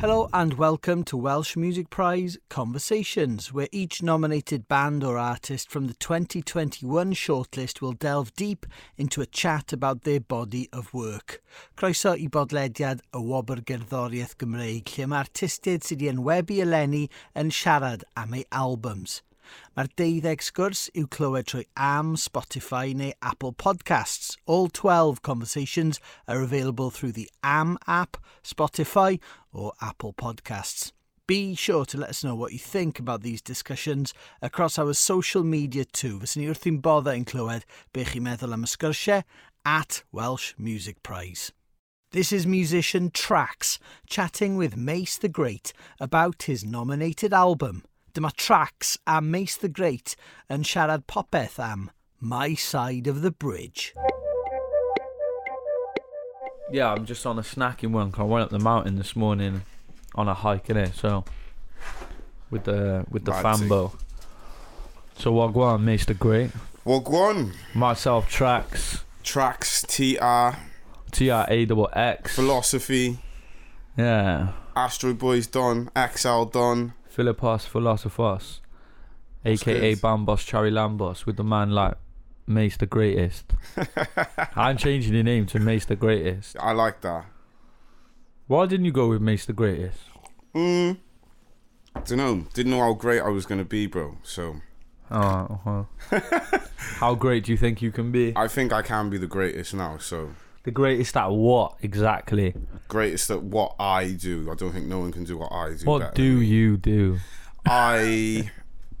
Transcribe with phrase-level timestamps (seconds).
[0.00, 5.86] Hello and welcome to Welsh Music Prize Conversations, where each nominated band or artist from
[5.86, 11.42] the 2021 shortlist will delve deep into a chat about their body of work.
[11.76, 17.04] Croeso i bodlediad y Wobr Gerddoriaeth Gymreig, lle mae artistiaid sydd wedi enwebu eleni
[17.38, 19.22] yn siarad am ei albums.
[19.76, 24.38] Mae'r deuddeg sgwrs i'w clywed trwy am, Spotify neu Apple Podcasts.
[24.46, 29.20] All 12 conversations are available through the Am app, Spotify
[29.54, 30.92] or Apple Podcasts.
[31.26, 34.12] Be sure to let us know what you think about these discussions
[34.42, 36.18] across our social media too.
[36.18, 37.64] Fyswn ni wrth i'n bodda yn clywed
[37.96, 39.24] be chi'n meddwl am y sgyrsiau
[39.64, 41.52] at Welsh Music Prize.
[42.12, 47.84] This is musician Trax chatting with Mace the Great about his nominated album.
[48.12, 50.14] Dyma Trax a Mace the Great
[50.50, 51.90] yn siarad popeth am
[52.20, 53.94] My Side of the Bridge.
[56.74, 58.10] Yeah, I'm just on a snacking one.
[58.10, 59.62] Cause I went up the mountain this morning
[60.16, 61.24] on a hike in it, so
[62.50, 63.46] with the with the Righty.
[63.68, 63.96] fambo.
[65.16, 65.30] So
[65.62, 66.18] on, Mr.
[66.18, 66.50] Great?
[66.84, 67.50] Go.
[67.74, 70.56] Myself tracks Tracks, TR,
[71.12, 72.34] T R A double X.
[72.34, 73.18] Philosophy,
[73.96, 74.48] Yeah.
[74.74, 76.92] Astro Boys Don, XL Don.
[77.08, 78.60] Philippos Philosophos.
[79.44, 80.02] AKA good.
[80.02, 81.94] Bambos Cherry Lambos with the man like
[82.46, 83.44] Mace the Greatest.
[84.56, 86.56] I'm changing the name to Mace the Greatest.
[86.60, 87.26] I like that.
[88.46, 89.98] Why didn't you go with Mace the Greatest?
[90.54, 90.98] Mm.
[92.06, 92.46] Don't know.
[92.52, 94.18] Didn't know how great I was gonna be, bro.
[94.22, 94.56] So
[95.10, 95.86] Oh.
[96.96, 98.32] How great do you think you can be?
[98.36, 99.98] I think I can be the greatest now.
[99.98, 100.30] So
[100.64, 102.54] The greatest at what exactly?
[102.88, 104.50] greatest at what I do.
[104.50, 105.84] I don't think no one can do what I do.
[105.84, 107.18] What do you do?
[107.66, 108.50] I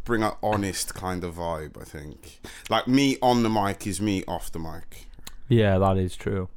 [0.04, 1.80] bring an honest kind of vibe.
[1.80, 5.06] I think like me on the mic is me off the mic.
[5.48, 6.48] Yeah, that is true.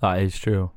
[0.00, 0.70] That is true.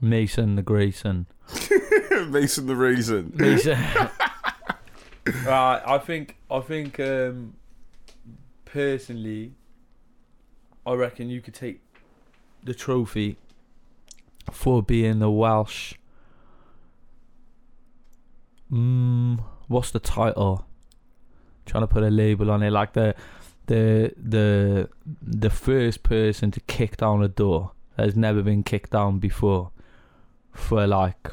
[0.00, 1.26] Mason the Grayson.
[2.28, 3.32] Mason the Raisin.
[3.34, 3.78] Mason.
[5.44, 7.54] right, I think I think um,
[8.64, 9.52] personally,
[10.84, 11.80] I reckon you could take
[12.62, 13.36] the trophy
[14.52, 15.94] for being the Welsh.
[18.70, 20.66] Mm, what's the title?
[21.66, 23.14] trying to put a label on it, like the
[23.66, 24.88] the the
[25.20, 29.72] the first person to kick down a door that has never been kicked down before
[30.52, 31.32] for like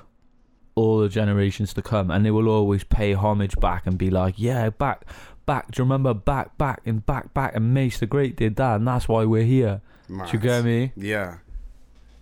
[0.75, 4.33] all the generations to come and they will always pay homage back and be like
[4.37, 5.05] yeah back
[5.45, 8.77] back do you remember back back and back back and Mace the Great did that
[8.77, 9.81] and that's why we're here
[10.25, 11.37] do you get me Yeah.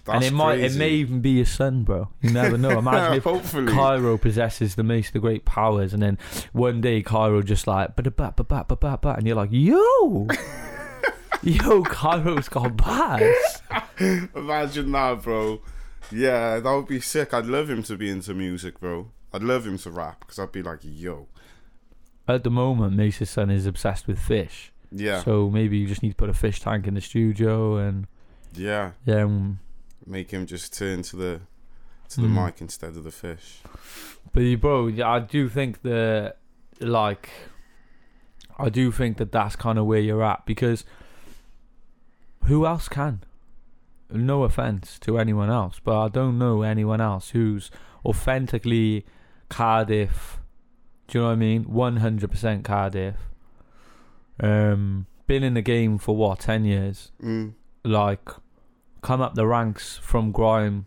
[0.07, 3.17] And That's it might it may even be your son bro you never know imagine
[3.17, 3.71] if Hopefully.
[3.71, 6.17] Cairo possesses the Mace the Great powers and then
[6.53, 10.27] one day Cairo just like ba ba ba ba ba ba and you're like yo
[11.43, 13.61] yo Cairo's got bass
[14.35, 15.61] Imagine that, bro.
[16.11, 17.33] Yeah, that would be sick.
[17.33, 19.11] I'd love him to be into music, bro.
[19.33, 21.27] I'd love him to rap because I'd be like, yo.
[22.27, 25.23] at the moment Mace's son is obsessed with fish Yeah.
[25.23, 28.07] So maybe you just need to put a fish tank in the studio and
[28.53, 28.91] yeah.
[29.05, 29.59] yeah, um,
[30.05, 31.41] Make him just turn to the
[32.09, 32.45] to the Mm.
[32.45, 33.61] mic instead of the fish.
[34.33, 36.37] but you, bro, yeah, I do think that
[36.79, 37.29] like
[38.59, 40.83] I do think that that's kind of where you're at because
[42.45, 43.23] who else can?
[44.11, 47.71] No offense to anyone else, but I don't know anyone else who's
[48.05, 49.05] authentically
[49.49, 50.39] Cardiff.
[51.07, 51.63] Do you know what I mean?
[51.63, 53.15] One hundred percent Cardiff.
[54.39, 57.11] Um, been in the game for what ten years?
[57.23, 57.53] Mm.
[57.83, 58.29] like
[59.01, 60.85] come up the ranks from grime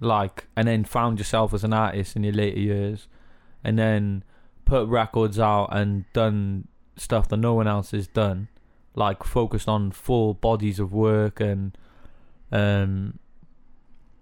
[0.00, 3.08] like and then found yourself as an artist in your later years
[3.64, 4.24] and then
[4.64, 6.66] put records out and done
[6.96, 8.48] stuff that no one else has done
[8.94, 11.76] like focused on full bodies of work and
[12.50, 13.18] um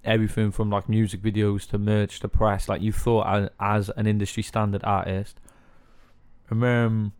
[0.04, 4.42] everything from like music videos to merch to press like you thought as, an industry
[4.42, 5.38] standard artist.
[6.48, 7.12] And um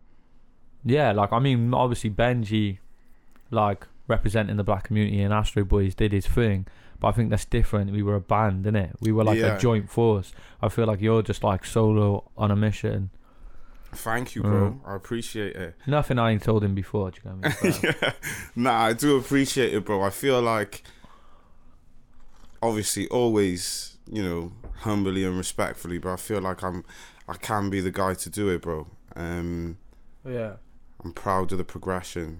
[0.83, 2.79] yeah like i mean obviously benji
[3.51, 6.67] like representing the black community and Astro Boys did his thing.
[6.99, 7.91] But I think that's different.
[7.91, 8.91] We were a band, innit?
[9.01, 9.55] We were like Yeah.
[9.55, 10.33] a joint force.
[10.61, 13.09] I feel like you're just like solo on a mission.
[13.93, 14.61] Thank you, bro.
[14.71, 14.79] Mm.
[14.89, 15.75] I appreciate it.
[15.87, 17.11] Nothing I ain't told him before.
[17.11, 17.73] Do you know what I mean?
[18.01, 18.13] Yeah.
[18.55, 20.01] Nah, I do appreciate it, bro.
[20.03, 20.83] I feel like
[22.61, 26.83] obviously always, you know, humbly and respectfully, but I feel like I'm
[27.27, 28.87] I can be the guy to do it, bro.
[29.15, 29.77] Um
[30.25, 30.53] yeah.
[31.03, 32.39] I'm proud of the progression.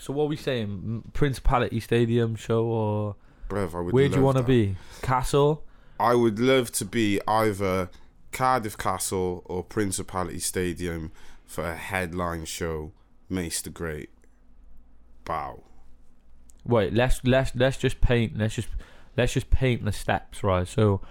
[0.00, 1.10] So what are we saying?
[1.12, 3.16] Principality Stadium show or
[3.50, 4.76] Bruv, I would where do you want to be?
[5.02, 5.62] Castle?
[5.98, 7.90] I would love to be either
[8.32, 11.12] Cardiff Castle or Principality Stadium
[11.44, 12.92] for a headline show,
[13.28, 14.08] Mace the Great.
[15.26, 15.64] Bow.
[16.64, 18.38] Wait, let's let's let's just paint.
[18.38, 18.68] Let's just
[19.18, 20.66] let's just paint the steps, right?
[20.66, 21.02] So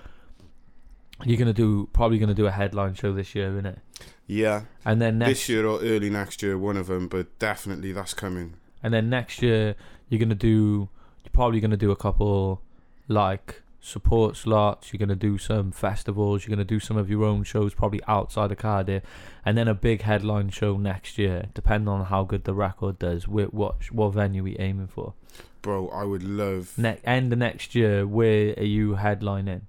[1.25, 3.77] you're gonna do probably gonna do a headline show this year, innit?
[4.25, 7.07] Yeah, And then next this year or early next year, one of them.
[7.07, 8.55] But definitely that's coming.
[8.83, 9.75] And then next year
[10.09, 10.89] you're gonna do
[11.23, 12.61] you're probably gonna do a couple
[13.07, 17.43] like support slots you're gonna do some festivals you're gonna do some of your own
[17.43, 19.03] shows probably outside of cardiff
[19.45, 23.27] and then a big headline show next year depending on how good the record does
[23.27, 25.13] what what, what venue we aiming for
[25.61, 26.73] Bro, I would love.
[26.77, 29.61] ne- end of next year where are you headlining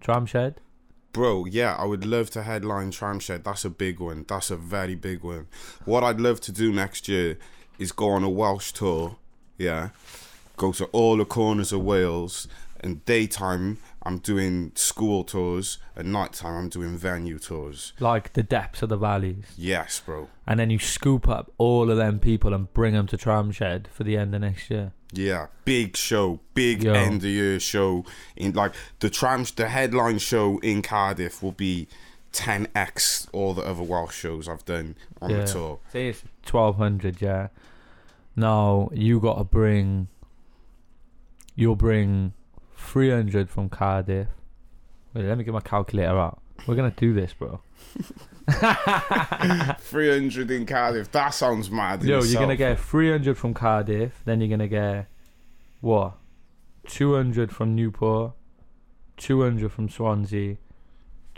[0.00, 0.54] tramshed
[1.12, 3.42] Bro, yeah, I would love to headline Tramshed.
[3.42, 4.26] That's a big one.
[4.28, 5.48] That's a very big one.
[5.86, 7.38] What I'd love to do next year
[7.78, 9.16] is go on a Welsh tour.
[9.56, 9.90] Yeah.
[10.56, 12.48] Go to all the corners of Wales.
[12.80, 15.78] And daytime, I'm doing school tours.
[15.96, 17.92] And nighttime, I'm doing venue tours.
[17.98, 20.28] like the depths of the valleys Yes, bro.
[20.46, 24.04] and then you scoop up all of them people and bring them to tramshed for
[24.04, 26.92] the end of next year Yeah, big show, big Yo.
[26.92, 28.04] end of year show.
[28.36, 31.88] In like the trams, the headline show in Cardiff will be
[32.32, 35.40] 10x all the other Welsh shows I've done on Yeah.
[35.40, 35.78] the tour.
[35.92, 37.48] Say it's twelve hundred, yeah.
[38.36, 40.08] Now you got to bring.
[41.54, 42.32] You'll bring
[42.76, 44.28] three hundred from Cardiff.
[45.14, 46.40] Wait, let me get my calculator out.
[46.66, 47.60] We're gonna do this, bro.
[48.48, 51.10] 300 in Cardiff.
[51.12, 52.02] That sounds mad.
[52.02, 54.22] in Yo, you're gonna get three hundred from Cardiff.
[54.24, 55.06] Then you're gonna get
[55.80, 56.14] what?
[56.86, 58.32] Two hundred from Newport.
[59.16, 60.56] Two hundred from Swansea.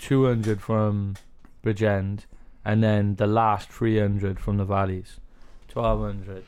[0.00, 1.14] Two hundred from
[1.62, 2.20] Bridgend,
[2.64, 5.20] and then the last three hundred from the Valleys.
[5.68, 6.44] Twelve hundred.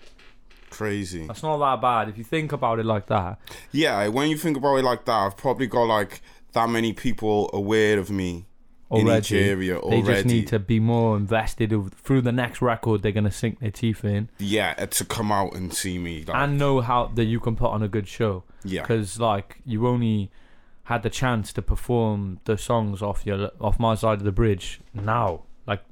[0.70, 1.26] crazy.
[1.26, 3.38] That's not that bad if you think about it like that.
[3.70, 6.22] Yeah, when you think about it like that, I've probably got like
[6.52, 8.46] that many people aware of me
[8.90, 13.02] in each Already, area they just need to be more invested through the next record.
[13.02, 16.25] They're gonna sink their teeth in yeah, uh, to come out and see me.
[16.25, 18.44] Like, and know how that you can put on a good show.
[18.64, 20.31] yeah, Because like you only
[20.84, 24.81] had the chance to perform the songs off your off my side of the bridge
[24.93, 25.82] now, like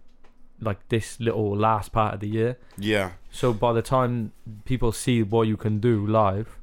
[0.61, 2.59] like this little last part of the year.
[2.77, 4.33] yeah, So by the time
[4.65, 6.59] people see what you can do live,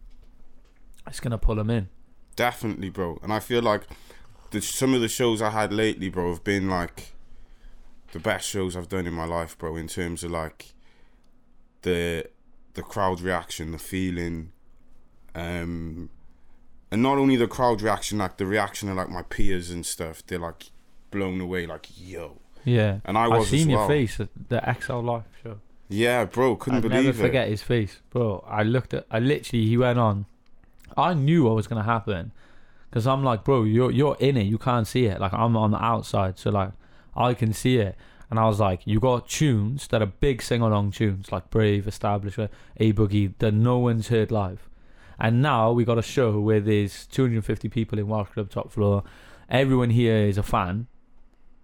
[1.07, 1.89] it's gonna pull them in.
[2.35, 3.17] definitely, bro.
[3.23, 3.83] And I feel like
[4.51, 7.13] the, some of the shows I had lately, bro, have been like
[8.11, 9.75] the best shows I've done in my life, bro.
[9.75, 10.73] In terms of like
[11.81, 12.25] the
[12.73, 14.51] the crowd reaction, the feeling,
[15.33, 16.09] um,
[16.91, 20.25] and not only the crowd reaction, like the reaction of like my peers and stuff.
[20.25, 20.71] They're like
[21.11, 22.39] blown away, like yo.
[22.63, 23.87] Yeah, And I I've was seen as your well.
[23.87, 25.59] face at the XL Live show.
[25.89, 26.95] Yeah, bro, couldn't believe it.
[26.97, 27.27] I'll believe never it.
[27.29, 28.43] forget his face, bro.
[28.47, 30.25] I looked at, I literally, he went on.
[30.97, 32.31] I knew what was gonna happen,
[32.89, 35.21] because I'm like, bro, you're you're in it, you can't see it.
[35.21, 36.71] Like I'm on the outside, so like
[37.15, 37.95] I can see it.
[38.29, 41.87] And I was like, you got tunes that are big sing along tunes, like Brave,
[41.87, 44.67] Establishment, A Boogie, that no one's heard live.
[45.19, 49.03] And now we got a show where there's 250 people in Welsh Club Top Floor.
[49.49, 50.87] Everyone here is a fan.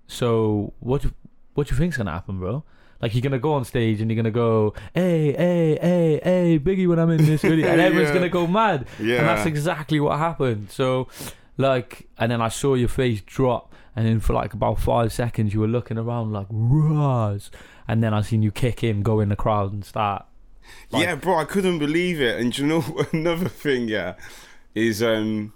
[0.07, 1.13] So what do,
[1.53, 2.63] what do you think's gonna happen, bro?
[3.01, 6.87] Like you're gonna go on stage and you're gonna go, hey, hey, hey, hey, Biggie
[6.87, 8.13] when I'm in this video, and everyone's Yeah.
[8.15, 8.87] gonna go mad.
[8.99, 10.71] Yeah, And that's exactly what happened.
[10.71, 11.07] So,
[11.57, 15.53] like, and then I saw your face drop, and then for like about five seconds,
[15.53, 17.51] you were looking around like, Raz.
[17.87, 20.25] And then I seen you kick in, go in the crowd, and start.
[20.91, 22.39] Like- yeah, bro, I couldn't believe it.
[22.39, 22.83] And you know
[23.13, 23.87] another thing?
[23.87, 24.15] Yeah,
[24.75, 25.53] is um,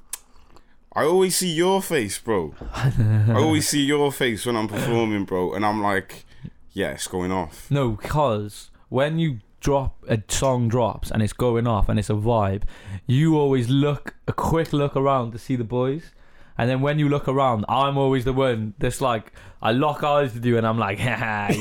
[0.93, 2.55] I always see your face, bro.
[2.73, 6.25] I always see your face when I'm performing, bro, and I'm like,
[6.71, 7.69] yeah, it's going off.
[7.69, 12.13] No, because when you drop a song drops and it's going off and it's a
[12.13, 12.63] vibe,
[13.05, 16.11] you always look a quick look around to see the boys.
[16.57, 20.33] And then when you look around, I'm always the one that's like, I lock eyes
[20.33, 21.55] with you and I'm like, yes,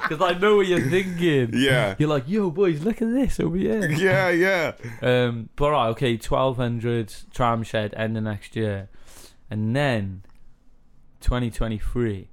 [0.00, 1.50] because I know what you're thinking.
[1.54, 3.90] Yeah, You're like, yo, boys, look at this over here.
[3.90, 4.72] yeah, yeah.
[5.00, 8.88] Um, but right, okay, twelve hundred tram shed end of next year,
[9.50, 10.22] and then
[11.20, 12.28] twenty twenty three.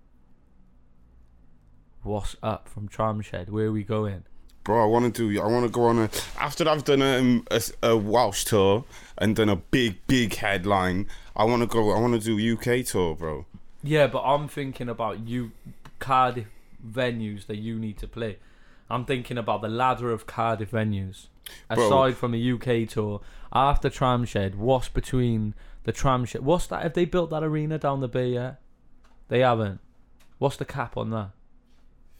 [2.03, 3.49] What's up from tram shed?
[3.49, 4.23] Where are we going?
[4.63, 5.41] Bro, I want to do.
[5.41, 6.09] I want to go on a.
[6.37, 8.85] After I've done a, a, a Welsh tour
[9.19, 11.91] and done a big, big headline, I want to go.
[11.91, 13.45] I want to do UK tour, bro.
[13.83, 15.51] Yeah, but I'm thinking about you
[15.99, 16.47] Cardiff
[16.85, 18.37] venues that you need to play.
[18.89, 21.27] I'm thinking about the ladder of Cardiff venues.
[21.73, 21.87] Bro.
[21.87, 23.21] Aside from a UK tour,
[23.51, 26.39] after Tramshed, what's between the Tramshed?
[26.39, 26.83] What's that?
[26.83, 28.61] Have they built that arena down the bay yet?
[29.27, 29.79] They haven't.
[30.37, 31.31] What's the cap on that?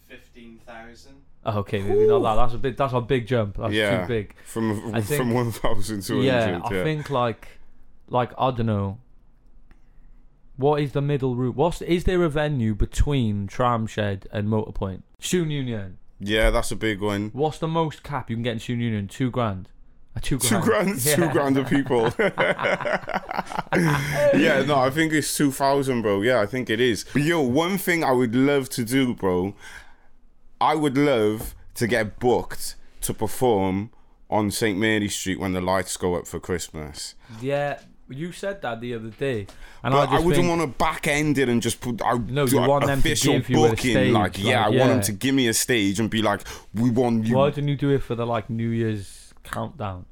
[0.08, 1.22] Fifteen thousand.
[1.46, 2.36] Oh, okay, maybe not that.
[2.36, 2.78] That's a big.
[2.78, 3.58] That's a big jump.
[3.58, 4.02] That's Yeah.
[4.02, 4.36] too big.
[4.46, 6.26] From I think- from one thousand two hundred.
[6.28, 7.48] Yeah, I think like,
[8.10, 8.98] like I don't know.
[10.58, 11.56] What is the middle route?
[11.56, 15.04] What's is there a venue between Tramshed and Motorpoint?
[15.20, 15.98] Student Union.
[16.20, 17.30] Yeah, that's a big one.
[17.32, 19.08] What's the most cap you can get in Student Union?
[19.08, 19.70] Two grand.
[20.18, 20.66] Uh, two Two grand.
[20.66, 21.16] grand, Yeah.
[21.16, 22.12] two grand of people.
[23.74, 26.22] yeah, no, I think it's two thousand, bro.
[26.22, 27.06] Yeah, I think it is.
[27.14, 29.56] But yo, one thing I would love to do, bro.
[30.62, 33.92] I would love to get booked to perform
[34.30, 37.16] on St Mary Street when the lights go up for Christmas.
[37.42, 39.48] Yeah, you said that the other day,
[39.84, 42.02] and But I I, wouldn't think, want to back end it and just put.
[42.04, 43.92] I No, you a- want them to official give you a booking.
[43.92, 46.42] stage, like, yeah, like, I want them to give me a stage and be like,
[46.74, 50.06] "We want you." Why didn't you do it for the like New Year's countdown?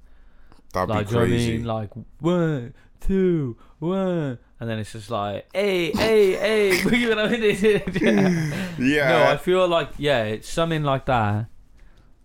[0.73, 1.57] That'd Like, be do you know what I crazy.
[1.57, 1.65] mean?
[1.65, 1.89] Like
[2.19, 6.89] one, two, one, and then it's just like, hey, hey, hey.
[6.97, 7.81] you know what I mean?
[8.01, 8.73] yeah.
[8.79, 9.09] yeah.
[9.09, 11.47] No, I feel like yeah, it's something like that.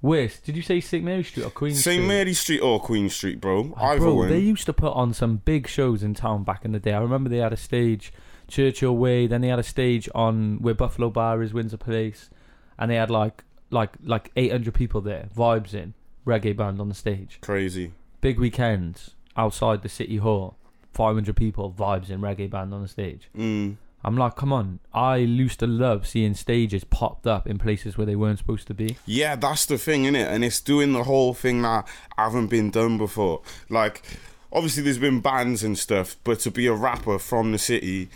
[0.00, 1.94] West, did you say St Mary Street or Queen Street?
[1.94, 3.72] St Mary Street or Queen Street, bro.
[3.76, 4.28] Oh, Either bro, one.
[4.28, 6.92] they used to put on some big shows in town back in the day.
[6.92, 8.12] I remember they had a stage,
[8.48, 9.28] Churchill Way.
[9.28, 12.30] Then they had a stage on where Buffalo Bar is, Windsor Place,
[12.78, 15.94] and they had like like like 800 people there, vibes in,
[16.26, 17.38] reggae band on the stage.
[17.40, 17.92] Crazy.
[18.20, 20.56] Big weekends outside the city hall,
[20.94, 23.28] 500 people, vibes in, reggae band on the stage.
[23.37, 23.76] Mm.
[24.04, 24.80] I'm like, come on.
[24.92, 28.75] I used to love seeing stages popped up in places where they weren't supposed to
[28.75, 28.96] be.
[29.06, 30.26] Yeah, that's the thing, innit?
[30.26, 31.87] And it's doing the whole thing that
[32.18, 33.42] haven't been done before.
[33.68, 34.02] Like,
[34.52, 38.08] obviously, there's been bands and stuff, but to be a rapper from the city,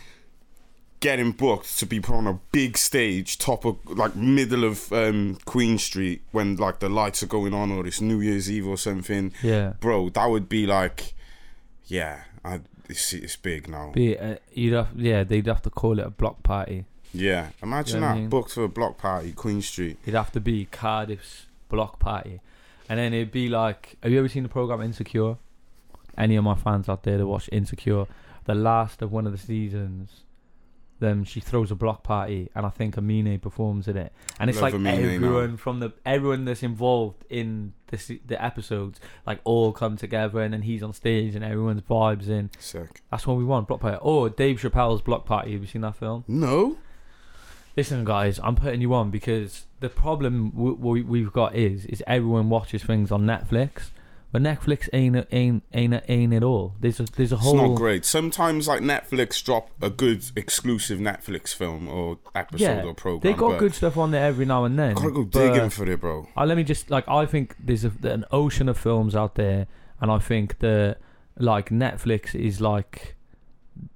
[0.98, 5.38] getting booked to be put on a big stage, top of like middle of um,
[5.44, 8.76] Queen Street when like the lights are going on, or it's New Year's Eve or
[8.78, 9.74] something, Yeah.
[9.78, 11.12] bro, that would be like,
[11.86, 13.92] yeah, I, it's, it's big now.
[13.92, 16.84] Be uh, you'd have, yeah, they'd have to call it a block party.
[17.14, 18.28] Yeah, imagine You know what I that mean?
[18.28, 19.98] booked for a block party, Queen Street.
[20.02, 22.40] It'd have to be Cardiff's block party,
[22.88, 25.36] and then it'd be like, have you ever seen the program Insecure?
[26.18, 28.06] Any of my fans out there that watch Insecure,
[28.44, 30.22] the last of one of the seasons,
[30.98, 34.56] then she throws a block party, and I think Amine performs in it, and it's
[34.60, 35.14] Love like Amine now.
[35.14, 40.52] everyone from the everyone that's involved in the the episodes, like all come together, and
[40.54, 42.50] then he's on stage, and everyone's vibes in.
[42.58, 43.02] Sick.
[43.10, 43.98] That's what we want, block party.
[44.00, 45.52] Or Dave Chappelle's block party.
[45.52, 46.24] Have you seen that film?
[46.26, 46.78] No?
[47.76, 52.02] Listen, guys, I'm putting you on because the problem w- w- we've got is is
[52.06, 53.90] everyone watches things on Netflix,
[54.32, 56.74] but Netflix ain't ain't ain't ain't it all.
[56.80, 58.04] There's a there's a It's whole not great.
[58.04, 62.82] Sometimes, like Netflix, drop a good exclusive Netflix film or episode yeah.
[62.82, 63.32] or program.
[63.32, 64.90] They got good stuff on there every now and then.
[64.90, 66.28] I gotta go digging for it, bro.
[66.36, 69.68] Uh, let me just like I think there's a, an ocean of films out there,
[70.00, 70.96] and I think the
[71.38, 73.14] like Netflix is like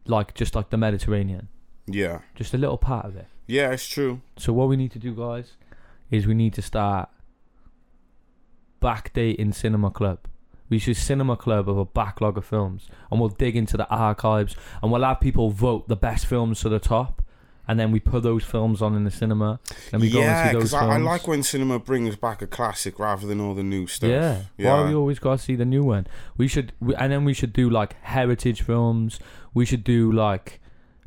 [0.06, 1.48] like just like the Mediterranean,
[1.86, 3.26] Yeah, just a little part of it.
[3.46, 4.20] yeah, it's true.
[4.38, 5.52] So what we need to do, guys,
[6.10, 7.08] is we need to start
[8.80, 10.18] backdating Cinema Club.
[10.68, 14.54] We should Cinema Club of a backlog of films, and we'll dig into the archives,
[14.82, 17.22] and we'll have people vote the best films to the top,
[17.66, 19.58] and then we put those films on in the cinema,
[19.92, 22.46] and we go yeah, and see those I, I like when cinema brings back a
[22.46, 24.10] classic rather than all the new stuff.
[24.10, 24.42] Yeah.
[24.56, 26.06] Why we always got to see the new one?
[26.36, 29.18] We should, we, and then we should do like heritage films.
[29.52, 30.60] We should do like,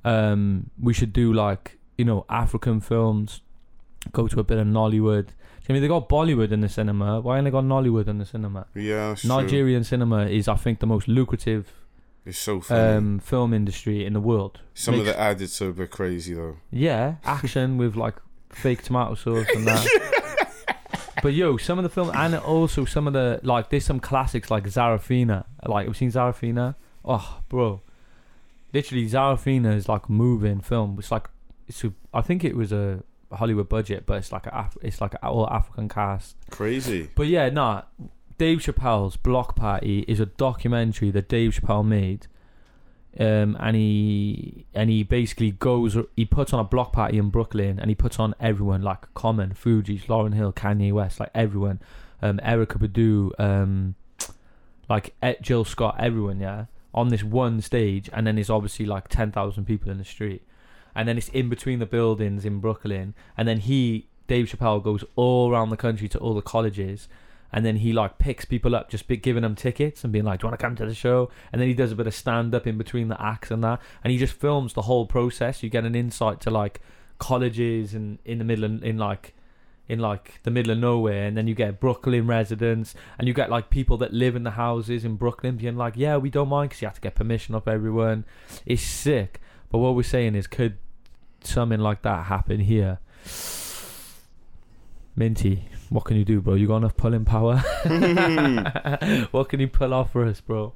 [0.03, 3.41] um, we should do like you know African films.
[4.11, 5.29] Go to a bit of Nollywood.
[5.69, 7.21] I mean, they got Bollywood in the cinema.
[7.21, 8.67] Why ain't they got Nollywood in the cinema?
[8.75, 9.29] yeah, that's true.
[9.29, 11.71] Nigerian cinema is, I think, the most lucrative
[12.25, 12.97] It's so funny.
[12.97, 14.59] um, film industry in the world.
[14.73, 16.57] Some of the edits are a bit crazy though.
[16.69, 18.15] Yeah, action with like
[18.49, 20.77] fake tomato sauce and that.
[21.23, 24.51] but yo, some of the film and also some of the like there's some classics
[24.51, 25.45] like Sarafina.
[25.65, 26.75] Like we've you seen Sarafina?
[27.05, 27.81] Oh, bro.
[28.73, 30.97] Literally Sarafina is like a moving film.
[30.99, 31.29] It's like
[31.67, 33.03] it's a, I think it was a
[33.35, 36.35] Hollywood budget, but it's like a Af- it's like an all African cast.
[36.49, 37.09] Crazy.
[37.15, 37.83] But yeah, nah.
[38.39, 42.27] Dave Chappelle's Block Party is a documentary that Dave Chappelle made,
[43.19, 45.95] um, and he and he basically goes.
[46.15, 49.51] He puts on a block party in Brooklyn, and he puts on everyone like Common,
[49.51, 51.79] Fugees, Lauryn Hill, Kanye West, like everyone,
[52.23, 53.95] um, Erykah Badu, um,
[54.89, 59.31] like Jill Scott, everyone, yeah, on this one stage, and then there's obviously like ten
[59.31, 60.41] thousand people in the street,
[60.95, 65.03] and then it's in between the buildings in Brooklyn, and then he Dave Chappelle goes
[65.15, 67.07] all around the country to all the colleges,
[67.51, 70.39] and then he like picks people up, just be giving them tickets and being like,
[70.39, 72.15] "Do you want to come to the show?" And then he does a bit of
[72.15, 75.61] stand up in between the acts and that, and he just films the whole process.
[75.63, 76.81] You get an insight to like
[77.19, 79.33] colleges and in the middle of, in like
[79.87, 83.49] in like the middle of nowhere and then you get Brooklyn residents and you get
[83.49, 86.69] like people that live in the houses in Brooklyn being like yeah we don't mind
[86.69, 88.25] because you have to get permission off everyone
[88.65, 89.41] it's sick
[89.73, 90.77] but what we're saying is could
[91.43, 92.99] something like that happen here
[95.15, 97.57] Minty what can you do bro you got enough pulling power
[99.31, 100.73] what can you pull off for us bro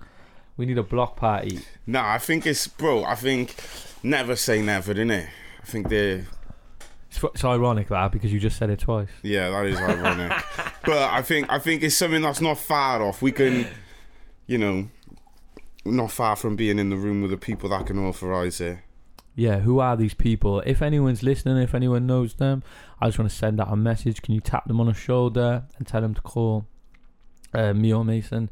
[0.58, 3.04] we need a block party No, I think it's bro.
[3.04, 3.56] I think
[4.02, 5.28] never say never, innit?
[5.62, 6.26] I think they
[7.10, 10.32] it's, it's ironic that because you just said it twice Yeah, that is ironic.
[10.86, 13.22] but I think I think it's something that's not far off.
[13.22, 13.68] We can,
[14.48, 14.90] you know,
[15.86, 18.80] not far from being in the room with the people that can authorize it.
[19.38, 20.62] Yeah, who are these people?
[20.66, 22.64] If anyone's listening, if anyone knows them,
[23.00, 24.22] I just want to send out a message.
[24.24, 26.66] Can you tap them on the shoulder and tell them to call
[27.54, 28.50] uh, me or Mason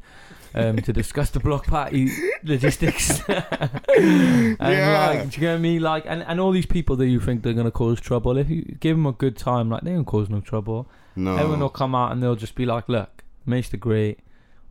[0.54, 2.08] um, to discuss the block party
[2.44, 3.20] logistics?
[3.28, 5.06] and Yeah.
[5.08, 5.78] like, do you get me?
[5.78, 8.62] Like, and, and all these people that you think they're gonna cause trouble, if you
[8.62, 10.88] give them a good time, like they don't cause no trouble.
[11.16, 14.20] No, Everyone will come out and they'll just be like, "Look, Mace the Great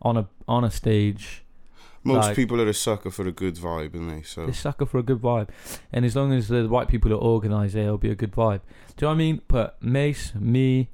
[0.02, 1.44] on a on a stage."
[2.06, 4.22] Most like- people are a sucker for a good vibe, aren't they?
[4.22, 5.50] So They sucker for a good vibe.
[5.92, 8.62] And as long as the right people are organised, it'll be a good vibe.
[8.96, 9.42] Do you know what I mean?
[9.48, 10.90] Put Mace, me,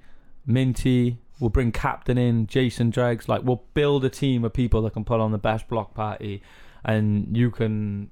[0.46, 3.28] Minty, we'll bring Captain in, Jason Dregs.
[3.28, 6.42] Like, we'll build a team of people that can put on the best block party.
[6.84, 8.10] And you can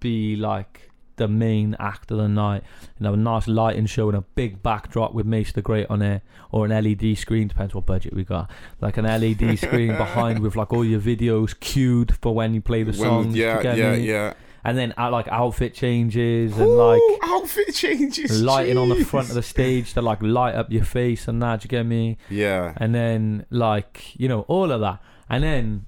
[0.00, 2.62] be like the main act of the night
[2.98, 6.02] and have a nice lighting show and a big backdrop with Mace the Great on
[6.02, 10.40] it or an LED screen depends what budget we got like an LED screen behind
[10.40, 14.08] with like all your videos cued for when you play the songs yeah, yeah, me?
[14.08, 14.34] yeah.
[14.64, 19.28] and then uh, like outfit changes and Ooh, like outfit changes, lighting on the front
[19.28, 21.64] of the stage to like light up your face and that.
[21.64, 22.18] You get me?
[22.28, 25.84] Yeah, And then like you know all of that, and then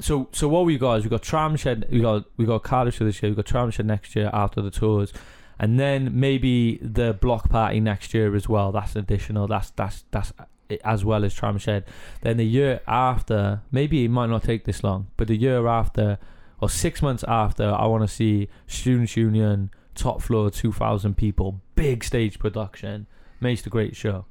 [0.00, 3.22] so so what we got is we got Tramshed, we got we got Cardiff this
[3.22, 5.12] year, we got Tramshed next year after the tours.
[5.58, 8.72] And then maybe the block party next year as well.
[8.72, 9.46] That's additional.
[9.46, 11.84] That's that's that's uh, as well as Tramshed.
[12.20, 16.18] Then the year after, maybe it might not take this long, but the year after
[16.60, 21.62] or six months after, I want to see Students Union top floor, two thousand people,
[21.74, 23.06] big stage production,
[23.40, 24.26] Mace the Great show,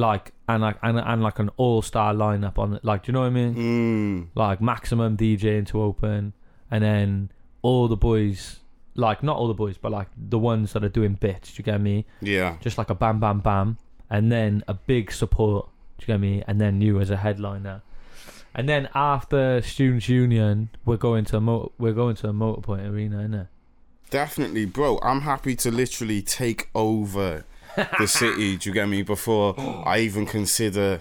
[0.00, 2.84] like and like and, and like an all star lineup on it.
[2.84, 3.54] Like, do you know what I mean?
[3.54, 6.32] mm, Like maximum DJing to open,
[6.70, 7.30] and then
[7.62, 8.56] all the boys.
[8.96, 11.52] Like not all the boys, but like the ones that are doing bits.
[11.52, 12.06] Do you get me?
[12.20, 12.56] yeah.
[12.60, 13.78] just like a bam bam bam
[14.10, 17.80] and then a big support do you get me and then you as a headliner
[18.56, 22.84] and then after students union we're going to a mo- we're going to a motorpoint
[22.90, 23.46] arena innit?
[24.10, 24.98] Definitely, bro.
[25.02, 27.44] I'm happy to literally take over
[27.98, 28.56] the city.
[28.56, 29.02] Do you get me?
[29.02, 29.54] Before
[29.86, 31.00] I even consider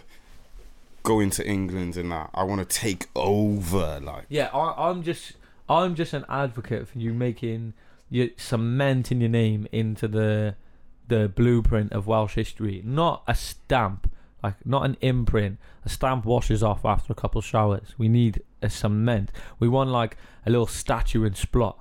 [1.03, 3.99] going to England and that, I want to take over.
[4.01, 5.33] Like, yeah I, i'm just
[5.67, 7.73] i'm just an advocate for you making
[8.09, 10.55] you cementing your name into the
[11.07, 14.11] the blueprint of welsh history not a stamp
[14.43, 18.69] like not an imprint a stamp washes off after a couple showers we need a
[18.69, 21.75] cement we want like a little statue and Splott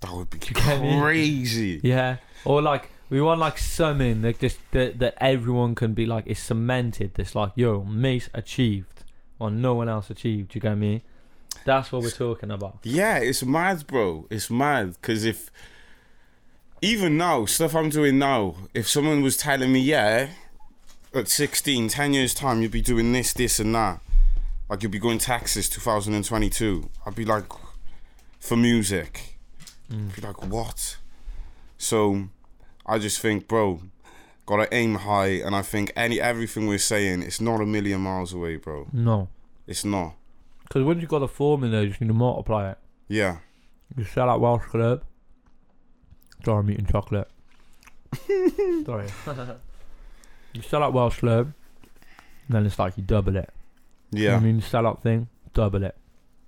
[0.00, 1.00] that would be you get me?
[1.00, 1.80] crazy.
[1.82, 6.26] Yeah, or like we want like something that just that, that everyone can be like
[6.26, 7.14] is cemented.
[7.14, 9.04] This like yo, Mace achieved,
[9.38, 10.54] or no one else achieved.
[10.54, 11.02] You get me?
[11.64, 12.78] That's what we're talking about.
[12.82, 14.26] Yeah, it's mad, bro.
[14.30, 15.50] It's mad because if
[16.80, 20.28] even now stuff I'm doing now, if someone was telling me, yeah,
[21.14, 24.00] at 16, 10 years time, you'd be doing this, this, and that,
[24.70, 27.46] like you'd be going Texas 2022, I'd be like,
[28.38, 29.38] for music,
[29.90, 30.08] Mm.
[30.08, 30.98] I'd be like, what?
[31.78, 32.28] So,
[32.88, 33.82] I just think, bro,
[34.46, 38.32] gotta aim high, and I think any everything we're saying, it's not a million miles
[38.32, 38.86] away, bro.
[38.92, 39.28] No,
[39.66, 40.14] It's not.
[40.64, 42.78] because once you've got a formula, you just need to multiply it.
[43.08, 43.38] Yeah.
[43.96, 45.02] You sell out Welsh club.
[46.44, 47.28] Sorry, I'm eating chocolate.
[48.86, 49.08] Sorry.
[50.52, 51.52] you sell out Welsh club,
[52.46, 53.50] and then it's like you double it.
[54.12, 54.36] You know Yeah.
[54.36, 55.96] I mean, sell out thing, double it.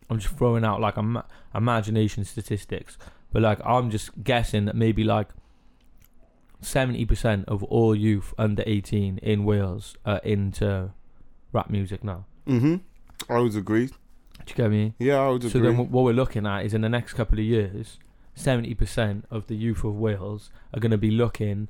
[0.09, 2.99] I'm just throwing out like ima- imagination statistics,
[3.33, 5.29] but like I'm just guessing that maybe like
[6.61, 10.93] seventy percent of all youth under eighteen in Wales are into
[11.53, 12.27] rap music now.
[12.47, 12.77] Mm-hmm.
[13.33, 13.87] I would agree.
[13.87, 13.95] Do
[14.49, 14.95] you get me?
[14.99, 15.51] Yeah, I would agree.
[15.51, 15.71] So agree.
[15.73, 17.99] then, wh- what we're looking at is in the next couple of years,
[18.35, 21.69] seventy percent of the youth of Wales are going to be looking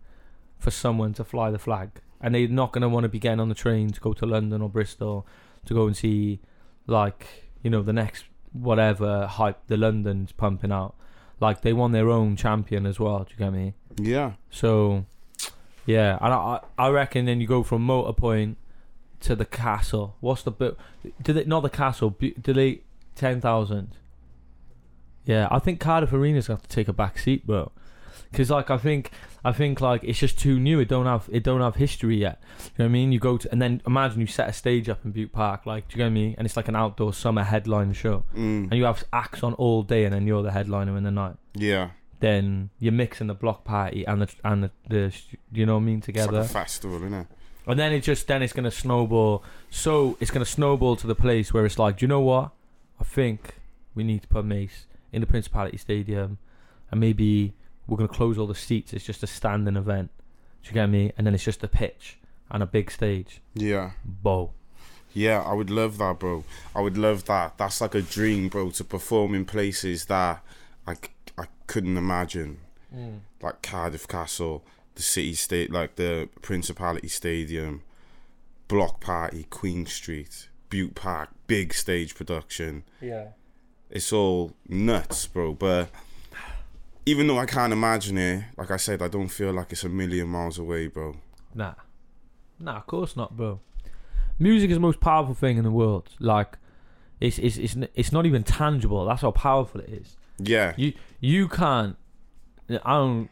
[0.59, 3.41] for someone to fly the flag, and they're not going to want to be getting
[3.41, 5.27] on the train to go to London or Bristol
[5.67, 6.41] to go and see,
[6.87, 10.95] like you know, the next whatever hype the London's pumping out.
[11.41, 13.21] Like they won their own champion as well.
[13.21, 13.75] Do you get me?
[13.97, 14.33] yeah.
[14.51, 15.07] So,
[15.87, 18.57] yeah, and I I reckon then you go from Motorpoint
[19.21, 20.17] to the castle.
[20.21, 20.77] What's the bit?
[21.23, 22.11] Did it not the castle?
[22.19, 22.81] Did they
[23.15, 23.97] ten thousand?
[25.25, 27.73] Yeah, I think Cardiff Arena's gonna have to take a back seat, bro.
[28.31, 29.11] Because like I think
[29.45, 30.79] I think like it's just too new.
[30.81, 32.41] It don't have it don't have history yet.
[32.59, 33.11] You know what I mean?
[33.13, 35.89] You go to and then imagine you set a stage up in Bute Park, like
[35.89, 36.35] do you get me?
[36.39, 38.65] And it's like an outdoor summer headline show, Mm.
[38.71, 41.37] and you have acts on all day, and then you're the headliner in the night
[41.55, 41.91] Yeah.
[42.21, 45.13] then you're mixing the block party and the and the, the
[45.53, 47.27] you know what I mean It's together, like a festival, isn't it?
[47.67, 49.43] and then it just then it's gonna snowball.
[49.71, 52.51] So it's gonna snowball to the place where it's like, do you know what?
[53.01, 53.55] I think
[53.95, 56.39] we need to put Mace in the Principality Stadium,
[56.93, 57.55] and maybe
[57.91, 58.93] we're gonna close all the seats.
[58.93, 60.11] It's just a standing event.
[60.63, 61.13] Do you get me?
[61.19, 62.19] And then it's just a pitch,
[62.51, 63.43] and a big stage.
[63.55, 63.91] Yeah.
[64.05, 64.53] Bo.
[65.13, 66.45] Yeah, I would love that, bro.
[66.75, 67.59] I would love that.
[67.59, 70.41] That's like a dream, bro, to perform in places that
[70.87, 70.95] I,
[71.37, 72.59] I couldn't imagine.
[72.95, 73.21] Mm.
[73.43, 74.63] Like Cardiff Castle,
[74.95, 77.83] the city state, like the Principality Stadium,
[78.69, 82.85] Block Party, Queen Street, Bute Park, big stage production.
[83.01, 83.29] Yeah.
[83.91, 85.55] It's all nuts, bro.
[85.55, 85.91] But
[87.07, 89.89] even though I can't imagine it, like I said, I don't feel like it's a
[89.89, 91.17] million miles away, bro.
[91.55, 91.75] Nah.
[92.59, 93.61] Nah, of course not, bro.
[94.39, 96.11] Music is the most powerful thing in the world.
[96.19, 96.57] Like,
[97.21, 99.05] it's it's it's it's not even tangible.
[99.07, 100.17] That's how powerful it is.
[100.39, 101.97] Yeah, You you can't.
[102.71, 103.29] I don't.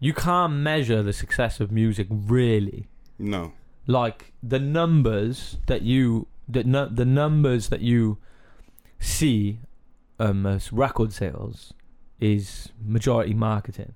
[0.00, 2.88] You can't measure the success of music really.
[3.18, 3.52] no,
[3.86, 8.18] Like the numbers that you the nu- the numbers that you
[8.98, 9.60] see
[10.18, 11.72] um, as record sales
[12.22, 13.94] is majority marketing.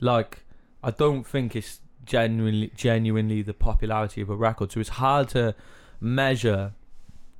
[0.00, 0.44] Like
[0.82, 4.72] I don't think it's genuinely genuinely the popularity of a record.
[4.72, 5.54] So it's hard to
[6.00, 6.72] measure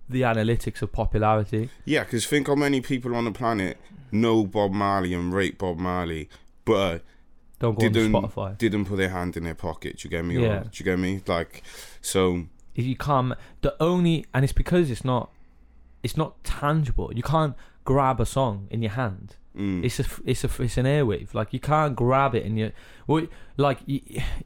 [0.09, 1.71] the analytics of popularity.
[1.87, 2.05] yeah.
[2.05, 3.79] Because think how many people on the planet
[4.11, 6.29] know Bob Marley and rate Bob Marley,
[6.67, 6.99] but uh,
[7.59, 8.59] Don't go didn't on Spotify.
[8.59, 9.99] didn't put their hand in their pocket.
[9.99, 10.39] Do you get me?
[10.39, 10.61] Yeah.
[10.61, 11.23] Or, do you get me?
[11.27, 11.63] Like,
[12.03, 12.45] so
[12.75, 15.31] if you can't the only and it's because it's not
[16.03, 20.45] it's not tangible you can't grab a song in your hand mm, it's a it's
[20.45, 22.71] a it's an airwave like you can't grab it and your
[23.07, 24.01] well like you,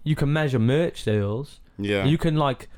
[0.05, 1.61] you can measure merch sales.
[1.79, 2.69] Yeah, you can like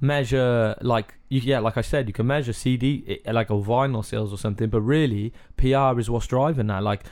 [0.00, 4.04] measure like you, yeah like i said you can measure cd eh, like a vinyl
[4.04, 6.84] sales or something but really pr is what's driving that.
[6.84, 7.04] Like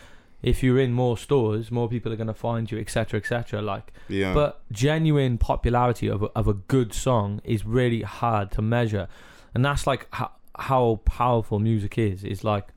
[0.43, 3.93] if you're in more stores more people are going to find you etc etc like.
[4.09, 9.09] Yeah, but genuine popularity of a, of a good song is really hard to measure,
[9.55, 12.23] and that's like how, how powerful music is.
[12.23, 12.69] Is like,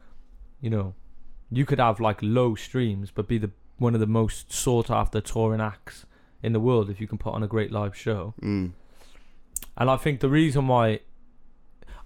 [0.62, 0.96] you know,
[1.52, 5.22] you could have like low streams, but be the one of the most sought after
[5.22, 6.06] touring acts
[6.44, 8.34] in the world if you can put on a great live show.
[8.42, 8.72] mm,
[9.78, 11.00] And I think the reason why,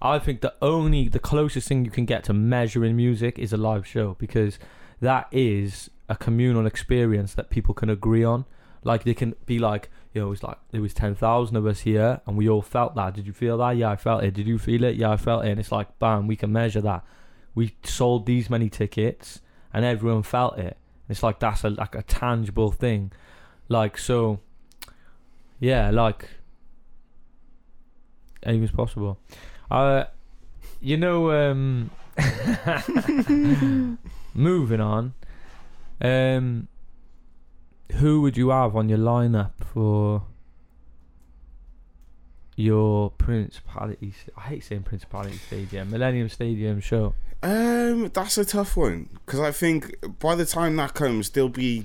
[0.00, 3.56] I think the only the closest thing you can get to measuring music is a
[3.56, 4.58] live show because
[5.00, 8.44] that is a communal experience that people can agree on.
[8.82, 11.66] Like they can be like, you know, it was like there was ten thousand of
[11.66, 13.14] us here and we all felt that.
[13.14, 13.76] Did you feel that?
[13.76, 14.34] Yeah, I felt it.
[14.34, 14.94] Did you feel it?
[14.96, 15.50] Yeah, I felt it.
[15.50, 17.02] And it's like, bam, we can measure that.
[17.54, 19.40] We sold these many tickets
[19.72, 20.76] and everyone felt it.
[21.08, 23.12] It's like that's a like a tangible thing.
[23.68, 24.40] Like so,
[25.60, 26.28] yeah, like
[28.42, 29.18] anything's possible.
[29.70, 30.04] Uh,
[30.80, 31.90] you know, um,
[34.34, 35.14] moving on.
[36.00, 36.68] Um,
[37.92, 40.24] who would you have on your lineup for
[42.56, 44.14] your Principality?
[44.36, 47.14] I hate saying Principality Stadium, Millennium Stadium show.
[47.42, 51.84] Um, that's a tough one because I think by the time that comes, there'll be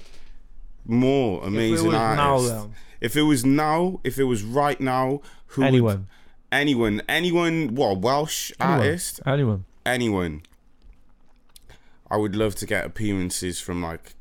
[0.86, 2.68] more amazing if it was now, artists.
[3.02, 6.08] if it was now, if it was right now, who would- anyone,
[6.52, 8.80] anyone, anyone, what Welsh Anyone.
[8.80, 9.66] artist, anyone.
[9.86, 10.42] anyone.
[12.10, 14.16] I would love to get appearances from like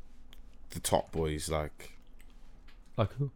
[0.71, 1.97] the top boys, like
[2.97, 3.31] Like who?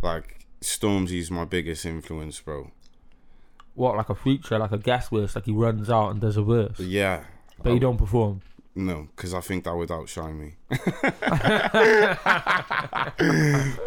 [0.00, 2.72] like Stormzy's my biggest influence, bro.
[3.74, 6.42] What, like a feature, like a guest verse, like he runs out and does a
[6.42, 7.24] verse, Yeah,
[7.62, 8.40] but he don't perform.
[8.74, 10.54] No, because I think that would outshine me.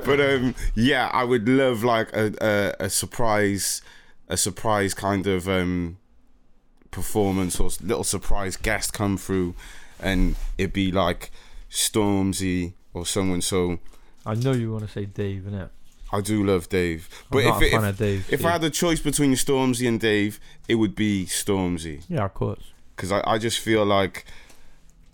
[0.03, 3.81] but um, yeah, I would love like a, a a surprise,
[4.29, 5.97] a surprise kind of um
[6.91, 9.53] performance or little surprise guest come through,
[9.99, 11.29] and it'd be like
[11.69, 13.41] Stormzy or someone.
[13.41, 13.79] So
[14.25, 15.69] I know you want to say Dave, innit?
[16.12, 18.34] I do love Dave, I'm but not if a it, fan if, of Dave.
[18.34, 22.34] if I had a choice between Stormzy and Dave, it would be Stormzy yeah, of
[22.34, 22.74] course.
[22.95, 24.26] because I, I just feel like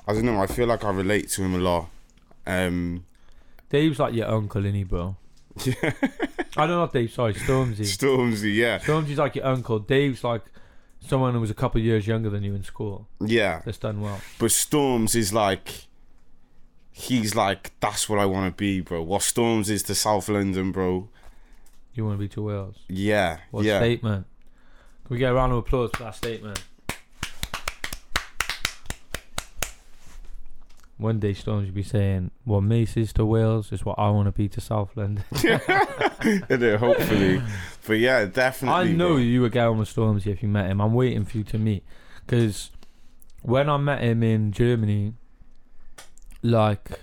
[0.08, 0.40] I don't know.
[0.42, 1.90] I feel like I relate to him a lot.
[2.46, 3.06] Um,
[3.70, 5.18] Dave's like your uncle, innit, bro?
[5.64, 5.74] Yeah.
[6.58, 7.12] I don't know, Dave.
[7.12, 7.80] Sorry, Stormzy.
[7.82, 9.80] Stormzy, yeah, Stormzy's like your uncle.
[9.80, 10.44] Dave's like
[11.02, 13.08] someone who was a couple of years younger than you in school.
[13.20, 13.62] yeah.
[13.66, 14.20] That's done well.
[14.40, 15.88] But Storms is like,
[16.98, 19.02] he's like, that's what I want to be, bro.
[19.04, 21.10] What Storms is to South London, bro.
[21.94, 22.78] You want to be to Wales?
[22.88, 23.80] Yeah, What yeah.
[23.80, 24.26] statement!
[25.06, 26.64] Can we get a round of applause for that statement?
[30.98, 34.28] One day Storms will be saying, "What Mace is to Wales is what I want
[34.28, 35.26] to be to South London."
[36.50, 37.42] Yeah, hopefully.
[37.86, 38.80] but yeah, definitely.
[38.92, 39.18] I know bro.
[39.18, 40.80] you were getting with Stormzy if you met him.
[40.82, 41.84] I'm waiting for you to meet,
[42.26, 42.72] because
[43.44, 45.14] when I met him in Germany,
[46.46, 47.02] like,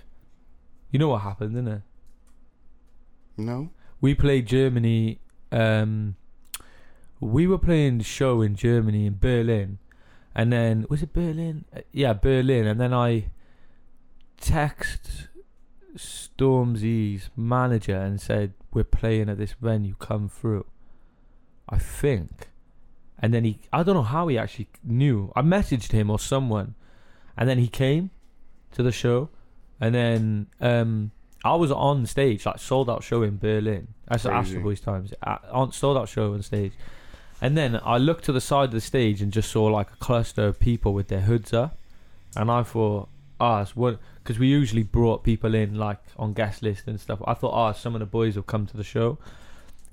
[0.91, 1.81] you know what happened, didn't it?
[3.37, 3.69] No.
[3.99, 5.19] we played Germany.
[5.51, 6.15] Um,
[7.19, 9.79] we were playing the show in Germany in Berlin,
[10.35, 11.65] and then was it Berlin?
[11.75, 12.67] Uh, Yeah, Berlin.
[12.67, 13.29] And then I
[14.39, 15.29] text
[15.95, 19.95] Stormzy's manager and said, we're playing at this venue.
[19.99, 20.65] Come through."
[21.69, 22.49] I think,
[23.17, 25.31] and then he, I don't know how he actually knew.
[25.35, 26.75] I messaged him or someone,
[27.37, 28.11] and then he came
[28.73, 29.29] to the show,
[29.79, 31.11] and then um,
[31.43, 33.87] I was on stage, like sold out show in Berlin.
[34.07, 34.25] That's.
[34.25, 35.13] Astro Boys times.
[35.23, 36.73] Uh, On sold out show on stage,
[37.41, 39.97] and then I looked to the side of the stage and just saw like a
[39.97, 41.77] cluster of people with their hoods up,
[42.35, 43.09] and I thought,
[43.39, 47.21] ah, it's what because we usually brought people in like on guest list and stuff.
[47.25, 49.17] I thought, ah, some of the boys will come to the show.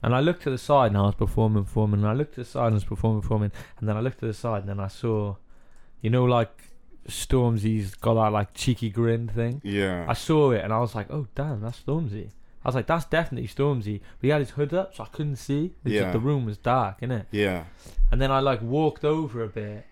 [0.02, 2.00] And I looked to the side and I was performing, performing.
[2.00, 3.52] And I looked to the side and I was performing, performing.
[3.78, 5.36] And then I looked to the side and then I saw,
[6.00, 6.69] you know, like
[7.10, 9.60] Stormzy's got that like cheeky grin thing.
[9.64, 10.06] Yeah.
[10.08, 12.30] I saw it and I was like, oh damn, that's Stormzy.
[12.64, 14.00] I was like, that's definitely Stormzy.
[14.00, 15.72] But he had his hood up, so I couldn't see.
[15.84, 16.12] It's just Yeah.
[16.12, 17.26] the room was dark, innit?
[17.30, 17.64] yeah.
[18.12, 19.86] And then I like walked over a bit,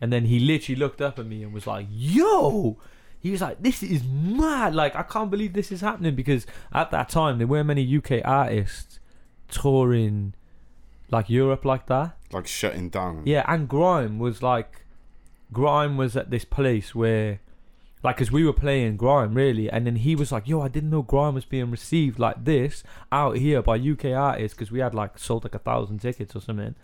[0.00, 2.76] and then he literally looked up at me and was like, "Yo!"
[3.18, 4.74] He was like, "This is mad!
[4.74, 8.20] Like, I can't believe this is happening." Because at that time, there weren't many UK
[8.24, 9.00] artists
[9.48, 10.34] touring
[11.10, 12.16] like Europe like that.
[12.32, 13.22] Like shutting down.
[13.24, 14.83] Yeah, and Grime was like,
[15.54, 17.40] Grime was at this place where,
[18.02, 20.90] like, as we were playing Grime, really, and then he was like, "Yo, I didn't
[20.90, 24.94] know Grime was being received like this out here by UK artists because we had
[24.94, 26.74] like sold like a thousand tickets or something."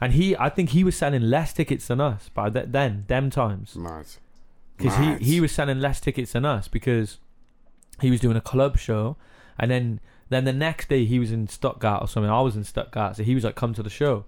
[0.00, 3.28] And he, I think he was selling less tickets than us by th- then, them
[3.28, 4.06] times, Mad.
[4.76, 5.20] because Mad.
[5.20, 7.18] he he was selling less tickets than us because
[8.00, 9.16] he was doing a club show,
[9.58, 12.30] and then then the next day he was in Stuttgart or something.
[12.30, 14.24] I was in Stuttgart, so he was like, "Come to the show."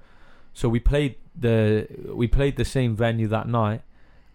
[0.53, 3.83] So we played the we played the same venue that night,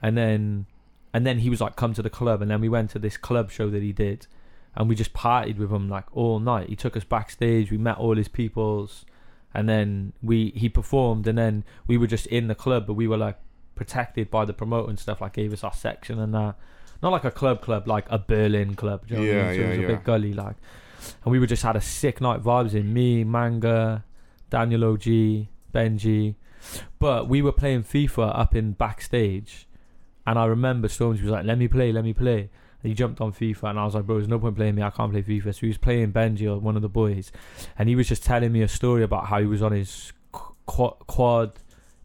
[0.02, 0.66] and then
[1.14, 3.18] and then he was like, "Come to the club," and then we went to this
[3.18, 4.28] club show that he did,
[4.76, 6.70] and we just partied with him like all night.
[6.70, 7.72] He took us backstage.
[7.72, 9.06] We met all his peoples,
[9.54, 13.08] and then we he performed, and then we were just in the club, but we
[13.08, 13.38] were like
[13.76, 15.22] protected by the promoter and stuff.
[15.22, 16.56] Like gave us our section and that.
[17.04, 19.04] Not like a club club, like a Berlin club.
[19.08, 19.56] You know what I Yeah, mean?
[19.56, 20.56] So it was yeah, a big gully, like.
[21.24, 24.04] And we were just had a sick night vibes in me, Manga,
[24.50, 26.34] Daniel OG, Benji.
[27.00, 29.68] But we were playing FIFA up in backstage,
[30.26, 32.50] and I remember Storms was like, "Let me play, let me play."
[32.84, 34.82] And he jumped on FIFA, and I was like, "Bro, there's no point playing me.
[34.84, 37.32] I can't play FIFA." So he was playing Benji or one of the boys,
[37.78, 40.54] and he was just telling me a story about how he was on his qu-
[40.66, 41.54] qu- quad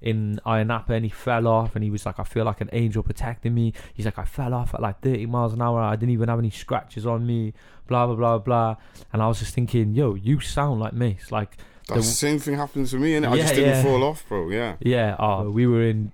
[0.01, 2.71] in Ayia Napa and he fell off, and he was like, "I feel like an
[2.73, 5.81] angel protecting me." He's like, "I fell off at like 30 miles an hour.
[5.81, 7.55] I didn't even have any scratches on me."
[7.87, 8.77] Blah blah blah blah.
[9.13, 11.31] And I was just thinking, "Yo, you sound like Mace.
[11.31, 11.57] Like,
[11.89, 13.31] That's the, the- same thing happened to me, innit?
[13.31, 13.83] I just didn't yeah.
[13.83, 14.49] fall off, bro.
[14.51, 14.77] Yeah.
[14.81, 16.13] Yeah, oh, we were in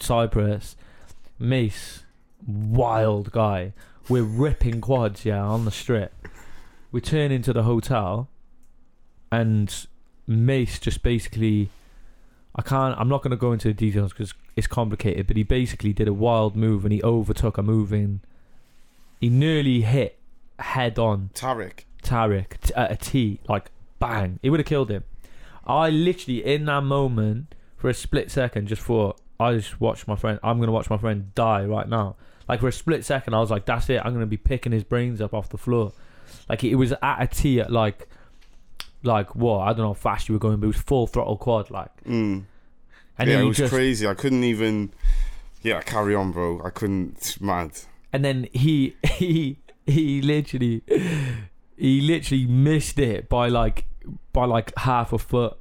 [0.00, 0.76] Cyprus.
[1.38, 2.04] Mace,
[2.46, 3.72] wild guy.
[4.08, 6.14] We're ripping quads, yeah, on the strip.
[6.90, 8.28] We turn into the hotel,
[9.30, 9.86] and
[10.26, 11.70] Mace just basically.
[12.56, 12.98] I can't.
[12.98, 15.26] I'm not going to go into the details because it's complicated.
[15.28, 18.20] But he basically did a wild move and he overtook a moving.
[19.20, 20.18] He nearly hit
[20.58, 21.84] head on Tarek.
[22.02, 25.04] Tarek t- at a T, like bang, it would have killed him.
[25.68, 30.16] I literally, in that moment, for a split second, just thought, I just watched my
[30.16, 30.40] friend.
[30.42, 32.16] I'm gonna watch my friend die right now.
[32.48, 34.00] Like for a split second, I was like, that's it.
[34.04, 35.92] I'm gonna be picking his brains up off the floor.
[36.48, 38.08] Like it was at a T at like,
[39.02, 39.60] like what?
[39.60, 41.90] I don't know how fast you were going, but it was full throttle quad, like.
[42.04, 42.44] Mm.
[43.18, 44.06] And yeah, it was just, crazy.
[44.06, 44.92] I couldn't even.
[45.62, 46.60] Yeah, carry on, bro.
[46.64, 47.16] I couldn't.
[47.18, 47.72] It's mad.
[48.12, 50.82] and then he he he literally
[51.76, 53.86] he literally missed it by like
[54.32, 55.56] by like half a foot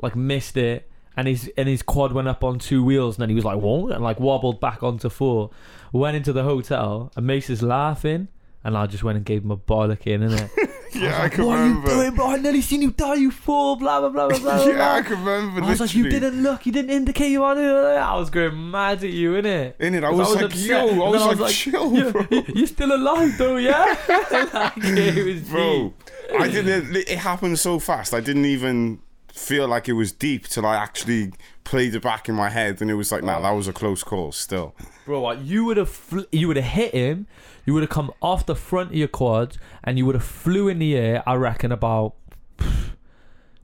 [0.00, 3.28] like missed it and his and his quad went up on two wheels and then
[3.28, 5.50] he was like what and like wobbled back onto four
[5.92, 8.28] went into the hotel and Mace is laughing
[8.64, 10.50] and I just went and gave him a bollocking innit
[10.94, 11.90] Yeah, I, like, can what remember.
[11.90, 14.38] are you doing bro I nearly seen you die you fool blah blah blah blah
[14.38, 14.92] blah yeah, blah.
[14.94, 15.62] I can remember.
[15.62, 18.70] I was like you didn't look you didn't indicate you wanted to I was going
[18.70, 21.22] mad at you innit In it, I I was, was like, upset, yo, I was,
[21.22, 22.26] I was like, like, chill, you, bro.
[22.54, 23.96] you're still alive though, yeah?
[24.54, 25.82] like, it was bro.
[25.88, 26.10] deep.
[26.38, 26.96] I didn't.
[26.96, 28.14] It happened so fast.
[28.14, 31.32] I didn't even feel like it was deep till I actually
[31.64, 34.04] played it back in my head, and it was like, nah, that was a close
[34.04, 34.32] call.
[34.32, 37.26] Still, Bro, like, you would have fl- you would have hit him,
[37.66, 40.68] you would have come off the front of your quad, and you would have flew
[40.68, 42.14] in the air, I reckon, about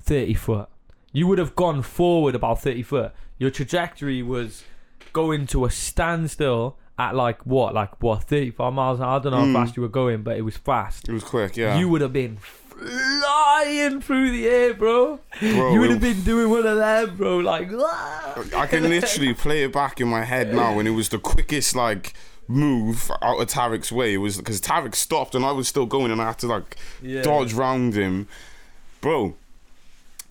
[0.01, 0.69] 30 foot.
[1.13, 3.13] You would have gone forward about 30 foot.
[3.39, 4.65] Your trajectory was
[5.13, 6.77] going to a standstill
[7.09, 7.75] at like what?
[7.75, 8.25] Like what?
[8.25, 9.19] 35 miles an hour?
[9.19, 9.53] I don't know Mm.
[9.55, 11.09] how fast you were going, but it was fast.
[11.09, 11.57] it was quick.
[11.57, 15.21] Yeah, You would have been flying through the air, bro.
[15.41, 15.73] bro.
[15.73, 17.39] you would have been doing one of them, bro.
[17.39, 21.09] Like, "Ah." I can literally play it back in my head now, and it was
[21.09, 22.15] the quickest like
[22.49, 24.15] move out of Tarek's way.
[24.15, 26.77] It was because Tarek stopped, and I was still going, and I had to like
[27.03, 27.23] yeah.
[27.23, 28.29] dodge round him,
[29.01, 29.35] bro.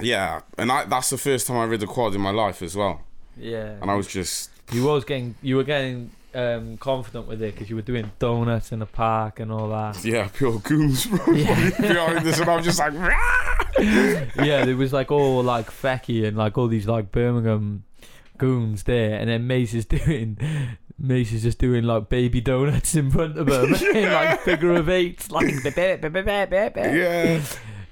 [0.02, 2.76] Yeah, and I, that's the first time I rid the quad in my life as
[2.76, 3.02] well,
[3.38, 3.76] Yeah.
[3.82, 7.70] and I was just You was getting, you were getting um, confident with it because
[7.70, 10.04] you were doing donuts in the park and all that.
[10.04, 11.20] Yeah, pure goons, bro.
[11.34, 11.70] Yeah.
[11.80, 12.94] Behind this, and I'm just like,
[13.80, 17.84] yeah, there was like all like Fecky and like all these like Birmingham
[18.38, 20.38] goons there, and then Mace is doing.
[21.02, 24.90] Mace is just doing like baby donuts in front of him in like figure of
[24.90, 25.48] eights, like
[26.94, 27.42] yeah,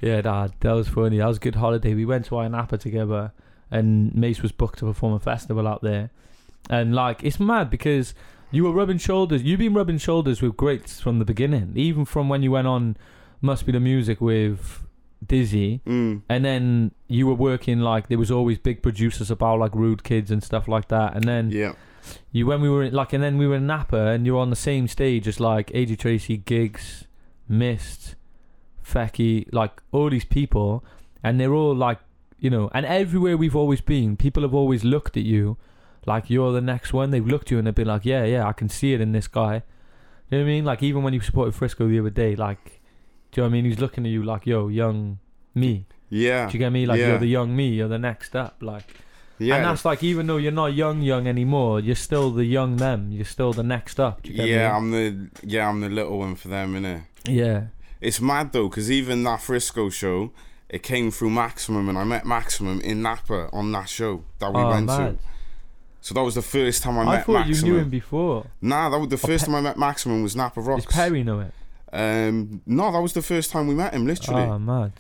[0.02, 1.20] Yeah, that that was funny.
[1.20, 1.94] That was a good holiday.
[1.94, 3.32] We went to Ayia Napa together,
[3.72, 6.10] and Mace was booked to perform a festival out there.
[6.70, 8.14] And like, it's mad because
[8.52, 9.44] you were rubbing shoulders.
[9.44, 12.98] You've been rubbing shoulders with greats from the beginning, even from when you went on
[13.42, 14.84] Must Be the Music with
[15.26, 19.74] Dizzee, mm, and then you were working like there was always big producers about like
[19.74, 21.16] Rude Kids and stuff like that.
[21.16, 21.74] And then yeah,
[22.32, 24.40] you when we were in, like, and then we were in Napa, and you were
[24.40, 27.06] on the same stage as like AJ Tracey, Giggs,
[27.50, 28.16] Mist,
[28.86, 30.86] Fekky, like all these people,
[31.24, 32.00] and they're all like,
[32.40, 35.58] you know, and everywhere we've always been, people have always looked at you
[36.08, 37.12] like you're the next one.
[37.12, 39.12] They've looked at you and they've been like, yeah, yeah, I can see it in
[39.12, 39.56] this guy.
[40.30, 40.66] You know what I mean?
[40.66, 42.82] Like even when you supported Frisco the other day, like,
[43.32, 43.66] do you know what I mean?
[43.66, 45.20] He's looking at you like, yo, young
[45.54, 45.86] me.
[46.10, 46.86] yeah, Do you get me?
[46.86, 47.10] Like Yeah.
[47.10, 47.70] you're the young me.
[47.70, 48.58] You're the next up.
[48.62, 48.86] Like.
[49.40, 49.56] yeah.
[49.58, 53.12] And that's like even though you're not young young anymore, you're still the young them.
[53.12, 54.24] You're still the next up.
[54.24, 54.76] Do you get yeah, me?
[54.76, 57.04] I'm the yeah, I'm the little one for them, innit?
[57.26, 57.68] yeah.
[58.00, 60.32] It's mad though, because even that Frisco show,
[60.70, 64.62] it came through Maximum, and I met Maximum in Napa on that show that we
[64.62, 65.18] oh, went mad.
[65.20, 65.26] to.
[66.08, 67.66] So that was the first time I, I, met thought Maximum.
[67.68, 68.46] you knew him before.
[68.62, 70.86] Nah, that was the first time I met Maximum was Napa Does Rocks.
[70.86, 71.54] Perry know it?
[71.92, 74.44] Um, no, that was the first time we met him, literally.
[74.44, 74.94] Oh, mad.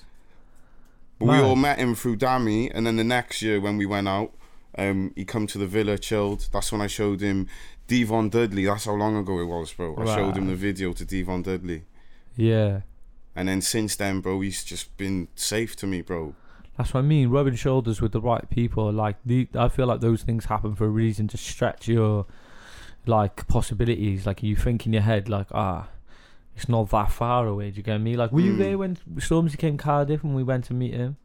[1.17, 4.10] but we all met him through Dammy, and then the next year when we went
[4.10, 4.34] out,
[4.78, 6.50] um, he come to the villa, chilled.
[6.52, 7.48] That's when I showed him
[7.88, 8.65] Devon Dudley.
[8.65, 9.96] That's how long ago it was, bro.
[9.98, 11.84] I showed him the video to Devon Dudley,
[12.36, 12.82] Yeah.
[13.34, 16.36] and then since then, bro, he's just been safe to me, bro.
[16.78, 17.30] That's what I mean.
[17.30, 18.92] Rubbing shoulders with the right people.
[18.92, 22.26] Like the, I feel like those things happen for a reason to stretch your
[23.06, 24.26] like possibilities.
[24.26, 25.88] Like you think in your head, like ah,
[26.56, 27.72] it's not that far away.
[27.72, 28.16] Do you get me?
[28.16, 28.58] Like were you Mm.
[28.60, 31.18] there when Stormzy came Cardiff and we went to meet him?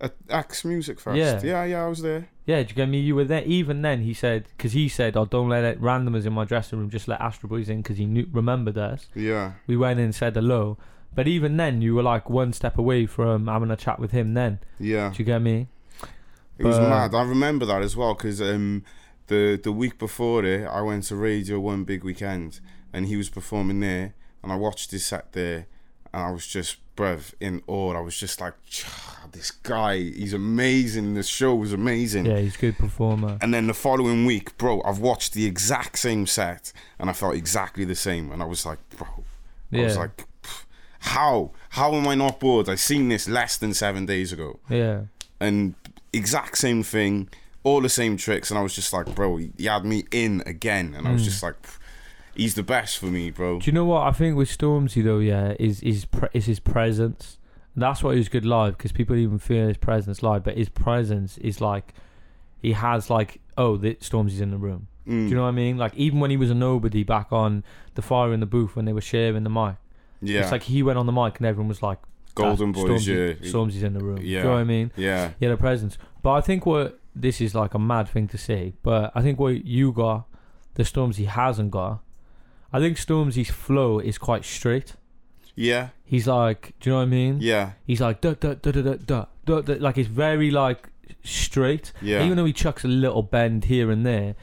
[0.00, 1.16] At Axe Music Fest.
[1.16, 1.40] Yeah.
[1.42, 2.28] yeah, yeah, I was there.
[2.44, 3.00] Yeah, do you get me?
[3.00, 3.42] You were there.
[3.44, 6.78] Even then, he said because he said, "Oh, don't let it randomers in my dressing
[6.78, 6.90] room.
[6.90, 10.14] Just let Astroid Boys in because he knew remembered us." Yeah, We went in and
[10.14, 10.76] said hello.
[11.16, 14.34] But even then, you were like one step away from having a chat with him.
[14.34, 15.10] Then, yeah.
[15.10, 15.66] do you get me?
[16.58, 17.14] It was mad.
[17.14, 18.84] I remember that as well because um,
[19.26, 22.60] the the week before it, I went to Radio One Big Weekend,
[22.92, 25.66] and he was performing there, and I watched his set there,
[26.12, 27.94] and I was just, bruv, in awe.
[27.94, 28.54] I was just like,
[29.32, 31.14] this guy, he's amazing.
[31.14, 32.26] The show was amazing.
[32.26, 33.38] Yeah, he's a good performer.
[33.40, 37.34] And then the following week, bro, I've watched the exact same set, and I felt
[37.34, 39.08] exactly the same, and I was like, bro,
[39.72, 40.26] I was like, "Pff,
[41.06, 42.68] how, how am I not bored?
[42.68, 45.02] I seen this less than seven days ago Yeah,
[45.40, 45.74] and
[46.12, 47.28] exact same thing,
[47.62, 50.94] all the same tricks, and I was just like, bro, he, had me in again,
[50.96, 51.26] and I was Mm.
[51.26, 51.56] just like,
[52.34, 53.58] he's the best for me, bro.
[53.60, 55.18] Do you know what I think with Stormzy though?
[55.18, 57.38] Yeah, is is pre- is his presence.
[57.78, 61.36] That's why he's good live because people even feel his presence live, but his presence
[61.38, 61.92] is like
[62.62, 64.88] he has like oh, the Stormzy's in the room.
[65.06, 65.24] Mm.
[65.24, 65.76] Do you know what I mean?
[65.76, 67.64] Like even when he was a nobody back on
[67.94, 69.76] the fire in the booth when they were sharing the mic,
[70.22, 71.98] Yeah, it's like he went on the mic and everyone was like,
[72.34, 74.42] Golden "Ah, Boys, Stormzy, yeah, Stormzy's in the room." Do you Yeah.
[74.44, 74.92] know what I mean?
[74.96, 75.96] yeah, He had a presence.
[76.22, 79.38] But I think what this is like a mad thing to say, but I think
[79.38, 80.26] what you got,
[80.74, 82.02] the Stormzy hasn't got.
[82.72, 84.94] I think Stormzy's flow is quite straight.
[85.54, 87.38] yeah, He's like, do you know what I mean?
[87.40, 90.88] yeah, He's like, duh, duh, duh, duh, duh, duh, duh, duh, like it's very like
[91.22, 91.92] straight.
[92.02, 94.34] yeah, Even though he chucks a little bend here and there,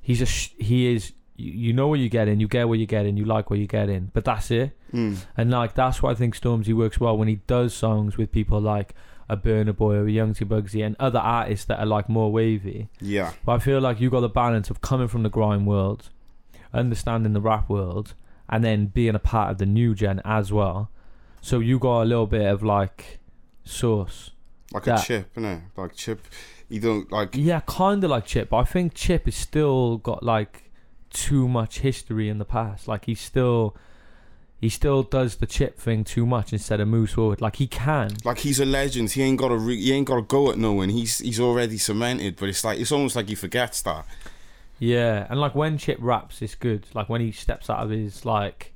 [0.00, 1.12] he's a sh- he is.
[1.36, 3.50] You, you know what you get in, you get what you get in, you like
[3.50, 4.70] what you get in, but that's it.
[4.94, 5.18] Mm.
[5.36, 8.60] And like that's why I think Stormzy works well when he does songs with people
[8.60, 8.94] like
[9.28, 12.30] a Burna Boy or a Young T Bugsey and other artists that are like more
[12.30, 12.88] wavy.
[13.00, 16.10] yeah, But I feel like you got the balance of coming from the grime world,
[16.72, 18.14] understanding the rap world,
[18.48, 20.90] and then being a part of the new gen as well.
[21.40, 23.18] So you got a little bit of like
[23.64, 24.30] sauce.
[24.72, 25.62] like That- a chip, innit?
[25.76, 26.20] Like chip.
[26.68, 27.30] You don't like.
[27.34, 30.70] Yeah, kind of like Chip, but I think Chip has still got like
[31.10, 32.88] too much history in the past.
[32.88, 33.76] Like he's still.
[34.64, 37.42] He still does the chip thing too much instead of moves forward.
[37.42, 39.10] Like he can, Like he's a legend.
[39.10, 39.56] He ain't got to.
[39.58, 40.88] Re- he ain't got to go at no one.
[40.88, 42.36] He's he's already cemented.
[42.36, 44.06] But it's like it's almost like he forgets that.
[44.78, 46.86] Yeah, and like when Chip raps, it's good.
[46.94, 48.72] Like when he steps out of his like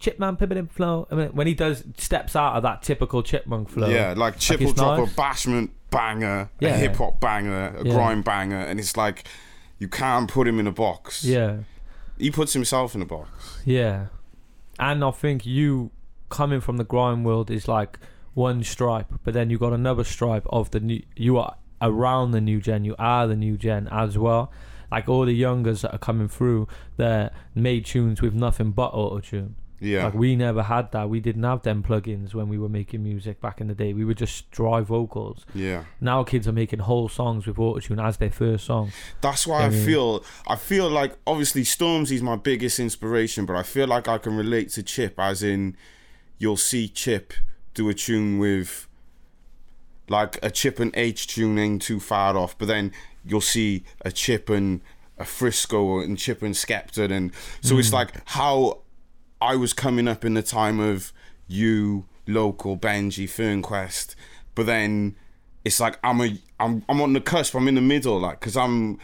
[0.00, 1.06] Chipman pippin flow.
[1.10, 3.88] I mean, when he does steps out of that typical chipmunk flow.
[3.88, 7.92] Yeah, like Chip will drop a bashment banger, a hip hop banger, a Yeah.
[7.92, 9.24] grime banger, and it's like
[9.78, 11.22] you can't put him in a box.
[11.22, 11.58] yeah,
[12.18, 13.28] he puts himself in a box.
[13.66, 14.06] yeah.
[14.78, 15.90] And I think you
[16.30, 17.98] coming from the grind world is like
[18.34, 21.02] one stripe, but then you got another stripe of the new.
[21.16, 22.84] You are around the new gen.
[22.84, 24.50] You are the new gen as well.
[24.92, 26.68] like all the youngers that are coming through,
[26.98, 29.56] they made tunes with nothing but auto tune.
[29.82, 30.04] Yeah.
[30.04, 31.10] Like we never had that.
[31.10, 33.92] We didn't have them plugins when we were making music back in the day.
[33.92, 35.44] We would just dry vocals.
[35.54, 35.84] yeah.
[36.00, 38.92] Now kids are making whole songs with autotune as their first song.
[39.20, 43.64] That's why I mean- feel I feel like obviously Stormzy's my biggest inspiration, but I
[43.64, 45.76] feel like I can relate to Chip as in
[46.38, 47.32] you'll see Chip
[47.74, 48.86] do a tune with
[50.08, 52.92] like a Chip and H tune ain't too far off, but then
[53.24, 54.80] you'll see a Chip and
[55.18, 57.94] a Frisco and Chip and Skepta and so it's mm.
[57.94, 58.81] like how
[59.42, 61.12] I was coming up in the time of
[61.48, 64.14] you, local, Benji, Fernquest,
[64.54, 65.16] but then
[65.64, 67.54] it's like I'm a I'm I'm on the cusp.
[67.54, 68.98] I'm in the middle, like because I'm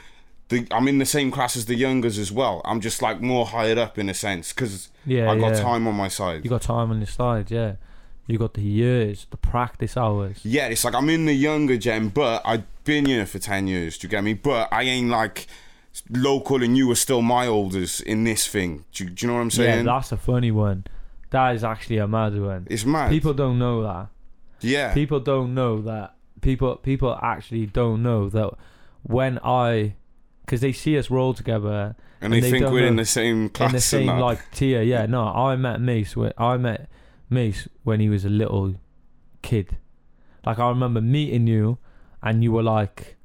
[0.49, 2.62] the I'm in the same class as the youngers as well.
[2.64, 5.61] I'm just like more higher up in a sense because Yeah, I got yeah.
[5.62, 6.45] time on my side.
[6.45, 7.74] You got time on your side, yeah.
[8.26, 10.41] You got the years, the practice hours.
[10.45, 13.97] yeah, it's like I'm in the younger gen, but I've been here for ten years.
[13.99, 14.34] Do you get me?
[14.34, 15.47] But I ain't like
[16.11, 18.84] local, and you are still my olders in this thing.
[18.93, 19.86] Do you, do you know what I'm saying?
[19.86, 20.84] Yeah, that's a funny one.
[21.30, 22.66] That is actually a mad one.
[22.70, 23.11] it's mad.
[23.11, 24.09] People don't know that.
[24.61, 26.14] yeah, People don't know that.
[26.41, 28.51] People people actually don't know that
[29.03, 29.95] when I,
[30.45, 33.49] because they see us roll together and they, and they think we're in the same
[33.49, 34.82] class in the same like tier.
[34.82, 36.16] Yeah, no, I met Mace.
[36.16, 36.89] When, I met
[37.28, 38.76] Mace when he was a little
[39.43, 39.76] kid.
[40.47, 41.78] Like I remember meeting you,
[42.22, 43.16] and you were like,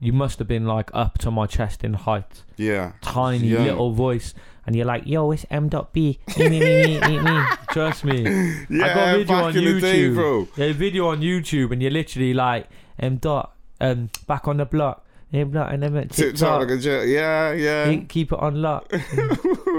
[0.00, 3.64] you must have been like up to my chest in height, yeah, tiny Young.
[3.64, 4.34] little voice,
[4.66, 5.68] and you're like, yo, it's M.
[5.68, 6.18] Dot B.
[6.38, 7.42] Me, me, me, me, me.
[7.70, 8.22] Trust me.
[8.68, 8.84] yeah.
[8.84, 9.80] I got a video on YouTube.
[9.80, 10.48] day, bro.
[10.56, 12.68] Yeah, a video on YouTube, and you're literally like,
[12.98, 13.16] M.
[13.16, 15.00] Dot, um, back on the block.
[15.32, 15.50] M.
[15.50, 16.60] Dot, and then TikTok TikTok.
[16.60, 17.08] like a jet.
[17.08, 17.90] Yeah, yeah.
[17.90, 18.92] Keep- Keep it on lock.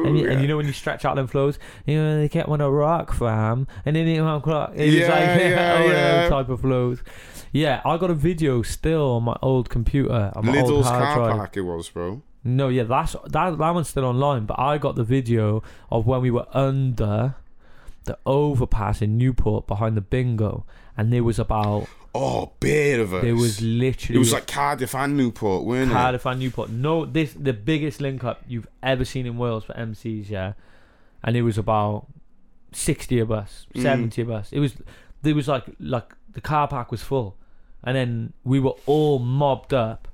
[0.05, 2.47] And you, and you know when you stretch out them flows, you know they get
[2.49, 4.73] on a rock fam, and then it won't clock.
[4.75, 4.89] Yeah, like
[5.41, 6.29] yeah, all yeah.
[6.29, 6.99] type of flows.
[7.55, 11.03] Yeah, I got a video still on my old computer, on my old Lidl's hard
[11.03, 11.37] car drive.
[11.37, 12.21] park it was, bro.
[12.43, 14.45] No, yeah, that's that that one's still online.
[14.45, 17.35] But I got the video of when we were under
[18.03, 20.65] the overpass in Newport behind the bingo,
[20.97, 23.23] and there was about Oh, bit of us.
[23.23, 25.93] there was literally It was like Cardiff and Newport, weren't it?
[25.93, 26.69] Cardiff and Newport.
[26.69, 30.53] No, this the biggest link up you've ever seen in Wales for MCs, yeah.
[31.23, 32.05] And it was about
[32.73, 33.81] sixty of us, Mm.
[33.81, 34.51] seventy of us.
[34.51, 34.73] It was
[35.23, 37.37] there was like like the car park was full,
[37.85, 40.07] and then we were all mobbed up,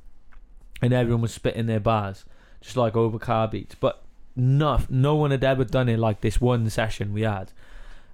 [0.81, 2.25] and everyone was spitting their bars,
[2.59, 3.75] just like over car beats.
[3.75, 4.03] But
[4.35, 7.51] no, no one had ever done it like this one session we had.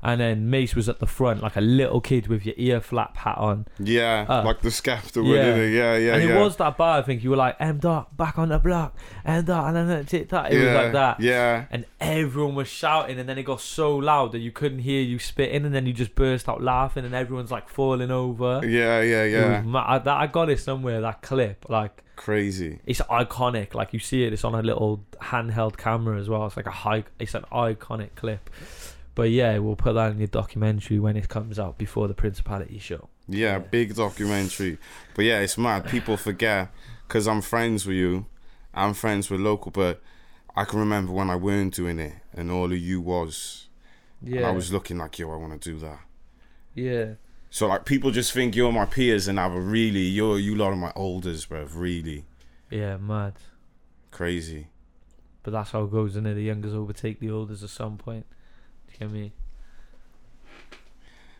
[0.04, 3.18] And then Mace was at the front, like a little kid with your ear flap
[3.18, 3.66] hat on.
[3.80, 5.34] Yeah, Uh, like the Skepta, yeah.
[5.34, 5.56] yeah.
[5.56, 5.74] it?
[5.74, 6.38] Yeah, yeah, and yeah.
[6.38, 7.24] it was that bar, I think.
[7.24, 8.96] You were like, M dot, back on the block,
[9.26, 10.52] M dot, and then it's it, that.
[10.54, 11.20] It yeah, was like that.
[11.20, 11.66] Yeah.
[11.72, 15.18] And everyone was shouting, and then it got so loud that you couldn't hear you
[15.18, 18.62] spitting, and then you just burst out laughing, and everyone's like falling over.
[18.64, 19.64] Yeah, yeah, yeah.
[19.76, 21.66] I, that, I got it somewhere, that clip.
[21.70, 22.80] Like, Crazy.
[22.86, 23.74] it's iconic.
[23.74, 26.46] Like, you see it, it's on a little handheld camera as well.
[26.46, 28.50] It's like a high, it's an iconic clip.
[29.18, 32.78] But yeah, we'll put that in the documentary when it comes out before the Principality
[32.78, 33.10] show.
[33.28, 34.78] Yeah, big documentary.
[35.16, 35.88] But yeah, it's mad.
[35.90, 36.70] People forget
[37.08, 38.28] because I'm friends with you.
[38.76, 40.04] I'm friends with local, but
[40.56, 43.68] I can remember when I weren't doing it and all of you was.
[44.24, 44.48] And Yeah.
[44.50, 46.00] I was looking like, yo, I want to do that.
[46.76, 47.14] yeah.
[47.50, 50.74] So like people just think you're my peers and I have really you're you lot
[50.74, 51.66] of my olders, bro.
[51.74, 52.26] Really
[52.70, 53.34] Yeah, mad.
[54.12, 54.68] crazy.
[55.42, 56.36] But that's how it goes, innit?
[56.36, 58.26] The youngers overtake the olders at some point.
[59.00, 59.32] You me?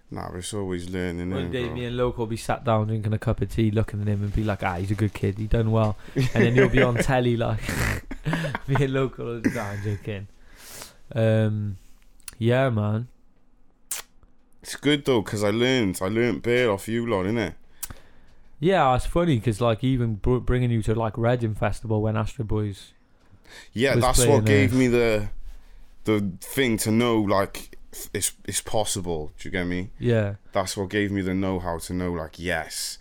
[0.10, 1.32] Nah, it's always learning.
[1.32, 1.74] One day, bro?
[1.74, 4.24] me and Loco will be sat down drinking a cup of tea, looking at him
[4.24, 5.98] and be like, ah, he's a good kid, he done well.
[6.16, 7.60] And then you'll be on telly, like,
[8.68, 10.28] me and Loco will nah, I'm joking.
[11.14, 11.78] Um,
[12.38, 13.10] yeah, man.
[14.62, 16.00] It's good though, cause I learned.
[16.02, 17.56] I learned bit off you lot, innit?
[18.60, 22.48] Yeah, it's funny because, like, even br- bringing you to, like, Reading Festival when Astroid
[22.48, 22.94] Boys.
[23.72, 24.80] Yeah, that's what gave there.
[24.80, 25.30] me the
[26.08, 27.78] the thing to know like
[28.14, 29.32] it's it's possible.
[29.38, 29.90] Do you get me?
[30.00, 30.36] Yeah.
[30.52, 32.98] That's what gave me the know how to know like yes,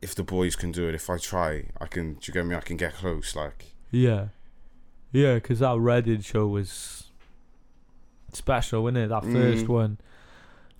[0.00, 2.14] if the boys can do it, if I try, I can.
[2.14, 2.54] Do you get me?
[2.56, 3.36] I can get close.
[3.36, 4.26] Like Yeah.
[5.12, 7.04] Yeah, because that Reddit show was
[8.32, 9.08] special, wasn't it?
[9.10, 9.68] That first Mm.
[9.68, 9.98] one.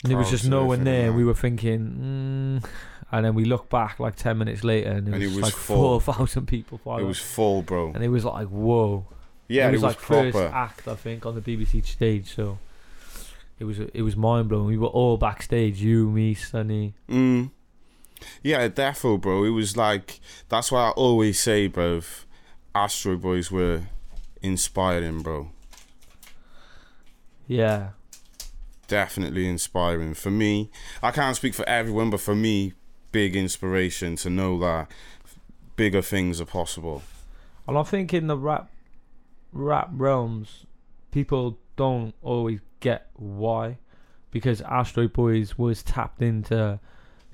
[0.02, 1.12] And there was just Crowd no one there.
[1.12, 2.68] We were thinking, mm.
[3.12, 5.42] and then we look back like 10 minutes later and it And was, it was
[5.44, 6.00] like full.
[6.00, 6.80] 4,000 people.
[6.98, 7.92] it was full, bro.
[7.94, 9.06] and it was like, whoa.
[9.52, 10.32] Yeah, it was, like proper.
[10.32, 12.34] first act, I think, on the BBC stage.
[12.34, 12.58] So
[13.58, 14.66] it was it was mind blowing.
[14.66, 15.80] We were all backstage.
[15.82, 16.94] You, me, Sunny.
[17.08, 17.50] Mm.
[18.42, 19.44] Yeah, defo, bro.
[19.44, 22.00] It was like that's why I always say, bro.
[22.74, 23.82] Astroid Boys were
[24.40, 25.50] inspiring, bro.
[27.46, 27.90] Yeah.
[28.88, 30.70] definitely inspiring for me.
[31.02, 32.72] I can't speak for everyone, but for me,
[33.10, 34.90] big inspiration to know that
[35.76, 37.02] bigger things are possible.
[37.68, 38.70] And I think in the rap
[39.52, 40.66] rap realms,
[41.10, 43.78] people don't always get why,
[44.30, 46.80] because Astroid Boys was tapped into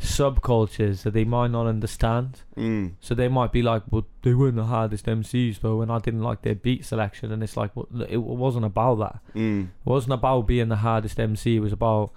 [0.01, 2.43] subcultures that they might not understand.
[2.57, 2.93] Mm.
[3.01, 6.23] So they might be like, "Well, they weren't the hardest MCs though," and I didn't
[6.23, 7.33] like their beat selection.
[7.33, 9.21] And it's like, well, it wasn't about that.
[9.35, 9.65] Mm.
[9.65, 11.57] It wasn't about being the hardest MC.
[11.57, 12.13] It was about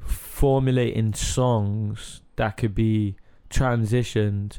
[0.00, 3.16] formulating songs that could be
[3.48, 4.58] transitioned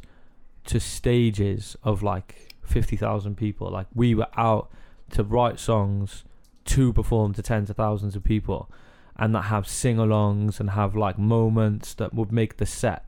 [0.65, 3.69] to stages of like 50,000 people.
[3.69, 4.69] Like we were out
[5.11, 6.23] to write songs
[6.65, 8.69] to perform to tens of thousands of people
[9.15, 13.07] and that have sing alongs and have like moments that would make the set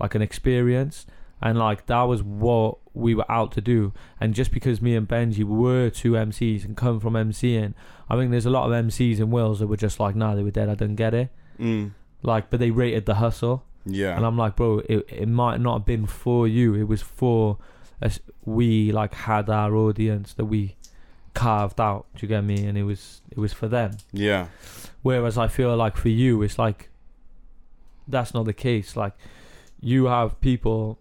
[0.00, 1.06] like an experience.
[1.40, 3.92] And like that was what we were out to do.
[4.20, 7.74] And just because me and Benji were two MCs and come from MCing,
[8.08, 10.42] I think there's a lot of MCs in Wales that were just like, nah, they
[10.42, 10.68] were dead.
[10.68, 11.30] I didn't get it.
[11.60, 11.92] Mm.
[12.22, 13.64] Like, but they rated the hustle.
[13.86, 14.16] Yeah.
[14.16, 16.74] And I'm like, bro, it, it might not have been for you.
[16.74, 17.58] It was for
[18.44, 20.76] We like had our audience that we
[21.34, 22.06] carved out.
[22.14, 22.64] Do you get me?
[22.66, 23.98] And it was it was for them.
[24.12, 24.48] yeah.
[25.02, 26.90] Whereas I feel like for you, it's like
[28.06, 28.96] that's not the case.
[28.96, 29.14] Like
[29.80, 30.98] you have people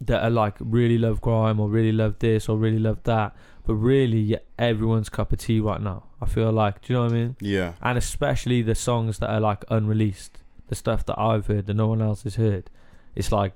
[0.00, 3.34] that are like really love grime or really love this or really love that,
[3.66, 6.04] but really everyone's cup of tea right now.
[6.20, 7.36] I feel like, do you know what I mean?
[7.40, 7.74] Yeah.
[7.80, 11.86] And especially the songs that are like unreleased, the stuff that I've heard that no
[11.86, 12.70] one else has heard.
[13.14, 13.52] It's like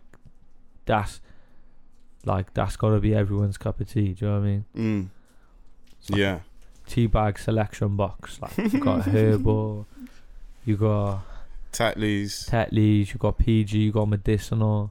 [0.86, 1.20] that's
[2.24, 4.12] like that's gotta be everyone's cup of tea.
[4.14, 4.64] Do you know what I mean?
[4.76, 5.08] Mm.
[6.10, 6.38] Like Yeah.
[6.86, 8.40] tea bag selection box.
[8.40, 9.86] Like you got herbal,
[10.64, 11.20] you got
[11.72, 12.48] Tetleys.
[12.48, 14.90] Tetleys, you got PG, you got medicinal,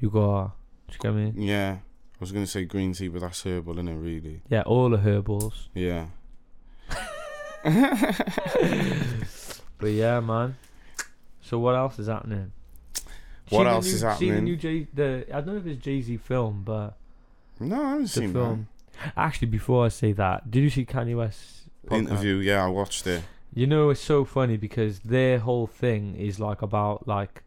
[0.00, 0.52] you got.
[0.88, 1.46] Do you get me?
[1.46, 1.78] Yeah.
[1.82, 3.94] I was gonna say green tea, but that's herbal, isn't it?
[3.94, 4.42] Really?
[4.50, 5.68] Yeah, all the herbals.
[5.74, 6.06] Yeah.
[9.78, 10.56] But yeah, man.
[11.40, 12.52] So what else is happening?
[13.50, 16.00] What else new- is Seen the new Jay, the I don't know if it's Jay
[16.00, 16.96] Z film, but
[17.58, 18.68] No, I haven't seen film.
[19.16, 21.98] Actually, before I say that, did you see Kanye West's that podcast?
[21.98, 22.36] interview.
[22.36, 23.22] Yeah, I watched it.
[23.54, 27.42] You know, it's so funny because their whole thing is like about like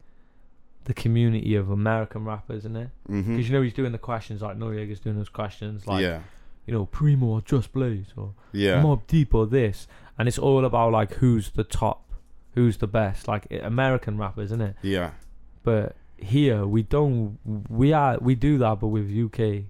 [0.84, 2.90] the community of American rappers, isn't it?
[3.06, 3.38] Because Mm-hmm.
[3.38, 6.20] you know he's doing the questions like Noreaga's doing those questions like yeah.
[6.66, 8.82] you know Primo or Just Blaze or Yeah.
[8.82, 9.86] Mobb Deep or this,
[10.18, 12.12] and it's all about like who's the top,
[12.54, 14.76] who's the best, like American rappers, isn't it?
[14.82, 15.12] Yeah.
[15.64, 17.38] But here we don't,
[17.68, 19.64] we are we do that, but with UK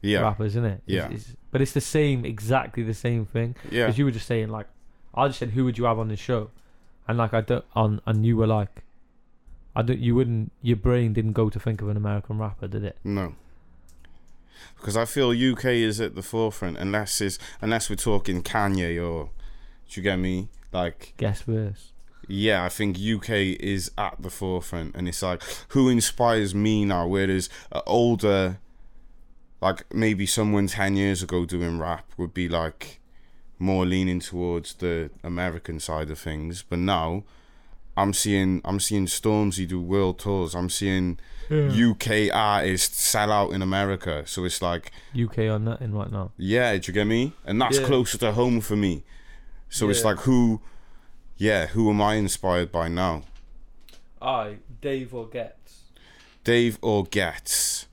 [0.00, 0.20] Yeah.
[0.20, 0.82] rappers, isn't it?
[0.86, 1.08] Yeah.
[1.10, 3.54] It's, it's, but it's the same, exactly the same thing.
[3.70, 3.84] Yeah.
[3.84, 4.66] Because you were just saying like,
[5.14, 6.50] I just said who would you have on the show,
[7.06, 8.84] and like I don't on, and you were like,
[9.76, 12.84] I don't, you wouldn't, your brain didn't go to think of an American rapper, did
[12.84, 12.96] it?
[13.04, 13.34] No.
[14.76, 19.30] Because I feel UK is at the forefront, unless is unless we're talking Kanye or,
[19.88, 20.48] do you get me?
[20.72, 21.92] Like, Guess verse.
[22.28, 27.06] Yeah, I think UK is at the forefront, and it's like who inspires me now.
[27.06, 28.58] Whereas uh, older,
[29.60, 33.00] like maybe someone ten years ago doing rap would be like
[33.58, 37.24] more leaning towards the American side of things, but now.
[37.96, 40.54] I'm seeing I'm seeing Stormzy do world tours.
[40.54, 41.18] I'm seeing
[41.50, 44.22] UK artists sell out in America.
[44.24, 46.30] So it's like, UK or nothing right now.
[46.36, 47.32] yeah, do you get me?
[47.44, 47.86] And that's Yeah.
[47.86, 49.02] closer to home for me.
[49.68, 50.60] So it's like, who,
[51.38, 53.22] yeah, who am I inspired by now?
[54.20, 55.84] I Dave or Ghetts.
[56.44, 57.86] Dave or Ghetts?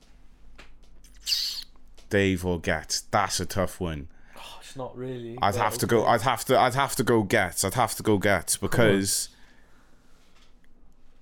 [2.10, 3.02] Dave or Ghetts?
[3.10, 4.08] That's a tough one.
[4.36, 5.38] Oh, it's not really.
[5.40, 6.04] I'd have to go.
[6.04, 6.58] I'd have to.
[6.58, 7.64] I'd have to go Ghetts.
[7.64, 9.28] I'd have to go Ghetts because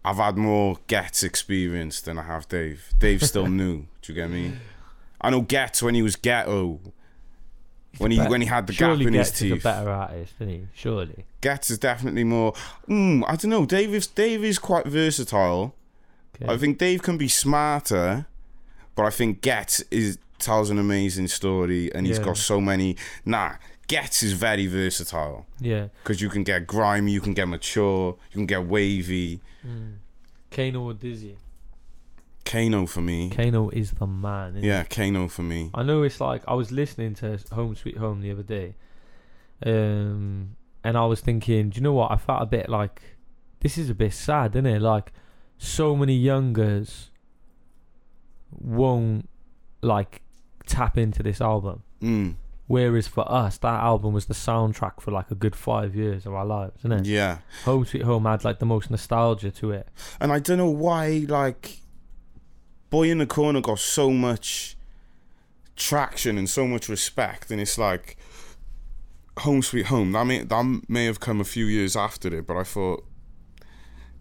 [0.05, 2.93] I've had more Ghetts experience than I have Dave.
[2.99, 3.87] Dave's still new.
[4.03, 4.53] Do you get me?
[5.21, 6.81] I know Ghetts when he was ghetto.
[7.99, 10.49] When he when he had the gap in Ghetts his is a better artist, isn't
[10.49, 10.67] he?
[10.75, 11.25] Surely.
[11.41, 12.53] Ghetts is definitely more.
[12.89, 13.67] Mm, I don't know.
[13.67, 15.75] Dave is Dave is quite versatile.
[16.37, 16.53] Okay.
[16.53, 18.27] I think Dave can be smarter,
[18.97, 22.25] but I think Ghetts is tells an amazing story, and he's Yeah.
[22.25, 22.97] got so many.
[23.25, 23.55] Nah,
[23.87, 25.89] Ghetts is very versatile yeah.
[26.03, 29.41] because you can get grimy, you can get mature, you can get wavy.
[29.67, 29.95] Mm.
[30.51, 31.37] Kano or Dizzee.
[32.45, 34.51] Kano for me, Kano is the man.
[34.57, 35.71] isn't yeah, Kano for me.
[35.75, 38.75] I know it's like I was listening to Home Sweet Home the other day,
[39.65, 42.11] um, and I was thinking, do you know what?
[42.13, 43.01] I felt a bit like
[43.61, 44.83] this is a bit sad, isn't it?
[44.83, 45.13] Like
[45.59, 47.11] so many youngers
[48.51, 49.29] won't
[49.83, 50.23] like
[50.67, 52.35] tap into this album, Mm,
[52.67, 56.35] whereas for us, that album was the soundtrack for like a good five years of
[56.35, 57.07] our lives, isn't it?
[57.07, 59.89] yeah, Home Sweet Home had like the most nostalgia to it.
[60.21, 61.79] and I don't know why like
[62.95, 64.77] Boy in the Corner got so much
[65.75, 68.17] traction and so much respect, and it's like
[69.39, 70.13] Home Sweet Home.
[70.13, 73.05] That may that may have come a few years after it, but I thought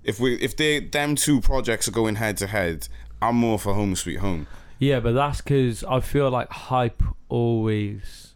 [0.03, 2.87] if we if they them two projects are going head to head,
[3.21, 4.47] I'm more for Home Sweet Home.
[4.79, 8.33] Yeah, but that's because I feel like hype always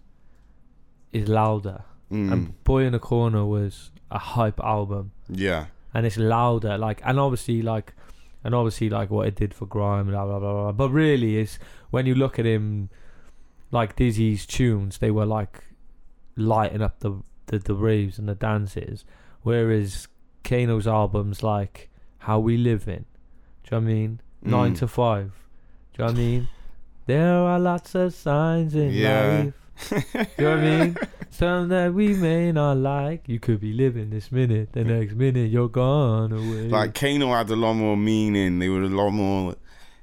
[1.14, 1.84] is louder.
[2.12, 2.32] Mm.
[2.32, 5.66] And Boy in the Corner was a hype album, yeah.
[5.96, 6.78] and it's louder.
[6.78, 7.96] Like, and obviously, like,
[8.48, 10.54] and obviously, like what it did for grime, blah blah blah.
[10.54, 10.72] blah.
[10.72, 11.60] But really, is
[11.92, 12.90] when you look at him,
[13.72, 15.64] like Dizzee's tunes, they were like
[16.38, 17.12] lighting up the
[17.48, 19.04] the, the raves and the dances,
[19.42, 20.08] whereas
[20.44, 21.90] Kano's albums, like
[22.20, 23.06] How We Live In,
[23.64, 24.22] do you know what I mean?
[24.42, 24.78] Nine Mm.
[24.80, 25.32] to Five,
[25.94, 26.48] do you know what I mean?
[27.08, 29.44] There are lots of signs in Yeah.
[29.46, 29.67] life.
[29.92, 30.98] You know what I mean?
[31.30, 33.28] Some that we may not like.
[33.28, 36.68] You could be living this minute, the next minute you're gone away.
[36.68, 38.60] Like Kano had a lot more meaning.
[38.60, 39.56] They were a lot more.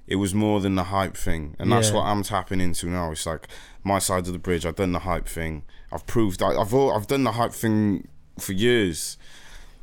[0.06, 1.96] It was more than the hype thing, and that's Yeah.
[1.96, 3.10] what I'm tapping into now.
[3.12, 3.48] It's like
[3.82, 4.64] my side of the bridge.
[4.66, 5.62] I've done the hype thing.
[5.90, 6.42] I've proved.
[6.42, 8.06] I, I've al- I've done the hype thing
[8.38, 9.16] for years.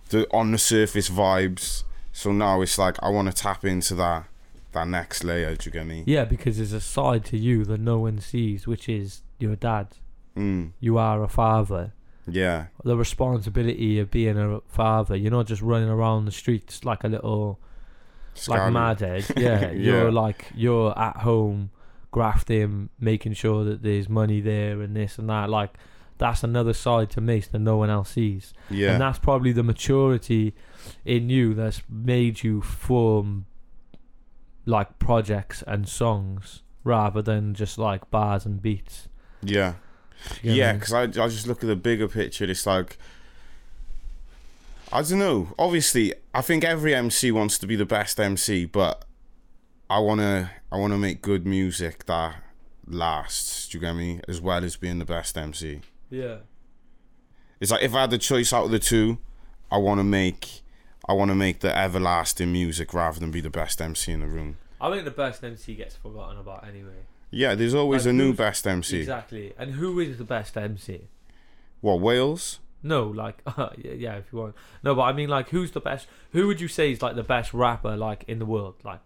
[0.10, 1.84] The on the surface vibes.
[2.14, 4.26] So now it's like I want to tap into that
[4.74, 5.56] that next layer.
[5.56, 6.04] Do you get me?
[6.06, 9.88] yeah, because there's a side to you that no one sees, which is your dad.
[10.38, 11.94] Mm, You are a father.
[12.28, 12.68] yeah.
[12.84, 15.16] The responsibility of being a father.
[15.16, 17.60] You're not just running around the streets like a little
[18.48, 18.72] like Scally.
[18.72, 19.26] mad head.
[19.38, 19.72] Yeah, Yeah.
[19.72, 21.72] you're like you're at home
[22.12, 25.50] grafting, making sure that there's money there and this and that.
[25.50, 25.74] Like
[26.18, 28.54] that's another side to Mace that no one else sees.
[28.70, 28.92] Yeah.
[28.94, 30.54] And that's probably the maturity
[31.04, 33.46] in you that's made you form
[34.66, 39.08] like projects and songs rather than just like bars and beats.
[39.44, 39.74] Yeah.
[40.44, 40.80] You know Yeah, what I mean?
[40.80, 42.46] because I, I just look at the bigger picture.
[42.46, 42.98] It's like
[44.94, 45.54] I don't know.
[45.58, 49.06] Obviously, I think every MC wants to be the best MC, but
[49.90, 52.36] I wanna I wanna make good music that
[52.86, 53.70] lasts.
[53.70, 54.20] Do you get me?
[54.28, 55.82] As well as being the best MC.
[56.10, 56.38] yeah.
[57.60, 59.20] It's like if I had the choice out of the two,
[59.72, 60.62] I want to make
[61.08, 64.28] I want to make the everlasting music rather than be the best MC in the
[64.28, 64.58] room.
[64.80, 67.06] I think the best MC gets forgotten about anyway.
[67.32, 69.00] Yeah, there's always Like a new best MC.
[69.00, 69.54] Exactly.
[69.58, 71.08] And who is the best MC?
[71.80, 72.60] What Wales?
[72.84, 74.56] No, like uh, yeah, yeah, if you want.
[74.84, 77.24] No, but I mean like who's the best who would you say is like the
[77.24, 78.76] best rapper like in the world?
[78.84, 79.00] Like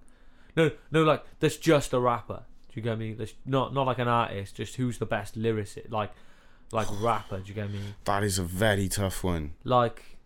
[0.55, 2.43] No, no, like that's just a rapper.
[2.69, 3.13] Do you get me?
[3.13, 6.11] That's not not like an artist, just who's the best lyricist like
[6.71, 7.79] like rapper, do you get me?
[8.05, 9.53] That is a very tough one.
[9.63, 10.17] Like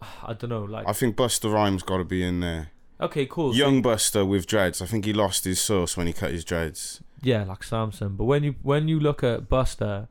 [0.22, 2.70] I don't know, like I think Busta Rhymes got to be in there.
[3.00, 3.52] okay, cool.
[3.52, 4.80] so- Young Busta with dreads.
[4.82, 7.02] I think he lost his source when he cut his dreads.
[7.22, 8.16] Yeah, like Samson.
[8.16, 10.08] But when you when you look at Busta,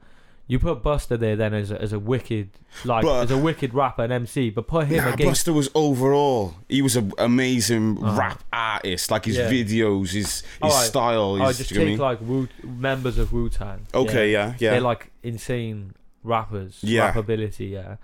[0.48, 2.50] you put Busta there then as a, as a wicked
[2.86, 4.50] like But- as a wicked rapper and MC.
[4.50, 6.56] But put him Nah, against Busta was overall.
[6.70, 8.16] He was an amazing Oh.
[8.16, 9.10] rap artist.
[9.12, 9.50] Like his Yeah.
[9.50, 10.86] videos, his his Alright.
[10.88, 11.36] style.
[11.36, 13.88] His, oh, just do you know take what like Wu members of Wu Tang.
[13.94, 14.72] Okay, yeah, yeah.
[14.72, 15.94] They're like insane
[16.24, 17.12] rappers, Yeah.
[17.14, 17.96] rappability, yeah.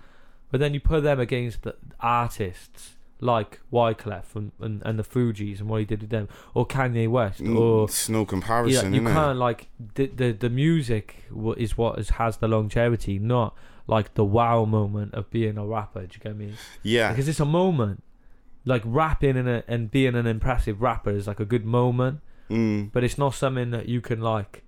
[0.50, 5.60] But then you put them against the artists like Wyclef and, and, and the Fugees
[5.60, 8.92] and what he did with them, or Kanye West, Mm, or it's no comparison.
[8.92, 11.24] yeah, you can't like the the the music
[11.56, 13.56] is what is, has the longevity, not
[13.86, 16.00] like the wow moment of being a rapper.
[16.06, 16.54] Do you get me?
[16.82, 18.02] Yeah, Because it's a moment.
[18.66, 22.90] Like rapping and a, and being an impressive rapper is like a good moment, mm,
[22.92, 24.62] but it's not something that you can like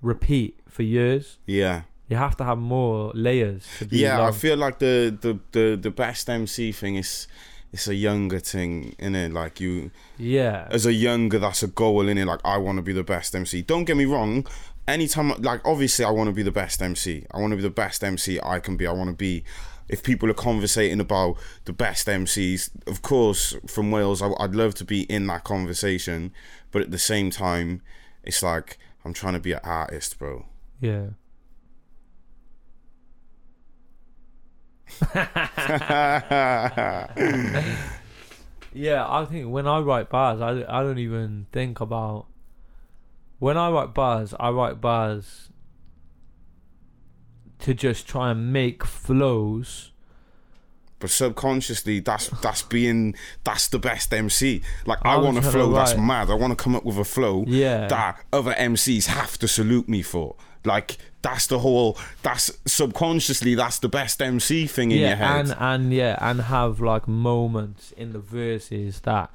[0.00, 1.38] repeat for years.
[1.46, 3.66] yeah, You have to have more layers.
[3.78, 4.26] To be yeah.
[4.26, 7.28] I feel like the, the, the, the best MC thing is
[7.72, 9.32] it's a younger thing, innit?
[9.32, 12.26] Like you, yeah, as a younger, that's a goal, innit?
[12.26, 13.62] Like I want to be the best MC.
[13.62, 14.46] Don't get me wrong.
[14.86, 17.26] Anytime, like obviously, I want to be the best MC.
[17.30, 18.86] I want to be the best MC I can be.
[18.86, 19.44] I want to be.
[19.88, 24.74] If people are conversating about the best MCs, of course, from Wales, I, I'd love
[24.76, 26.32] to be in that conversation.
[26.70, 27.82] But at the same time,
[28.22, 30.46] it's like I'm trying to be an artist, bro.
[30.80, 31.08] yeah.
[38.74, 42.26] Yeah, I think when I write bars, I, I don't even think about.
[43.38, 45.50] When I write bars, I write bars
[47.58, 49.90] to just try and make flows.
[51.00, 53.14] But subconsciously, that's that's being
[53.44, 54.62] that's the best MC.
[54.86, 56.30] Like I, I want a flow that's mad.
[56.30, 57.88] I want to come up with a flow Yeah.
[57.88, 60.36] that other MCs have to salute me for.
[60.64, 61.96] Like that's the whole.
[62.22, 65.40] That's subconsciously that's the best MC thing in yeah, your head.
[65.40, 69.30] and and yeah, and have like moments in the verses that,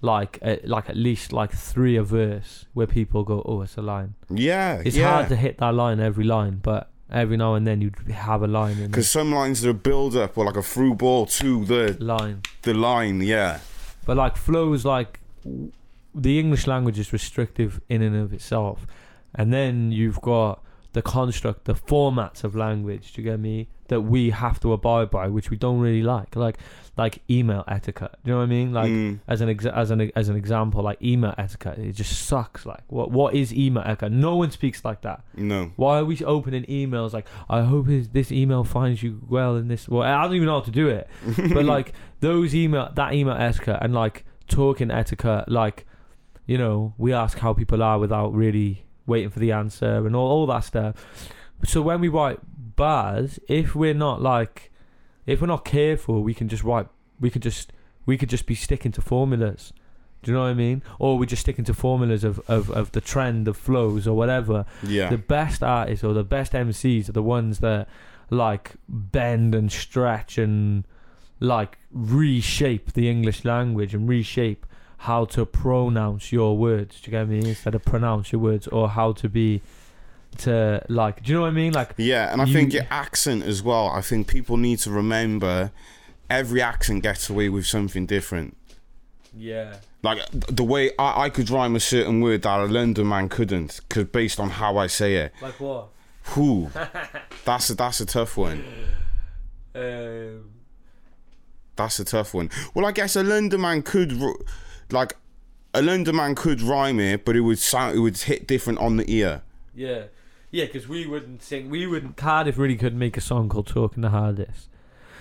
[0.00, 3.82] like, uh, like at least like three a verse where people go, "Oh, it's a
[3.82, 5.10] line." yeah, It's yeah.
[5.10, 8.46] hard to hit that line every line, but every now and then you have a
[8.46, 11.64] line in Because some lines are a build up or like a through ball to
[11.64, 12.42] the line.
[12.62, 13.20] the line.
[13.22, 13.60] Yeah,
[14.06, 15.20] But like flows, like
[16.14, 18.86] the English language is restrictive in and of itself,
[19.34, 20.62] and then you've got
[20.94, 23.12] the construct, the formats of language.
[23.12, 23.68] Do you get me?
[23.88, 26.58] That we have to abide by, which we don't really like, like
[26.98, 28.16] like email etiquette.
[28.22, 28.72] Do you know what I mean?
[28.74, 29.20] Like Mm.
[29.26, 32.66] as an exa- as an as an example, like email etiquette, it just sucks.
[32.66, 34.12] Like what what is email etiquette?
[34.12, 35.24] No one speaks like that.
[35.36, 35.72] no.
[35.76, 39.68] Why are we opening emails like I hope his, this email finds you well in
[39.68, 39.88] this?
[39.88, 41.08] Well, I don't even know how to do it,
[41.54, 45.86] but like those email that email etiquette and like talking etiquette, like
[46.46, 50.28] you know we ask how people are without really waiting for the answer and all
[50.30, 50.94] all that stuff.
[51.64, 52.38] So when we write
[52.76, 54.70] bars, if we're not like
[55.26, 56.86] if we're not careful, we can just write.
[57.20, 57.72] We could just
[58.06, 59.72] we could just be sticking to formulas.
[60.22, 60.82] Do you know what I mean?
[60.98, 64.66] Or we're just sticking to formulas of, of, of the trend of flows or whatever
[64.82, 65.10] Yeah.
[65.10, 67.88] the best artists or the best MCs are the ones that
[68.30, 70.84] like bend and stretch and
[71.38, 74.66] like reshape the English language and reshape
[74.98, 77.00] how to pronounce your words.
[77.00, 77.38] Do you get me?
[77.48, 79.62] Instead of pronounce your words or how to be
[80.38, 81.22] to like.
[81.22, 81.72] Do you know what I mean?
[81.72, 83.88] Like Yeah, and I You- think your accent as well.
[83.88, 85.70] I think people need to remember
[86.28, 88.56] every accent gets away with something different.
[89.36, 93.28] yeah, Like the way I, I could rhyme a certain word that a London man
[93.28, 95.32] couldn't, cause based on how I say it.
[95.40, 95.88] like what?
[96.34, 96.70] Who?
[97.44, 98.64] that's a that's a tough one.
[99.74, 100.50] Um,
[101.76, 102.50] That's a tough one.
[102.74, 104.12] Well, I guess a London man could,
[104.90, 105.16] like,
[105.74, 108.96] a London man could rhyme it, but it would sound it would hit different on
[108.96, 109.42] the ear.
[109.74, 110.04] yeah,
[110.50, 110.64] yeah.
[110.64, 111.68] Because we wouldn't sing.
[111.70, 112.16] We wouldn't.
[112.16, 114.68] Cardiff really couldn't make a song called "Talking the Hardest."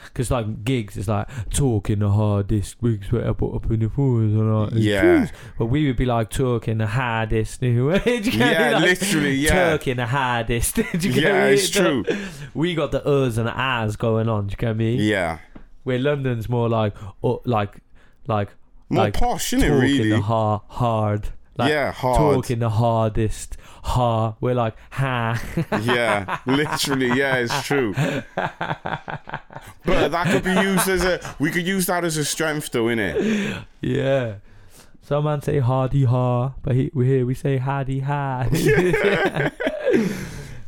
[0.05, 3.89] Because like gigs is like talking the hardest, gigs where I put up in the
[3.89, 4.69] forwards and all.
[4.73, 5.27] Yeah.
[5.59, 7.59] But we would be like talking the hardest.
[7.59, 8.31] Do you get me?
[8.31, 9.71] Yeah, Like, literally, yeah.
[9.71, 10.75] Talking the hardest.
[10.75, 12.03] Do you get Yeah, it's true.
[12.55, 14.47] We got the uhs and the ahs going on.
[14.47, 14.95] Do you get me?
[14.95, 15.37] Yeah,
[15.83, 17.81] Where London's more like, uh, like,
[18.25, 18.49] like
[18.89, 19.73] more Like, posh, isn't it?
[19.73, 20.09] Really?
[20.09, 21.29] the ha- hard.
[21.57, 22.17] Like, yeah, hard.
[22.17, 23.57] Talking the hardest.
[23.83, 24.35] Ha.
[24.41, 25.41] We're like ha.
[25.81, 27.07] Yeah, literally.
[27.17, 27.93] Yeah, it's true.
[29.85, 31.19] But that could be used as a.
[31.39, 33.63] We could use that as a strength, though, innit?
[33.81, 34.35] Yeah.
[35.01, 38.41] Some man say hardy ha, but he, we here we say hardy ha.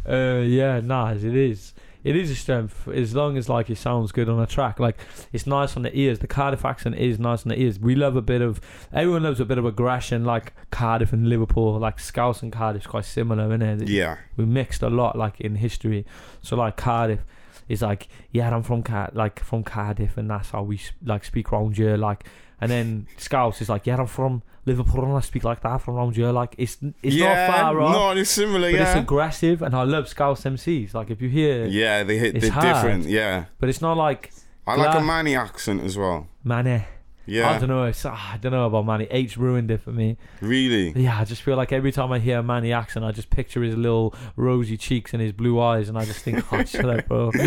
[0.08, 1.24] uh, yeah, nice.
[1.24, 1.74] It is.
[2.04, 4.80] It is a strength as long as like it sounds good on a track.
[4.80, 4.98] Like
[5.34, 6.20] it's nice on the ears.
[6.20, 7.80] The Cardiff accent is nice on the ears.
[7.80, 8.62] We love a bit of.
[8.94, 10.24] Everyone loves a bit of aggression.
[10.24, 13.90] Like Cardiff and Liverpool, like Scouse and Cardiff's quite similar, isn't it?
[13.90, 16.06] Yeah, we mixed a lot like in history.
[16.42, 17.20] So like Cardiff
[17.68, 21.52] is like yeah I'm from Car- like from Cardiff and that's how we like speak
[21.52, 22.26] round here like
[22.62, 25.96] and then Scouse is like yeah I'm from Liverpool and I speak like that from
[25.96, 28.72] round here like it's it's yeah, not far off No, it's similar.
[28.72, 32.40] but it's aggressive and I love Scouse MCs like if you hear yeah, they hit.
[32.40, 32.76] They're hard.
[32.76, 33.06] different.
[33.06, 34.32] Yeah, but it's not like
[34.68, 36.28] I like a Manny accent as well.
[36.44, 36.86] Manny I
[37.26, 40.18] Yeah, don't know it's, ah, I don't know about Manny H ruined it for me
[40.42, 40.92] really.
[41.00, 43.62] Yeah, I just feel like every time I hear a Manny accent, I just picture
[43.64, 47.08] his little rosy cheeks and his blue eyes, and I just think, oh, shut up,
[47.08, 47.32] bro.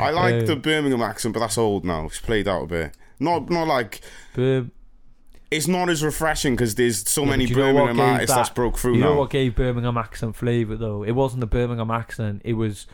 [0.00, 2.06] I like Uh, the Birmingham accent, but that's old now.
[2.06, 2.96] It's played out a bit.
[3.20, 4.00] Not not like
[4.34, 4.66] But
[5.50, 8.34] it's not as refreshing because there's so Yeah, many but you know what Birmingham artists
[8.34, 9.18] that's that- broke through you know now.
[9.18, 11.02] what gave Birmingham accent flavour, though?
[11.02, 12.86] It wasn't the Birmingham accent, it was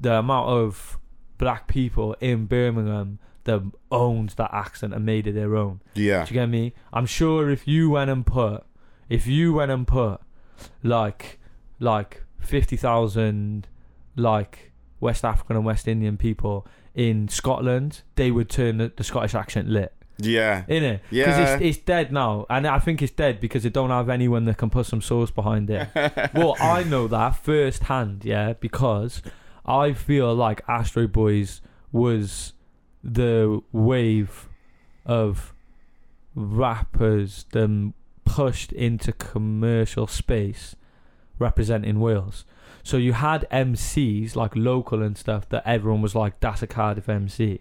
[0.00, 0.98] the amount of
[1.36, 5.80] black people in Birmingham that owned that accent and made it their own.
[5.94, 6.74] Yeah, Do you get me?
[6.92, 8.64] I'm sure if you went and put,
[9.08, 10.20] if you went and put,
[10.82, 11.38] like,
[11.78, 13.66] like fifty thousand,
[14.16, 16.66] like West African and West Indian people
[16.98, 21.02] in Scotland, they would turn the, the Scottish accent lit, yeah, In it.
[21.10, 21.54] Yeah.
[21.54, 24.58] it's, it's dead now, and I think it's dead because they don't have anyone that
[24.58, 25.88] can put some sauce behind it.
[26.34, 29.22] well, I know that firsthand, yeah, because
[29.64, 31.60] I feel like Astroid Boys
[31.92, 32.52] was
[33.04, 34.48] the wave
[35.06, 35.54] of
[36.34, 37.94] rappers them
[38.24, 40.74] pushed into commercial space
[41.38, 42.44] representing Wales.
[42.88, 47.06] So you had MCs like local and stuff that everyone was like, that's a Cardiff
[47.06, 47.60] MC.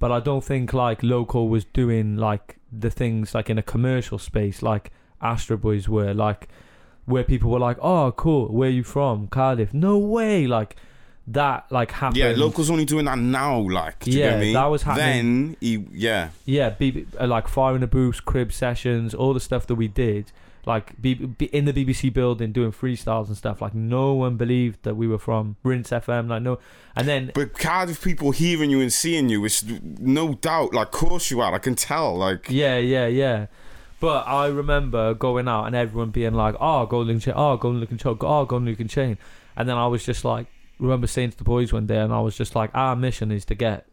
[0.00, 4.18] But I don't think like local was doing like the things like in a commercial
[4.18, 4.90] space like
[5.22, 6.48] Astroid Boys were like
[7.04, 9.28] where people were like, oh cool, where you from?
[9.28, 9.72] Cardiff.
[9.72, 10.74] No way, like
[11.28, 12.16] that like happened.
[12.16, 12.32] yeah.
[12.36, 13.60] Locals only doing that now.
[13.60, 14.52] Like, do you Yeah, get me?
[14.52, 18.52] that was happening- Then he, yeah, Yeah, B- uh, like Fire in the Booths, crib
[18.52, 20.32] sessions, all the stuff that we did,
[20.66, 23.62] like B- B- in the BBC building doing freestyles and stuff.
[23.62, 26.28] Like no one believed that we were from Rinse FM.
[26.28, 26.58] Like no,
[26.96, 30.74] and then But Cardiff people hearing you and seeing you is no doubt.
[30.74, 31.54] Like, course you are.
[31.54, 32.16] I can tell.
[32.16, 33.46] Like, yeah, yeah, yeah.
[34.00, 37.80] But I remember going out and everyone being like, "Oh, golden chain, oh, ah, golden
[37.80, 39.16] looking chain, oh, golden looking chain,"
[39.56, 40.48] and then I was just like,
[40.78, 43.44] remember saying to the boys one day, and I was just like, "Our mission is
[43.46, 43.86] to get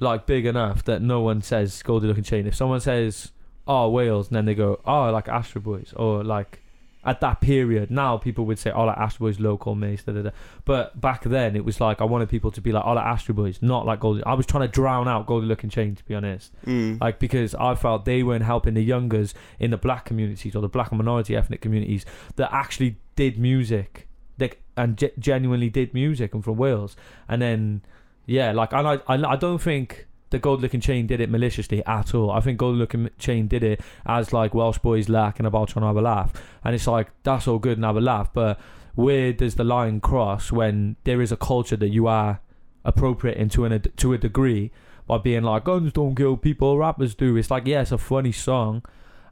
[0.00, 2.46] like big enough that no one says golden looking chain.
[2.46, 3.30] If someone says,
[3.66, 6.62] oh, Wales, and then they go, oh, like Astroid Boys, or like
[7.04, 7.90] at that period.
[7.90, 10.30] Now people would say, "Oh, like Astroid Boys, local mace." Da, da, da.
[10.64, 13.36] But back then, it was like I wanted people to be like, "Oh, like Astroid
[13.36, 14.24] Boys," not like Goldie.
[14.24, 16.52] I was trying to drown out Goldie Looking Chain, to be honest.
[16.64, 17.00] Mm.
[17.00, 20.68] Like because I felt they weren't helping the youngers in the black communities or the
[20.68, 22.04] black and minority ethnic communities
[22.36, 24.08] that actually did music,
[24.38, 26.96] that and ge- genuinely did music and from Wales.
[27.28, 27.82] And then
[28.26, 31.84] yeah, like and I I, I don't think the Gold Looking Chain did it maliciously
[31.86, 32.30] at all.
[32.30, 35.86] I think Gold Looking Chain did it as like Welsh boys lacking about trying to
[35.86, 36.32] have a laugh,
[36.64, 38.58] and it's like that's all good and have a laugh, but
[38.94, 42.40] where does the line cross when there is a culture that you are
[42.84, 44.70] appropriating to an to a degree
[45.06, 47.36] by being like guns don't kill people, rappers do.
[47.36, 48.82] It's like yeah, it's a funny song,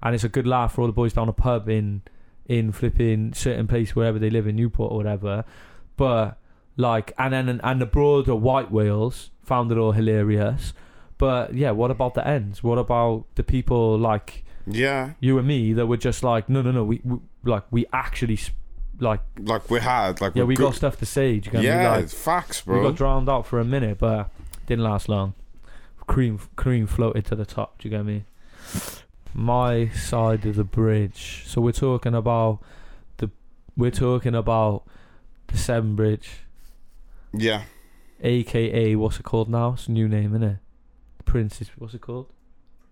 [0.03, 2.03] and it's a good laugh for all the boys down a pub in
[2.47, 5.45] in flipping certain place wherever they live in Newport or whatever,
[5.97, 6.39] but
[6.77, 10.73] like and then and the broader white Wales found it all hilarious.
[11.21, 12.65] But yeah, what about the ends?
[12.65, 16.73] What about the people like Yeah, you and me that were just like, no, no,
[16.73, 18.39] no, we, we like we actually
[18.99, 21.39] like like we had, like yeah, we're good- got stuff to say.
[21.39, 21.67] do you get me?
[21.67, 22.79] Yeah, like, facts, bro.
[22.79, 24.31] we got drowned out for a minute, but
[24.67, 25.35] didn't last long.
[26.07, 27.79] Cream, cream floated to the top.
[27.79, 28.25] Do you get me?
[29.35, 31.45] My side of the bridge.
[31.47, 32.61] So we're talking about
[33.19, 33.31] the,
[33.77, 34.85] we're talking about
[35.49, 36.31] the Severn Bridge,
[37.33, 37.63] yeah,
[38.23, 39.75] aka what's it called now?
[39.75, 40.57] It's a new name, isn't it?
[41.25, 42.27] Princess, what's it called?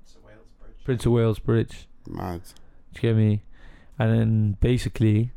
[0.02, 0.84] It's a Wales Bridge.
[0.84, 1.86] Prince of Wales Bridge.
[2.06, 2.42] mad.
[2.94, 3.42] Do you get me?
[3.98, 5.32] And then basically,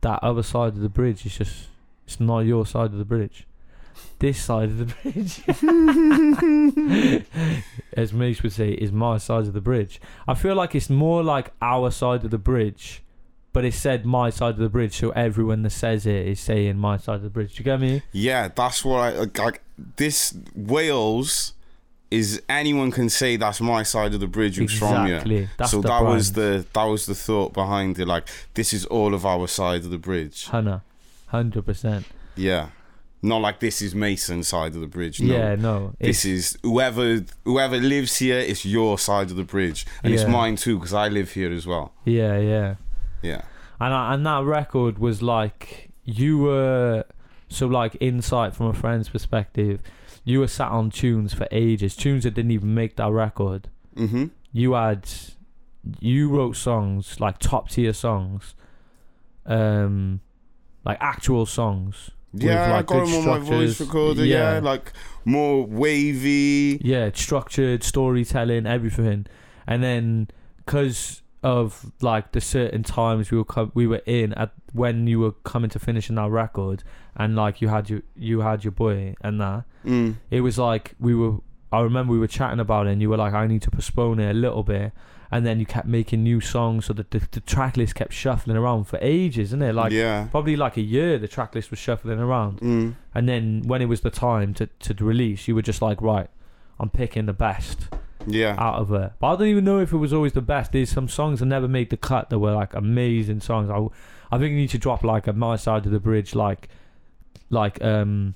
[0.00, 1.68] that other side of the bridge is just
[2.06, 3.46] it's not your side of the bridge.
[4.20, 5.42] This side of the bridge,
[7.92, 10.00] as Mace would say, is my side of the bridge.
[10.26, 13.02] I feel like it's more like our side of the bridge,
[13.52, 16.78] but it said my side of the bridge, so everyone that says it is saying
[16.78, 17.54] my side of the bridge.
[17.56, 18.02] Do you get me?
[18.12, 19.38] Yeah, that's what I like.
[19.38, 19.62] like
[19.96, 21.54] this Wales
[22.10, 25.14] is anyone can say that's my side of the bridge who's from you.
[25.16, 25.48] exactly.
[25.66, 28.06] So that was the that was the thought behind it.
[28.06, 30.46] Like this is all of our side of the bridge.
[30.48, 30.82] Hannah,
[31.26, 32.06] hundred percent.
[32.34, 32.68] Yeah,
[33.20, 35.20] not like this is Mason's side of the bridge.
[35.20, 35.34] No.
[35.36, 35.94] Yeah, no.
[36.00, 38.38] This is whoever whoever lives here.
[38.38, 41.66] It's your side of the bridge, and it's mine too because I live here as
[41.66, 41.92] well.
[42.04, 42.74] yeah, yeah.
[43.20, 43.42] Yeah,
[43.80, 47.04] and I, and that record was like you were
[47.48, 49.80] so like insight from a friend's perspective
[50.24, 54.26] you were sat on tunes for ages tunes that didn't even make that record mm-hmm.
[54.52, 55.08] you had
[56.00, 58.54] you wrote songs like top tier songs
[59.46, 60.20] um
[60.84, 64.24] like actual songs with, Yeah, I like, got good him on my voice recorder.
[64.24, 64.54] Yeah.
[64.54, 64.60] Yeah.
[64.60, 64.92] like
[65.24, 66.78] more wavy.
[66.82, 69.26] yeah structured storytelling everything
[69.66, 70.28] and then
[70.64, 75.20] because of like the certain times we were co- we were in at when you
[75.20, 76.82] were coming to finishing that record
[77.18, 80.16] and like you had your you had your boy and that Mm.
[80.30, 81.36] it was like we were
[81.72, 84.18] I remember we were chatting about it and you were like I need to postpone
[84.20, 84.92] it a little bit
[85.30, 88.56] and then you kept making new songs so that the, the track list kept shuffling
[88.56, 90.26] around for ages isn't it like yeah.
[90.30, 92.94] probably like a year the track list was shuffling around Mm.
[93.14, 96.28] and then when it was the time to, to release you were just like right
[96.80, 97.88] I'm picking the best
[98.26, 98.54] Yeah.
[98.58, 99.12] out of it.
[99.20, 100.70] But I don't even know if it was always the best.
[100.72, 103.68] There's some songs that never made the cut that were like amazing songs.
[103.70, 103.78] I,
[104.34, 106.68] I think you need to drop like a my side of the bridge, like,
[107.50, 108.34] like um,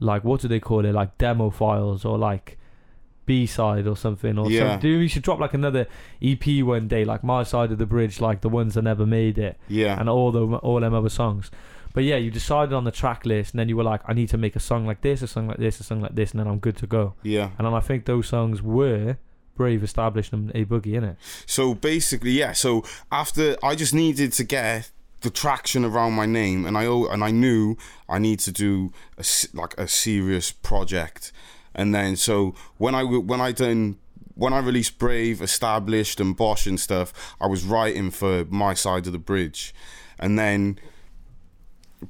[0.00, 0.92] like what do they call it?
[0.92, 2.58] Like demo files or like
[3.24, 4.72] B side or something or Yeah.
[4.72, 4.90] something.
[4.90, 5.86] You should drop like another
[6.22, 9.38] EP one day, like my side of the bridge, like the ones that never made
[9.38, 9.98] it, Yeah.
[9.98, 11.50] and all the all them other songs.
[11.94, 14.28] But yeah, you decided on the track list, and then you were like, I need
[14.28, 16.40] to make a song like this, a song like this, a song like this, and
[16.40, 17.14] then I'm good to go.
[17.22, 17.50] yeah.
[17.58, 19.16] And then I think those songs were
[19.56, 21.16] Brave, Established, and A Boogie, in it.
[21.46, 22.52] So basically, yeah.
[22.52, 24.90] So after I just needed to get
[25.22, 27.76] the traction around my name, and I and I knew
[28.08, 31.32] I need to do a, like a serious project,
[31.74, 33.96] and then so when I when I done
[34.34, 39.06] when I released Brave, Established, and Bosch and stuff, I was writing for my side
[39.06, 39.74] of the bridge,
[40.18, 40.78] and then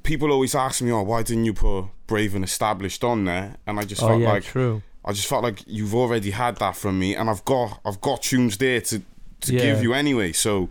[0.03, 3.79] people always ask me, "Oh, why didn't you put Brave and Established on there?" And
[3.79, 4.81] I just Oh felt yeah, like true.
[5.05, 8.21] I just felt like you've already had that from me, and I've got I've got
[8.23, 9.01] tunes there to
[9.41, 9.59] to Yeah.
[9.61, 10.33] give you anyway.
[10.33, 10.69] So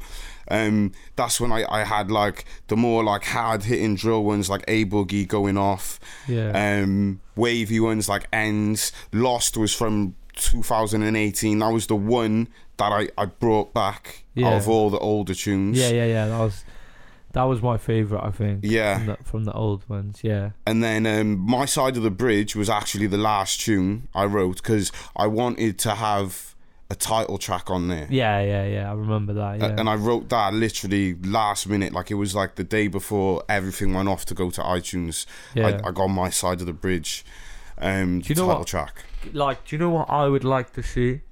[0.51, 4.65] um, that's when I, I had like the more like hard hitting drill ones like
[4.69, 8.93] A Boogie going off, Yeah, um, wavy ones like Ends.
[9.13, 11.59] Lost was from 2018.
[11.59, 14.49] That was the one that I, I brought back Yeah.
[14.49, 15.79] out of all the older tunes.
[15.79, 16.27] yeah, yeah, yeah.
[16.29, 16.65] That was
[17.33, 18.23] that was my favorite.
[18.23, 18.61] I think.
[18.63, 18.97] Yeah.
[18.99, 20.21] From the, from the old ones.
[20.23, 20.51] Yeah.
[20.67, 24.57] And then um, my side of the bridge was actually the last tune I wrote
[24.57, 26.55] because I wanted to have
[26.89, 28.07] a title track on there.
[28.11, 28.91] Yeah, yeah, yeah.
[28.91, 29.59] I remember that.
[29.59, 29.75] Yeah.
[29.79, 33.93] And I wrote that literally last minute, like it was like the day before everything
[33.93, 35.27] went off to go to iTunes.
[35.55, 35.81] yeah.
[35.85, 37.25] I, I got my side of the bridge
[37.79, 38.69] um, Do you know title what?
[38.69, 39.05] track.
[39.33, 41.23] like, do you know what I would like to see?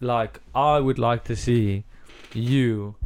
[0.00, 1.84] Like, I would like to see
[2.34, 2.96] you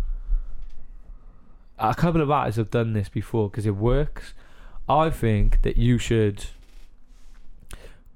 [1.78, 4.34] a couple of artists have done this before because it works.
[4.88, 6.46] I think that you should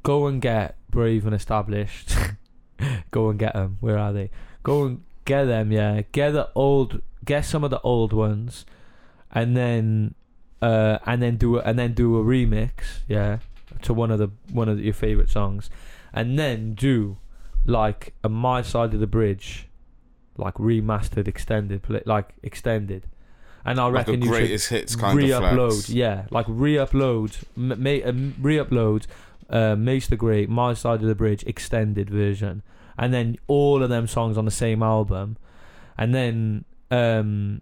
[0.02, 2.14] go and get Brave and Established.
[3.10, 3.78] go and get them.
[3.80, 4.30] Where are they?
[4.62, 5.72] Go and get them.
[5.72, 7.02] Yeah, get the old.
[7.24, 8.66] Get some of the old ones,
[9.32, 10.14] and then,
[10.60, 13.00] uh, and then do a, and then do a remix.
[13.08, 13.38] Yeah,
[13.82, 15.70] to one of the one of your favorite songs,
[16.12, 17.16] and then do
[17.66, 19.68] like a My Side of the Bridge,
[20.36, 23.06] like remastered, extended, like extended.
[23.64, 25.88] And I like reckon you should hits kind re-upload.
[25.88, 29.06] Yeah, like re-upload, m- ma- um, re-upload,
[29.48, 32.62] uh, Mace the Great, My Side of the Bridge extended version,
[32.98, 35.36] and then all of them songs on the same album,
[35.98, 37.60] and then um,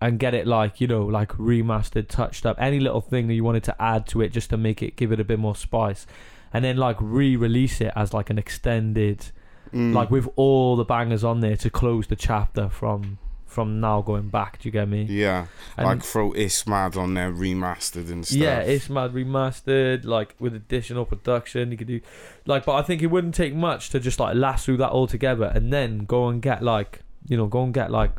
[0.00, 3.44] and get it like you know like remastered, touched up, any little thing that you
[3.44, 6.06] wanted to add to it just to make it give it a bit more spice,
[6.52, 9.30] and then like re-release it as like an extended,
[9.72, 9.92] Mm.
[9.92, 13.18] like with all the bangers on there to close the chapter from
[13.48, 14.60] from now going back.
[14.60, 15.02] Do you get me?
[15.04, 15.46] yeah,
[15.76, 18.38] And- like throw It's Mad on there remastered and stuff.
[18.38, 21.72] Yeah, it's mad remastered, like with additional production.
[21.72, 22.00] You could do,
[22.46, 25.50] like, but I think it wouldn't take much to just like lasso that all together
[25.54, 28.12] and then go and get like, you know, go and get like,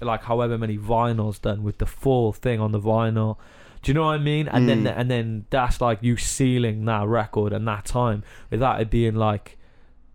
[0.00, 3.36] like however many vinyls done with the full thing on the vinyl.
[3.82, 4.46] Do you know what I mean?
[4.48, 4.94] And then Mm.
[4.96, 9.56] and then that's like you sealing that record and that time without it being like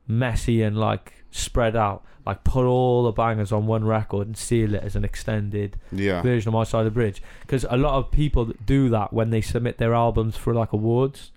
[0.08, 2.04] messy and like spread out.
[2.26, 6.24] Like put all the bangers on one record and seal it as an extended yeah,
[6.24, 7.22] version of My Side of the Bridge.
[7.42, 11.32] Because a lot of people do that when they submit their albums for like awards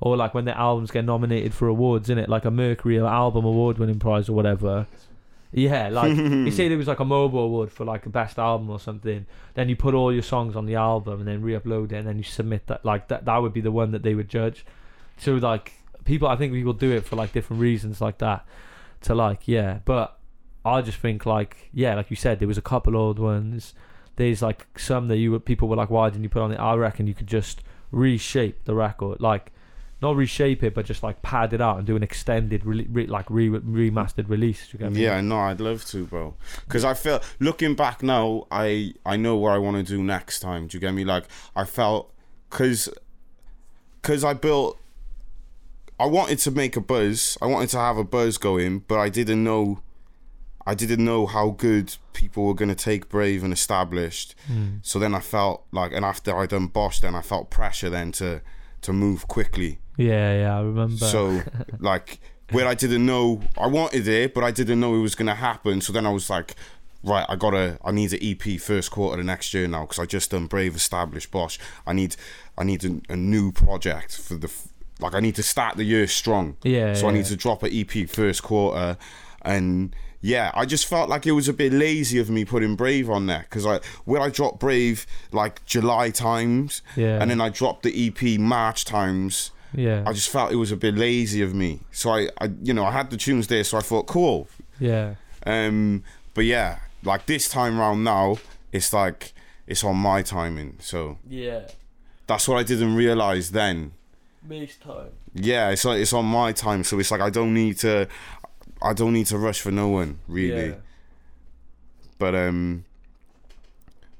[0.00, 3.46] or like when their albums get nominated for awards in it like a Mercury album
[3.46, 4.86] award winning prize or whatever.
[5.50, 8.68] Yeah like you say there was like a MOBO award for like a best album
[8.68, 9.24] or something.
[9.54, 12.18] Then you put all your songs on the album and then re-upload it and then
[12.18, 14.66] you submit that like that that would be the one that they would judge.
[15.16, 15.72] So like
[16.04, 18.44] people I think people do it for like different reasons like that
[19.04, 20.18] to like yeah but
[20.64, 23.74] I just think like yeah like you said there was a couple old ones
[24.16, 26.56] there's like some that you were people were like why didn't you put on it
[26.56, 29.52] I reckon you could just reshape the record like
[30.02, 33.06] not reshape it but just like pad it out and do an extended re- re-
[33.06, 35.02] like re- remastered release you get me?
[35.02, 36.34] Yeah, no, I'd love to, bro.
[36.66, 40.40] Because I feel looking back now, I I know what I want to do next
[40.40, 40.66] time.
[40.66, 41.04] Do you get me?
[41.04, 41.24] Like
[41.56, 42.12] I felt
[42.50, 42.88] because
[44.02, 44.78] because I built.
[45.98, 47.38] I wanted to make a buzz.
[47.40, 49.80] I wanted to have a buzz going, but I didn't know.
[50.66, 54.34] I didn't know how good people were gonna take Brave and Established.
[54.50, 54.78] Mm.
[54.82, 58.12] So then I felt like, and after I done Bosch, then I felt pressure then
[58.12, 58.40] to
[58.82, 59.78] to move quickly.
[59.96, 61.42] yeah yeah I remember So,
[61.78, 62.18] like,
[62.50, 65.80] where I didn't know I wanted it, but I didn't know it was gonna happen.
[65.80, 66.54] So then I was like,
[67.02, 70.06] right, I gotta, I need an EP first quarter of next year now because I
[70.06, 71.58] just done Brave Established Bosch.
[71.86, 72.16] I need,
[72.58, 74.50] I need a, a new project for the,
[75.04, 76.56] like, I need to start the year strong.
[76.62, 78.96] yeah So I need to drop an EP first quarter,
[79.42, 83.10] and yeah, I just felt like it was a bit lazy of me putting Brave
[83.10, 87.50] on there because I when I dropped Brave like July times, yeah and then I
[87.50, 89.50] dropped the EP March times.
[89.74, 91.80] yeah I just felt it was a bit lazy of me.
[91.92, 94.48] So I, I you know, I had the tunes there, so I thought, cool.
[94.80, 96.02] yeah Um,
[96.32, 98.38] but yeah, like this time round now,
[98.72, 99.34] it's like
[99.66, 100.78] it's on my timing.
[100.80, 101.68] So yeah
[102.26, 103.92] that's what I didn't realize then.
[104.44, 107.78] Mace time Yeah, it's like it's on my time, so it's like I don't need
[107.78, 108.08] to,
[108.82, 110.68] I don't need to rush for no one really.
[110.70, 110.74] yeah.
[112.18, 112.84] But um,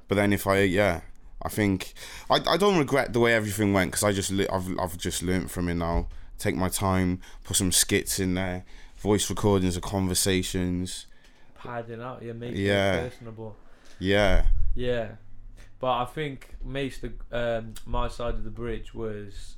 [0.07, 1.01] but then if I yeah,
[1.41, 1.93] I think
[2.29, 5.49] I, I don't regret the way everything went because I just I've I've just learnt
[5.51, 6.07] from it now.
[6.37, 8.65] Take my time, put some skits in there,
[8.97, 11.07] voice recordings of conversations.
[11.57, 12.95] padding out yeah making Yeah.
[12.95, 13.55] it personable
[13.99, 14.45] Yeah,
[14.75, 15.11] Yeah,
[15.79, 19.55] but I think Mace the um, my side of the bridge was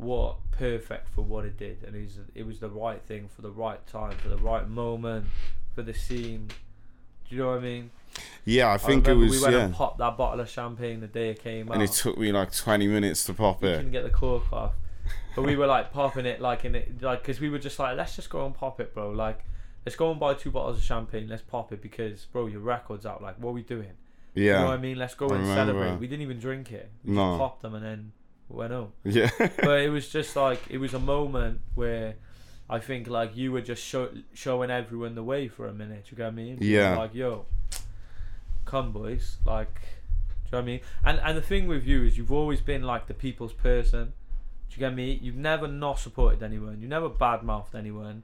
[0.00, 3.42] what perfect for what it did, and it was, it was the right thing for
[3.42, 5.26] the right time, for the right moment,
[5.74, 6.48] for the scene.
[7.28, 7.90] Do you know what I mean?
[8.44, 8.72] yeah.
[8.72, 11.30] I think it was we went yeah, and popped that bottle of champagne the day
[11.30, 11.88] it came and out.
[11.88, 13.76] it took me like twenty minutes to pop we it.
[13.76, 14.72] couldn't get the cork off,
[15.36, 17.96] but we were like popping it like in it like because we were just like
[17.96, 19.10] let's just go and pop it, bro.
[19.10, 19.44] Like
[19.86, 21.28] let's go and buy two bottles of champagne.
[21.28, 23.22] Let's pop it because bro, your record's out.
[23.22, 23.92] Like what are we doing?
[24.34, 24.98] Yeah, you know what I mean?
[24.98, 25.72] Let's go I and remember.
[25.72, 26.00] celebrate.
[26.00, 26.90] We didn't even drink it.
[27.04, 27.30] We No.
[27.32, 28.12] just popped them and then
[28.50, 28.92] went home.
[29.04, 32.16] yeah, but it was just like it was a moment where
[32.68, 36.06] I think like you were just show, showing everyone the way for a minute.
[36.10, 36.58] You get what I mean?
[36.60, 36.96] Yeah.
[36.96, 37.46] Like yo,
[38.64, 39.38] come boys.
[39.44, 40.80] Like, do you know what I mean?
[41.04, 44.12] And and the thing with you is you've always been like the people's person.
[44.68, 45.18] Do you get me?
[45.20, 46.80] You've never not supported anyone.
[46.80, 48.22] You've never badmouthed anyone.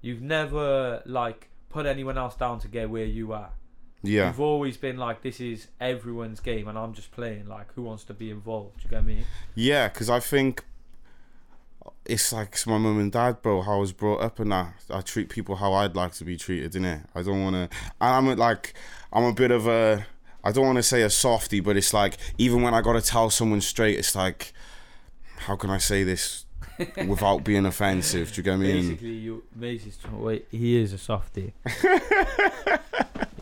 [0.00, 3.50] You've never like put anyone else down to get where you are.
[4.02, 7.48] Yeah, You've always been like, this is everyone's game, and I'm just playing.
[7.48, 8.78] Like, who wants to be involved?
[8.78, 9.24] Do you get me?
[9.54, 9.88] yeah.
[9.88, 10.64] Because I think
[12.04, 13.62] it's like it's my mum and dad, bro.
[13.62, 14.72] How I was brought up and that.
[14.90, 17.04] I treat people how I'd like to be treated, innit?
[17.14, 17.76] I don't want to.
[18.00, 18.74] And I'm like,
[19.12, 20.06] I'm a bit of a.
[20.44, 23.28] I don't want to say a softy, but it's like even when I gotta tell
[23.30, 24.52] someone straight, it's like,
[25.38, 26.46] how can I say this
[27.06, 28.32] without being offensive?
[28.32, 28.72] Do you get me?
[28.72, 30.46] Basically, you Macy's wait.
[30.50, 31.52] He is a softie.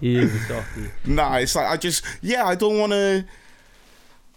[0.00, 0.90] he is a softie.
[1.04, 3.24] Nah, it's like I just yeah, I don't want to.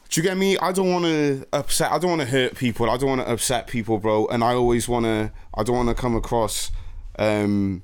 [0.09, 0.57] Do you get me?
[0.57, 1.91] I don't want to upset.
[1.91, 2.89] I don't want to hurt people.
[2.89, 4.25] I don't want to upset people, bro.
[4.27, 5.31] And I always want to.
[5.53, 6.71] I don't want to come across,
[7.19, 7.83] um,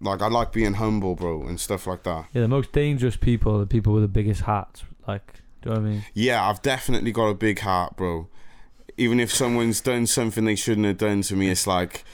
[0.00, 2.26] like I like being humble, bro, and stuff like that.
[2.32, 4.84] Yeah, the most dangerous people are the people with the biggest hats.
[5.08, 6.04] Like, do you know what I mean?
[6.14, 8.28] Yeah, I've definitely got a big heart, bro.
[8.96, 12.04] Even if someone's done something they shouldn't have done to me, it's like,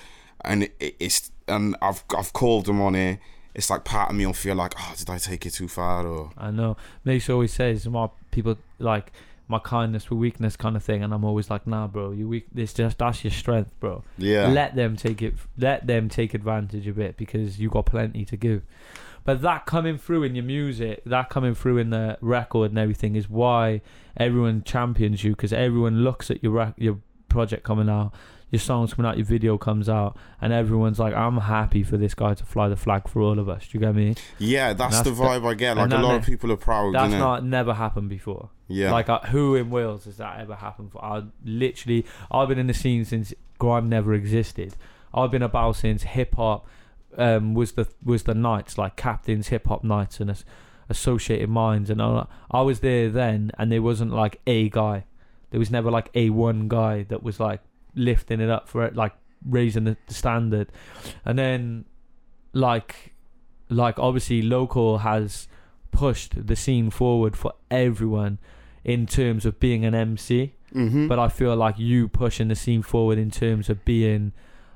[0.44, 3.18] and it, it's and I've I've called them on it.
[3.56, 6.06] It's like part of me will feel like, oh, did I take it too far?
[6.06, 6.76] Or I know.
[7.04, 9.12] Mace always says, "My people like
[9.48, 12.46] my kindness for weakness kind of thing," and I'm always like, "Nah, bro, you weak.
[12.52, 14.04] This just that's your strength, bro.
[14.18, 15.34] yeah, Let them take it.
[15.56, 18.62] Let them take advantage of it because you got plenty to give."
[19.24, 23.16] But that coming through in your music, that coming through in the record and everything
[23.16, 23.80] is why
[24.18, 26.98] everyone champions you because everyone looks at your rec- your
[27.28, 28.12] project coming out,
[28.50, 32.14] your songs coming out, your video comes out, and everyone's like, "I'm happy for this
[32.14, 34.14] guy to fly the flag for all of us." Do you get me?
[34.38, 35.76] yeah, that's, that's the the- vibe I get.
[35.76, 38.50] Like a lot of people are proud, That's not never happened before.
[38.68, 41.04] yeah, Like uh, who in Wales has that ever happened for?
[41.04, 44.76] I literally, I've been in the scene since grime never existed.
[45.14, 46.66] I've been about since hip hop
[47.16, 50.44] um, was the was the nights like captains hip hop nights and as,
[50.88, 55.04] associated minds and I was there then and there wasn't like a guy.
[55.56, 57.62] There was never like a one guy that was like
[57.94, 60.70] lifting it up for it, like raising the, the standard,
[61.24, 61.86] and then
[62.52, 63.14] like
[63.70, 65.48] like obviously local has
[65.92, 68.38] pushed the scene forward for everyone
[68.84, 71.08] in terms of being an MC mm-hmm.
[71.08, 74.32] but I feel like you pushing the scene forward in terms of being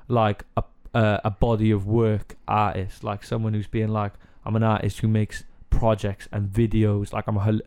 [0.07, 0.63] like a
[0.95, 4.13] a, a body of work artist like someone who's being like
[4.43, 7.59] I'm an artist who makes projects and videos like I'm a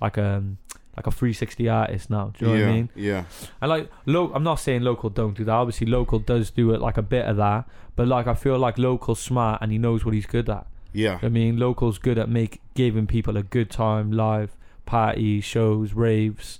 [0.00, 0.56] like um
[0.96, 3.24] like a 360 artist now do you know yeah, what I mean yeah,
[3.60, 5.52] and like, lo- I'm not saying local don't do that.
[5.52, 7.66] Obviously, local does do it like a bit of that.
[7.96, 10.66] But like, I feel like local's smart and he knows what he's good at.
[10.92, 15.92] yeah, I mean, local's good at make giving people a good time, live parties, shows,
[15.94, 16.58] raves,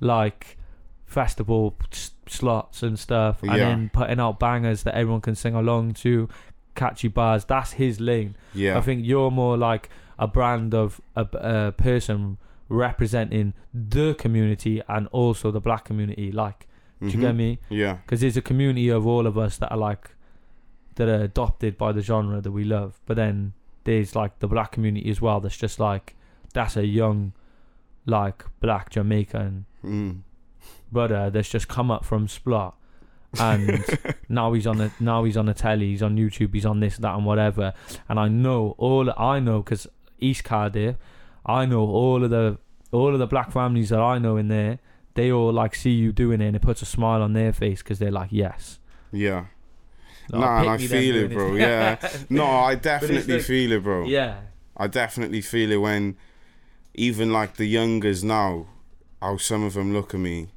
[0.00, 0.56] like
[1.04, 3.58] festival s- slots and stuff, and Yeah.
[3.58, 6.28] then putting out bangers that everyone can sing along to,
[6.74, 7.44] catchy bars.
[7.44, 8.36] That's his lane.
[8.54, 8.76] yeah.
[8.76, 12.38] I think you're more like a brand of a, a person
[12.68, 16.32] representing the community and also the black community.
[16.32, 16.66] Like,
[17.00, 17.36] do you get Mhm.
[17.36, 17.58] me?
[17.68, 20.10] Yeah, Because there's a community of all of us that are like
[20.96, 22.98] that are adopted by the genre that we love.
[23.06, 23.52] But then
[23.84, 25.40] there's like the black community as well.
[25.40, 26.16] That's just like
[26.54, 27.32] that's a young,
[28.06, 30.20] like black Jamaican mm.
[30.90, 32.72] brother that's just come up from Splott.
[33.38, 33.84] and
[34.30, 36.96] now he's on the now he's on the telly, he's on YouTube, he's on this,
[36.96, 37.74] that, and whatever.
[38.08, 39.86] And I know all I know because
[40.18, 40.96] East Cardiff,
[41.46, 42.58] I know all of the
[42.92, 44.78] all of the black families that I know in there.
[45.14, 47.82] They all like see you doing it, and it puts a smile on their face
[47.82, 48.78] because they're like, yes.
[49.12, 49.46] yeah.
[50.28, 51.54] Like, Nah, and I feel it, bro.
[51.54, 51.96] Yeah.
[52.28, 54.04] No, I definitely like- feel it, bro.
[54.06, 54.40] yeah,
[54.76, 56.16] I definitely feel it when
[56.94, 58.66] even like the youngers now,
[59.22, 60.48] how some of them look at me.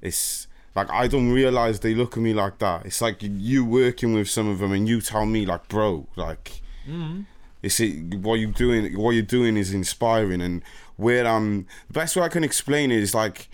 [0.00, 2.86] It's like I don't realize they look at me like that.
[2.86, 6.62] It's like you working with some of them and you tell me like, bro, like
[6.88, 7.26] mm
[7.62, 8.98] it's it, what you doing.
[8.98, 10.62] What you're doing is inspiring, and
[10.96, 13.48] where I'm the best way I can explain it is like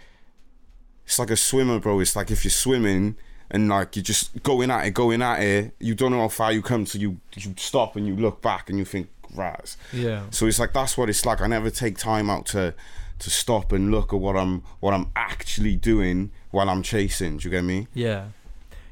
[1.04, 2.00] it's like a swimmer, bro.
[2.00, 3.16] It's like if you're swimming
[3.50, 5.74] and like you're just going at it, going at it.
[5.78, 8.68] You don't know how far you come, so you you stop and you look back
[8.68, 9.76] and you think, raz.
[9.92, 11.40] yeah, So it's like that's what it's like.
[11.40, 12.74] I never take time out to
[13.18, 17.38] to stop and look at what I'm what I'm actually doing while I'm chasing.
[17.38, 17.86] Do you get me?
[17.94, 18.28] yeah,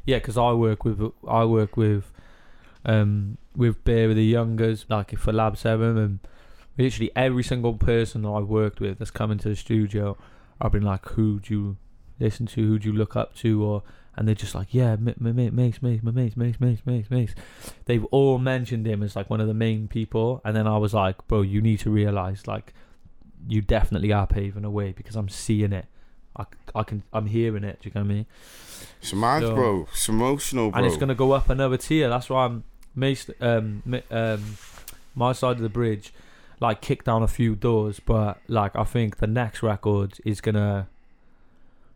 [0.05, 0.19] yeah.
[0.19, 2.11] Because I work with I work with
[2.85, 6.19] um with beer with the youngers, like if for Lab Seven, and
[6.77, 10.17] literally every single person that I've worked with that's come into the studio,
[10.61, 11.77] I've been like, who do you
[12.21, 12.67] listen to?
[12.67, 13.65] Who do you look up to?
[13.65, 13.83] Or
[14.17, 17.11] and they're just like, yeah, ma- ma- ma- Mace, Mace, ma- Mace, Mace, Mace, Mace,
[17.11, 17.35] Mace.
[17.87, 20.95] They've all mentioned him as like one of the main people, and then I was
[20.95, 22.73] like, bro, you need to realize like
[23.49, 25.87] you definitely are paving a way because I'm seeing it.
[26.37, 27.81] I, I can I'm hearing it.
[27.81, 28.27] Do you get me?
[29.01, 29.87] It's mad, So- bro.
[29.93, 30.79] It's emotional, bro.
[30.79, 32.09] and it's gonna go up another tier.
[32.09, 32.65] That's why I'm
[32.95, 34.57] Mace, um, ma- um,
[35.15, 36.13] my side of the bridge,
[36.61, 40.89] like kicked down a few doors, but like I think the next record is gonna,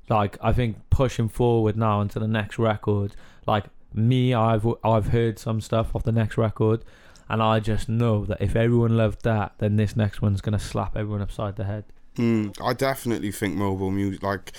[0.09, 3.15] like I think pushing forward now into the next record.
[3.47, 3.65] Like
[3.95, 6.85] me, I've I've heard some stuff off the next record,
[7.29, 10.97] and I just know that if everyone loved that, then this next one's gonna slap
[10.97, 11.85] everyone upside the head.
[12.17, 14.23] Mm, I definitely think MOBO music.
[14.23, 14.53] Like,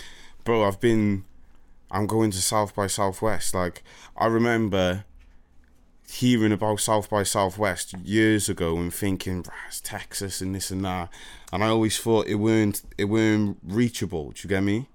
[0.43, 1.25] bro, I've been.
[1.91, 3.55] I'm going to South by Southwest.
[3.55, 3.83] Like,
[4.15, 5.05] I remember
[6.09, 10.83] hearing about South by Southwest years ago and thinking, "Rah, it's Texas and this and
[10.83, 11.13] that,
[11.53, 14.31] and I always thought it weren't it weren't reachable.
[14.31, 14.89] Do you get me?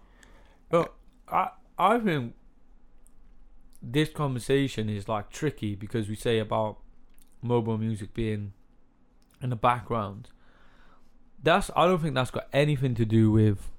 [0.68, 0.92] But
[1.28, 2.34] I I think
[3.82, 6.78] this conversation is like tricky because we say about
[7.44, 8.52] MOBO music being
[9.40, 10.30] in the background.
[11.42, 13.70] That's I don't think that's got anything to do with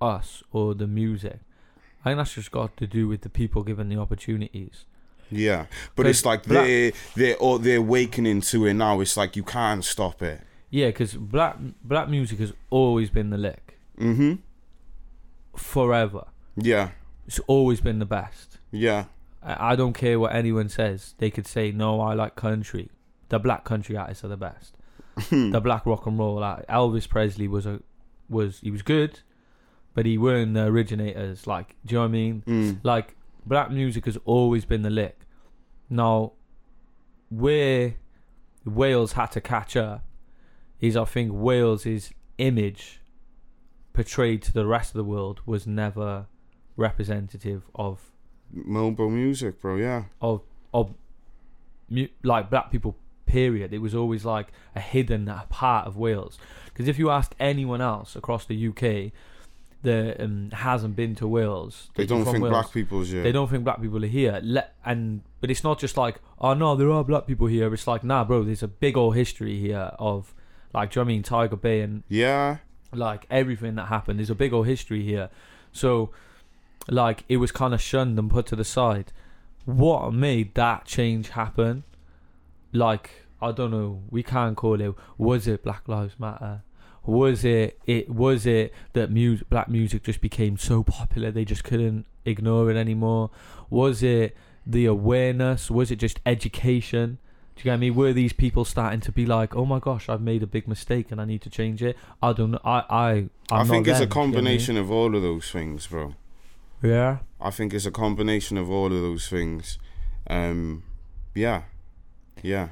[0.00, 1.40] us or the music.
[2.04, 4.84] I think that's just got to do with the people given the opportunities.
[5.32, 9.00] Yeah, but it's like black- they're they're or they're awakening to it now.
[9.00, 10.40] It's like you can't stop it.
[10.70, 14.34] Yeah, because black black music has always been the lick Mm-hmm.
[15.56, 16.26] forever.
[16.56, 16.90] Yeah,
[17.26, 18.58] It's always been the best.
[18.70, 19.04] yeah,
[19.42, 21.14] I I don't care what anyone says.
[21.18, 22.90] They could say, "No, I like country."
[23.28, 24.76] The black country artists are the best.
[25.30, 27.80] the black rock and roll Like Elvis Presley was a
[28.28, 29.20] was he was good,
[29.94, 31.46] but he weren't the originators.
[31.46, 32.42] Like, do you know what I mean?
[32.46, 32.78] mm.
[32.82, 33.14] Like,
[33.46, 35.18] black music has always been the lick.
[35.92, 36.32] Now,
[37.28, 37.96] where
[38.64, 40.02] Wales had to catch up
[40.80, 43.02] is, I think Wales's image
[43.92, 46.28] portrayed to the rest of the world was never
[46.78, 48.10] representative of
[48.56, 49.76] MOBO music, bro.
[49.76, 50.40] Yeah, of
[50.72, 50.94] of
[51.90, 52.96] mu- like black people
[53.26, 57.80] period it was always like a hidden part of Wales because if you ask anyone
[57.80, 59.12] else across the UK
[59.82, 63.22] that um, hasn't been to Wales they don't think Wales, black people's yeah.
[63.22, 66.54] they don't think black people are here Let, and but it's not just like oh
[66.54, 69.58] no there are black people here it's like nah bro there's a big old history
[69.58, 70.34] here of
[70.72, 72.58] like do you know what I mean Tiger Bay and Yeah,
[72.92, 74.18] like everything that happened.
[74.18, 75.30] There's a big old history here.
[75.72, 76.10] So,
[76.88, 79.12] like, it was kind of shunned and put to the side.
[79.64, 81.84] What made that change happen?
[82.72, 84.02] Like, I don't know.
[84.10, 84.94] We can't call it.
[85.18, 86.62] Was it Black Lives Matter?
[87.04, 87.80] Was it?
[87.86, 92.70] It was it that music, black music, just became so popular they just couldn't ignore
[92.70, 93.30] it anymore?
[93.70, 95.70] Was it the awareness?
[95.70, 97.18] Was it just education?
[97.56, 97.90] Do you get me?
[97.90, 101.10] Were these people starting to be like, "Oh my gosh, I've made a big mistake
[101.10, 101.96] and I need to change it"?
[102.22, 102.60] I don't know.
[102.64, 104.32] I I I'm i think it's a them, do you get me?
[104.32, 106.14] combination of all of those things, bro.
[106.82, 107.18] Yeah.
[107.40, 109.78] I think it's a combination of all of those things.
[110.28, 110.82] Um,
[111.34, 111.62] yeah,
[112.42, 112.68] yeah.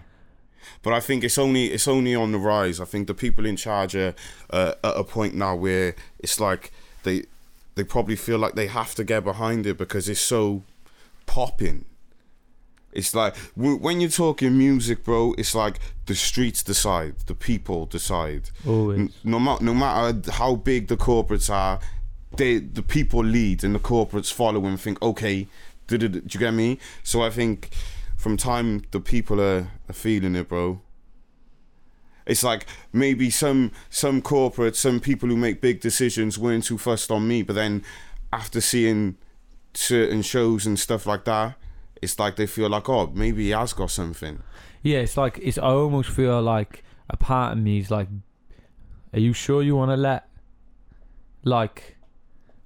[0.83, 2.81] But I think it's only it's only on the rise.
[2.81, 4.15] I think the people in charge are
[4.51, 6.73] uh, at a point now where it's like
[7.03, 7.25] they
[7.75, 10.63] they probably feel like they have to get behind it because it's so
[11.27, 11.85] popping.
[12.93, 15.35] It's like w- when you're talking music, bro.
[15.39, 18.51] It's like the streets decide, the people decide.
[18.67, 19.11] Always.
[19.23, 21.79] No matter no matter how big the corporates are,
[22.37, 25.47] they the people lead and the corporates follow and think, okay?
[25.87, 26.79] Do you get me?
[27.03, 27.71] So I think
[28.21, 30.83] from time the people are, are feeling it, bro.
[32.27, 37.11] It's like maybe some some corporates, some people who make big decisions weren't too fussed
[37.11, 37.83] on me, but then
[38.31, 39.17] after seeing
[39.73, 41.55] certain shows and stuff like that,
[42.03, 44.43] it's like they feel like, oh, maybe he has got something.
[44.83, 45.57] Yeah, it's like it's.
[45.57, 48.09] I almost feel like a part of me is like,
[49.15, 50.29] "Are you sure you want to let,
[51.43, 51.97] like,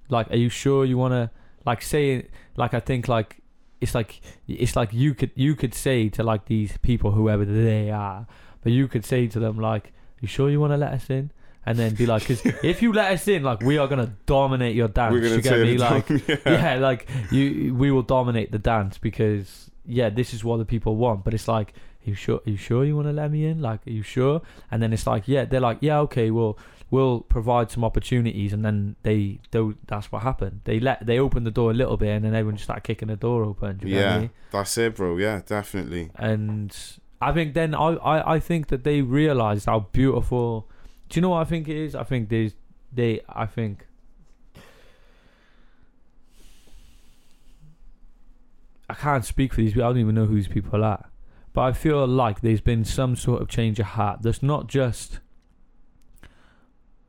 [0.09, 1.31] like, are you sure you want to,
[1.65, 2.27] like, say,
[2.57, 3.37] like, I think like,
[3.85, 7.91] it's like, it's like you could you could say to like these people, whoever they
[7.91, 8.25] are,
[8.63, 11.29] but you could say to them like, "You sure you want to let us in?"
[11.67, 14.75] And then be like, because if you let us in, like, we are gonna dominate
[14.75, 15.13] your dance.
[15.13, 15.77] We're gonna you get me?
[15.77, 16.21] Like, down.
[16.27, 16.37] yeah.
[16.45, 20.95] yeah, like you, we will dominate the dance because yeah, this is what the people
[20.95, 21.23] want.
[21.23, 21.73] But it's like,
[22.05, 22.41] are you sure?
[22.45, 23.61] Are you sure you want to let me in?
[23.61, 24.41] Like, are you sure?
[24.71, 26.57] And then it's like, yeah, they're like, yeah, okay, well,
[26.91, 29.77] we'll provide some opportunities, and then they do.
[29.87, 30.61] That's what happened.
[30.65, 33.07] They let they opened the door a little bit, and then everyone just started kicking
[33.07, 33.77] the door open.
[33.77, 34.29] Do yeah, me?
[34.51, 35.17] that's it, bro.
[35.17, 36.11] Yeah, definitely.
[36.15, 36.75] And
[37.21, 40.69] I think then I, I, I think that they realized how beautiful.
[41.09, 41.95] Do you know what I think it is?
[41.95, 42.53] I think there's
[42.91, 43.21] they.
[43.29, 43.87] I think
[48.89, 49.83] I can't speak for these people.
[49.83, 51.09] I don't even know who these people are.
[51.53, 54.21] But I feel like there's been some sort of change of heart.
[54.23, 55.19] That's not just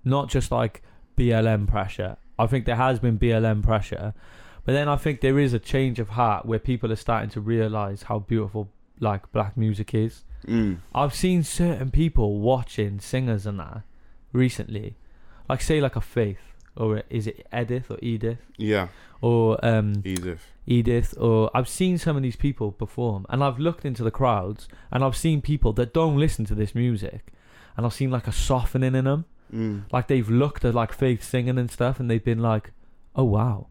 [0.06, 0.82] not just like
[1.18, 2.16] BLM pressure.
[2.38, 4.14] I think there has been BLM pressure.
[4.64, 7.40] But then I think there is a change of heart where people are starting to
[7.40, 8.70] realize how beautiful
[9.00, 10.24] like black music is.
[10.46, 10.78] Mm.
[10.94, 13.82] I've seen certain people watching singers and that
[14.32, 14.96] recently.
[15.48, 16.40] Like say like a Faith
[16.76, 18.88] or is it Edith or Edith Yeah,
[19.20, 20.46] or um Edith.
[20.66, 24.68] Edith or I've seen some of these people perform and I've looked into the crowds
[24.90, 27.32] and I've seen people that don't listen to this music
[27.76, 29.24] and I've seen like a softening in them
[29.54, 29.82] Mm.
[29.92, 32.72] like they've looked at like Faith singing and stuff and they've been like
[33.14, 33.68] oh wow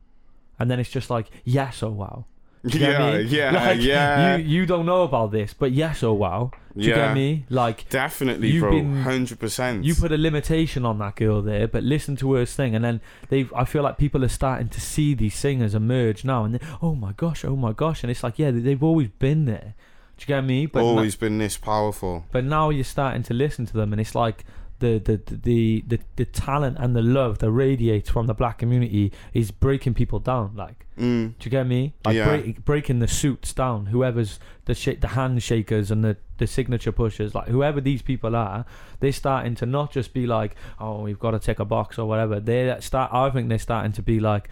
[0.57, 2.25] and then it's just like yes oh wow
[2.65, 3.21] Do you get Yeah, me?
[3.23, 4.37] yeah, like, yeah.
[4.37, 6.49] You you don't know about this, but yes, oh wow.
[6.75, 6.95] Do you Yeah.
[7.07, 7.45] get me?
[7.49, 9.03] Like Definitely, You've bro.
[9.03, 9.83] Hundred percent.
[9.85, 13.01] you put a limitation on that girl there, but listen to her sing, and then
[13.29, 13.47] they.
[13.55, 16.95] I feel like people are starting to see these singers emerge now, and they, oh
[16.95, 19.75] my gosh, oh my gosh, and it's like yeah, they've always been there.
[20.17, 20.65] Do you get me?
[20.65, 22.23] But always been this powerful.
[22.31, 24.43] but now you're starting to listen to them, and it's like
[24.79, 29.11] the the the the, the talent and the love that radiates from the black community
[29.33, 30.51] is breaking people down.
[30.55, 31.33] Like, Mm.
[31.39, 31.93] do you get me?
[32.05, 32.25] Like Yeah.
[32.29, 33.87] break, breaking the suits down.
[33.87, 38.65] Whoever's the sh- the handshakers and the the signature pushers, like whoever these people are,
[39.01, 42.07] they're starting to not just be like, oh, we've got to tick a box or
[42.07, 42.39] whatever.
[42.39, 43.11] They start.
[43.13, 44.49] I think they're starting to be like.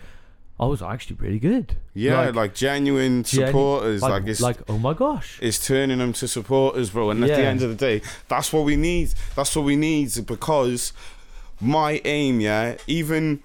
[0.60, 1.76] I was actually really good.
[1.96, 4.02] Yeah, Like- like, genuine Genu- supporters.
[4.02, 5.40] Like, Like, it's like, oh my gosh.
[5.42, 7.10] it's turning them to supporters, bro.
[7.10, 9.14] And at the end of the day, that's what we need.
[9.36, 10.94] That's what we need because
[11.60, 13.42] my aim, yeah, even,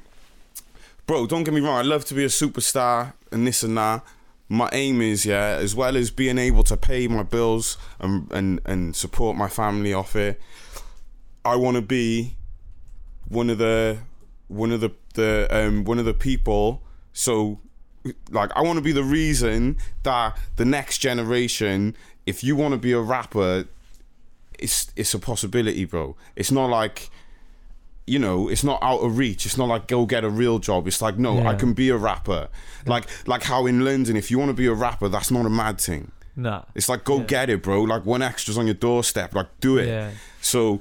[1.07, 4.03] bro, don't get me wrong, I love to be a superstar and this and that.
[4.51, 8.61] My aim is, yeah, as well as being able to pay my bills and and,
[8.65, 10.41] and support my family off it,
[11.45, 12.37] I want to be
[13.29, 13.99] one of the
[14.49, 16.83] one of the the um one of the people.
[17.13, 17.61] So
[18.31, 22.79] like I want to be the reason that the next generation, if you want to
[22.79, 23.65] be a rapper,
[24.59, 26.17] it's it's a possibility, bro.
[26.37, 27.11] It's not like
[28.07, 29.45] you know, it's not out of reach.
[29.45, 30.87] It's not like go get a real job.
[30.89, 32.49] It's like no, I can be a rapper.
[32.87, 35.51] Like like how in London, if you want to be a rapper, that's not a
[35.51, 36.11] mad thing.
[36.35, 36.63] Nah.
[36.75, 37.25] It's like go Yeah.
[37.25, 37.83] get it, bro.
[37.83, 39.35] Like 1Xtra's on your doorstep.
[39.35, 39.89] Like do it.
[39.89, 40.11] Yeah.
[40.41, 40.81] So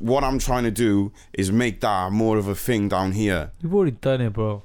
[0.00, 3.50] what I'm trying to do is make that more of a thing down here.
[3.62, 4.62] You've already done it, bro.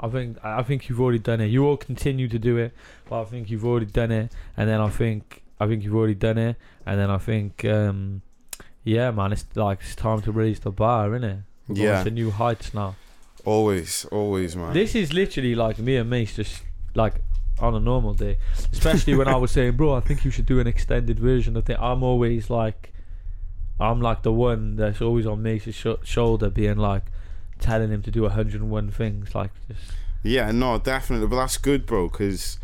[0.00, 1.46] I think I think you've already done it.
[1.46, 2.72] You will continue to do it,
[3.08, 4.32] but I think you've already done it.
[4.56, 6.56] And then I think I think you've already done it.
[6.86, 8.22] And then I think, um,
[8.84, 11.38] yeah, man, it's like it's time to raise the bar, isn't it?
[11.70, 12.02] Yeah.
[12.04, 12.96] to new heights now.
[13.44, 14.72] Always, always, man.
[14.72, 16.62] This is literally like me and Mace just
[16.94, 17.14] like
[17.58, 18.38] on a normal day.
[18.72, 21.56] Especially when I was saying, bro, I think you should do an extended version.
[21.56, 22.92] I think I'm always like,
[23.80, 27.04] I'm like the one that's always on Mace's sh- shoulder, being like,
[27.58, 29.34] telling him to do 101 things.
[29.34, 31.26] Like, just yeah, no, definitely.
[31.26, 32.08] But that's good, bro.
[32.08, 32.58] Because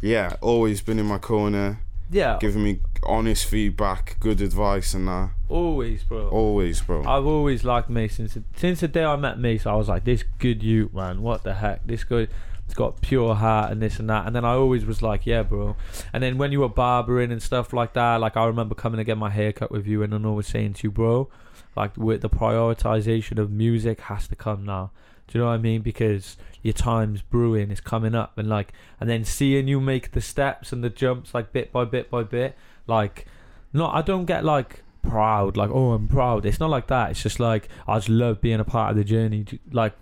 [0.00, 1.80] yeah, always been in my corner,
[2.10, 5.30] yeah, giving me honest feedback, good advice, and that.
[5.48, 6.28] always, bro.
[6.28, 7.00] Always, bro.
[7.04, 9.66] I've always liked Mace since since the day I met Mace.
[9.66, 11.22] I was like, this good you man.
[11.22, 11.86] What the heck?
[11.86, 12.28] This guy,
[12.64, 14.26] it's got pure heart and this and that.
[14.26, 15.76] And then I always was like, yeah, bro.
[16.12, 19.04] And then when you were barbering and stuff like that, like I remember coming to
[19.04, 21.28] get my haircut with you, and then always saying to you, bro,
[21.76, 24.90] like with the prioritization of music has to come now.
[25.28, 25.82] Do you know what I mean?
[25.82, 30.20] Because your time's brewing it's coming up, and like, and then seeing you make the
[30.20, 32.56] steps and the jumps like bit by bit by bit,
[32.86, 33.26] like,
[33.72, 36.44] no, I don't get like proud, like, oh, I'm proud.
[36.44, 37.12] It's not like that.
[37.12, 39.94] It's just like I just love being a part of the journey, like,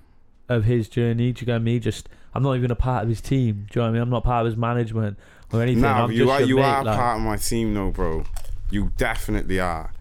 [0.49, 1.33] of his journey.
[1.33, 1.79] Do you get me?
[1.79, 3.67] Just I'm not even a part of his team.
[3.71, 4.03] Do you know what I mean?
[4.03, 5.19] I'm not part of his management
[5.53, 5.83] or anything.
[5.83, 8.25] Nah, I'm you are you mate, are like- part of my team, though, bro.
[8.71, 9.93] You definitely are.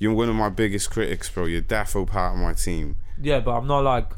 [0.00, 1.44] You're one of my biggest critics, bro.
[1.44, 2.96] You're defo part of my team.
[3.22, 4.10] Yeah, but I'm not like.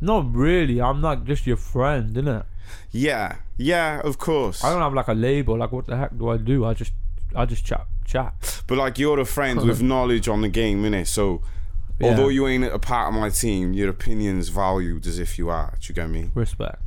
[0.00, 0.80] Not really.
[0.80, 2.44] I'm not just your friend, innit?
[2.90, 4.64] Yeah, yeah, of course.
[4.64, 5.58] I don't have like a label.
[5.58, 6.64] Like, what the heck do I do?
[6.64, 6.92] I just,
[7.36, 8.62] I just chat, chat.
[8.66, 11.08] But like you're a friend with knowledge on the game, innit?
[11.08, 11.42] So
[11.98, 12.08] Yeah.
[12.10, 15.74] although you ain't a part of my team, your opinion's valued as if you are.
[15.80, 16.30] Do you get me?
[16.34, 16.80] Respect.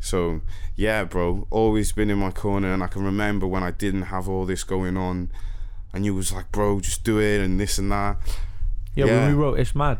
[0.00, 0.40] So
[0.76, 4.28] yeah, bro, always been in my corner, and I can remember when I didn't have
[4.28, 5.30] all this going on,
[5.92, 8.16] and you was like, bro, just do it and this and that.
[8.94, 9.20] Yeah, Yeah.
[9.20, 9.98] when we wrote "It's Mad"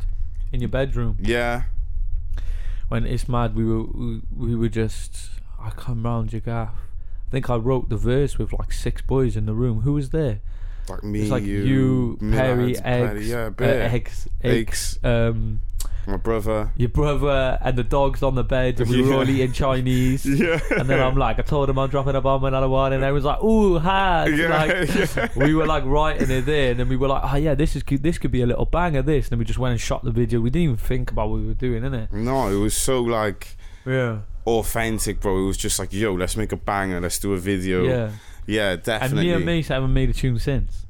[0.52, 1.16] in your bedroom.
[1.20, 1.62] Yeah,
[2.88, 5.30] when it's mad we were we, we were just
[5.60, 6.74] I come round your gaff.
[7.26, 9.80] I think I wrote the verse with like six boys in the room.
[9.82, 10.40] Who was there?
[10.88, 14.98] like me, It's like you, you, Perry, eggs, yeah, uh, eggs, Eggs.
[14.98, 15.60] eggs, um,
[16.06, 16.70] my brother.
[16.76, 20.24] your brother, and the dogs on the bed, and we were all eating Chinese.
[20.38, 23.02] Yeah, And then I'm like, I told him I'm dropping a bomb another one, and
[23.02, 25.28] everyone's like, "Ooh, hard!" yeah, Like, yeah.
[25.36, 27.82] we were like writing it there, and then we were like, "Oh yeah, this is.
[27.88, 30.10] This could be a little banger." This, and then we just went and shot the
[30.10, 30.40] video.
[30.40, 32.12] We didn't even think about what we were doing, in it.
[32.12, 35.38] No, it was so like Yeah, authentic, bro.
[35.38, 37.84] It was just like, yo, let's make a banger, let's do a video.
[37.84, 38.10] yeah.
[38.46, 39.18] yeah, definitely.
[39.18, 40.86] And me and Mace haven't made a tune since.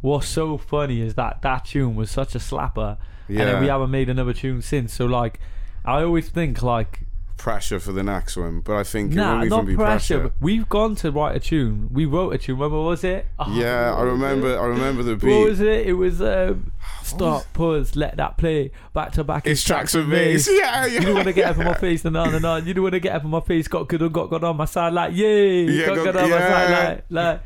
[0.00, 2.96] What's so funny is that that tune was such a slapper,
[3.30, 4.92] yeah, and then we haven't made another tune since.
[4.94, 5.40] So like,
[5.84, 7.00] I always think like,
[7.36, 10.20] pressure for the next one, but I think it won't not even be pressure.
[10.20, 10.34] pressure.
[10.40, 11.88] We've gone to write a tune.
[11.90, 12.56] We wrote a tune.
[12.56, 13.26] Remember what was it?
[13.38, 14.54] Oh, Yeah, I remember.
[14.54, 14.58] it?
[14.58, 15.30] I remember the beat.
[15.30, 15.86] What was it?
[15.86, 16.70] It was um,
[17.02, 19.46] stop, pause, let that play, back to back.
[19.46, 20.32] It's tracks with me.
[20.32, 20.86] Yeah, yeah.
[20.86, 22.66] You don't want to get up on my face, and on and on.
[22.66, 23.68] You don't want to get up on my face.
[23.68, 25.62] Got good and got good on my side, like yay.
[25.62, 26.48] Yeah, got go- good on my yeah.
[26.48, 27.40] side, like like.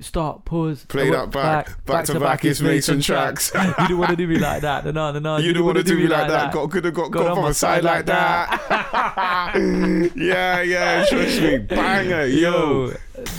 [0.00, 0.84] Stop, pause.
[0.86, 1.84] Play that back.
[1.84, 3.52] Back to back is Mason tracks.
[3.54, 4.84] you don't want to do me like that.
[4.84, 5.36] No, no, no, no.
[5.38, 6.52] You, don't want to do me like that.
[6.52, 9.52] Got could have got Got caught on from a side like that.
[10.16, 11.58] yeah, yeah, trust me.
[11.58, 12.86] Banger, yo.
[12.86, 12.92] Yo,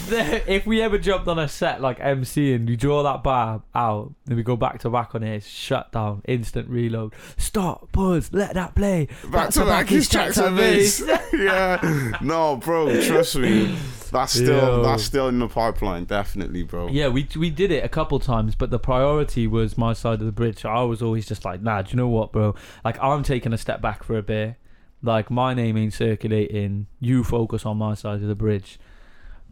[0.09, 4.13] if we ever jumped on a set like MC and you draw that bar out,
[4.25, 7.13] then we go back to back on it, it's shut down, instant reload.
[7.38, 9.07] Stop, pause, let that play.
[9.31, 11.03] Back to back is tracks and bass.
[11.34, 12.17] yeah.
[12.21, 13.77] No, bro, trust me.
[14.09, 14.84] That's still Yo.
[14.84, 16.88] that's still in the pipeline, definitely, bro.
[16.89, 20.25] Yeah, we we did it a couple times, but the priority was my side of
[20.25, 20.65] the bridge.
[20.65, 22.55] I was always just like, nah, do you know what, bro?
[22.84, 24.55] Like, I'm taking a step back for a bit.
[25.01, 26.88] Like, my name ain't circulating.
[26.99, 28.79] You focus on my side of the bridge.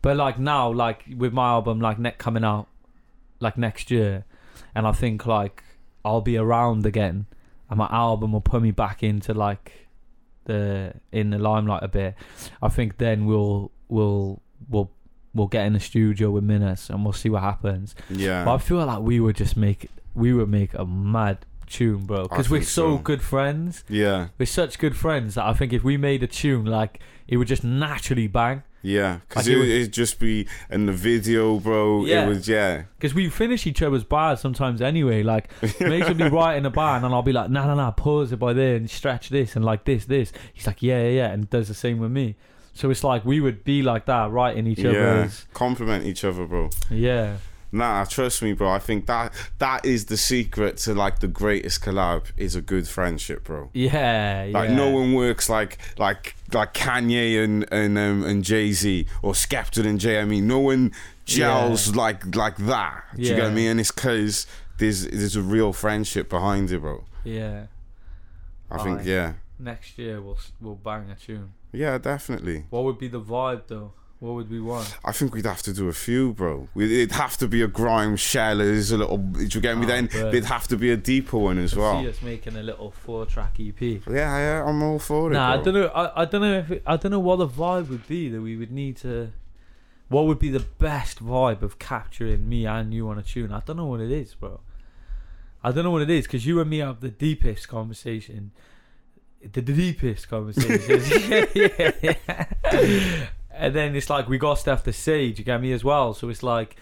[0.06, 2.68] But like now, like with my album, like ne- coming out,
[3.40, 4.23] like next year,
[4.76, 5.64] and I think like
[6.03, 7.26] I'll be around again,
[7.72, 9.88] and my album will put me back into like
[10.44, 12.14] the in the limelight a bit.
[12.61, 14.92] I think then we'll we'll we'll
[15.34, 17.94] we'll get in the studio with Minus and we'll see what happens.
[18.10, 18.46] Yeah.
[18.46, 22.24] But I feel like we would just make we would make a mad tune, bro,
[22.24, 22.98] because we're so so.
[22.98, 23.84] good friends.
[23.90, 24.30] Yeah.
[24.38, 27.48] We're such good friends that I think if we made a tune, like it would
[27.48, 28.64] just naturally bang.
[28.82, 29.20] Yeah.
[29.28, 32.06] Because Like it it would it'd just be in the video, bro.
[32.06, 32.26] Yeah.
[32.26, 32.84] It was yeah.
[32.98, 35.24] Because we finish each other's bars sometimes anyway.
[35.24, 35.50] Like,
[35.82, 38.38] makes will be writing a bar, and I'll be like, nah, nah, nah, pause it
[38.38, 40.32] by there and stretch this and like this, this.
[40.54, 42.36] He's like, yeah, yeah, yeah, and does the same with me.
[42.76, 44.89] So it's like we would be like that, writing each Yeah.
[44.91, 45.45] other's.
[45.53, 46.69] Compliment each other, bro.
[46.91, 47.38] Yeah.
[47.72, 48.69] Nah, trust me, bro.
[48.69, 52.88] I think that that is the secret to like the greatest collab is a good
[52.88, 53.69] friendship, bro.
[53.73, 54.47] Yeah.
[54.52, 54.76] Like yeah.
[54.76, 59.85] no one works like like like Kanye and and um, and Jay Z or Skepta
[59.85, 60.41] and JME.
[60.43, 60.91] No one
[61.26, 61.95] gels Yeah.
[62.02, 63.03] like like that.
[63.15, 63.49] Do you get Yeah.
[63.49, 63.68] me?
[63.68, 64.47] And it's because
[64.77, 67.03] there's there's a real friendship behind it, bro.
[67.23, 67.65] Yeah.
[68.72, 69.03] I think Aye.
[69.03, 71.52] yeah, Next year we'll we'll bang a tune.
[71.76, 72.65] Yeah, definitely.
[72.69, 73.91] What would be the vibe though?
[74.19, 74.97] What would we want?
[75.03, 76.69] I think we'd have to do a few, bro.
[76.73, 79.18] We- It'd have to be a grime shellers, a little.
[79.18, 79.84] Do you get me?
[79.84, 80.31] Oh, then bro.
[80.31, 82.02] there'd have to be a deeper one as Could well.
[82.02, 83.81] See us making a little four-track EP.
[83.81, 85.34] Yeah, yeah, I'm all for it.
[85.34, 85.88] Nah, I don't know.
[85.88, 88.41] I, I don't know if it, I don't know what the vibe would be that
[88.41, 89.31] we would need to.
[90.07, 93.52] What would be the best vibe of capturing me and you on a tune?
[93.52, 94.61] I don't know what it is, bro.
[95.64, 98.52] I don't know what it is because you and me have the deepest conversation,
[99.51, 101.09] the, the deepest conversations.
[101.55, 103.27] yeah, yeah.
[103.51, 105.31] And then it's like we got stuff to say.
[105.31, 106.13] Do you get me as well?
[106.13, 106.76] So it's like,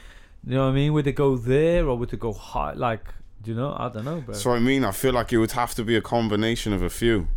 [0.46, 0.94] you know what I mean?
[0.94, 2.74] Would it go there or would it go high?
[2.74, 3.06] Like,
[3.42, 3.76] do you know?
[3.78, 4.34] I don't know, bro.
[4.34, 6.90] So I mean, I feel like it would have to be a combination of a
[6.90, 7.28] few.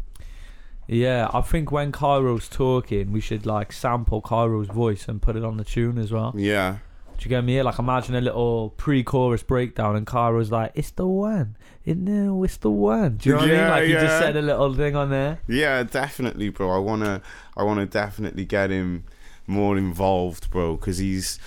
[0.89, 5.45] Yeah, I think when Cairo's talking, we should like sample Cairo's voice and put it
[5.45, 6.33] on the tune as well.
[6.37, 6.79] Yeah,
[7.19, 7.63] Do you get me?
[7.63, 12.59] Like imagine a little pre-chorus breakdown and Cairo's like, "It's the one, it, no, it's
[12.59, 13.69] the one." Do you know what I mean?
[13.69, 15.41] Like he just said a little thing on there.
[15.49, 16.71] yeah, definitely, bro.
[16.71, 17.23] I wanna,
[17.57, 19.05] I wanna definitely get him
[19.47, 21.39] more involved, bro, because he's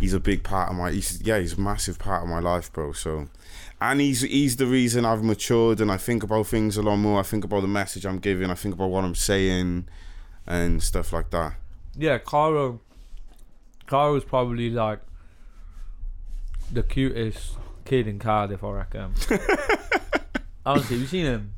[0.00, 0.90] he's a big part of my.
[0.90, 2.92] He's, yeah, he's a massive part of my life, bro.
[2.92, 3.28] So,
[3.80, 7.20] and he's he's the reason I've matured and I think about things a lot more.
[7.20, 8.50] I think about the message I'm giving.
[8.50, 9.86] I think about what I'm saying,
[10.46, 11.54] and stuff like that.
[11.96, 12.80] Yeah, Cairo.
[13.86, 15.00] Cairo's probably like
[16.72, 19.14] the cutest kid in Cardiff, I reckon.
[20.66, 21.54] Honestly, you seen him?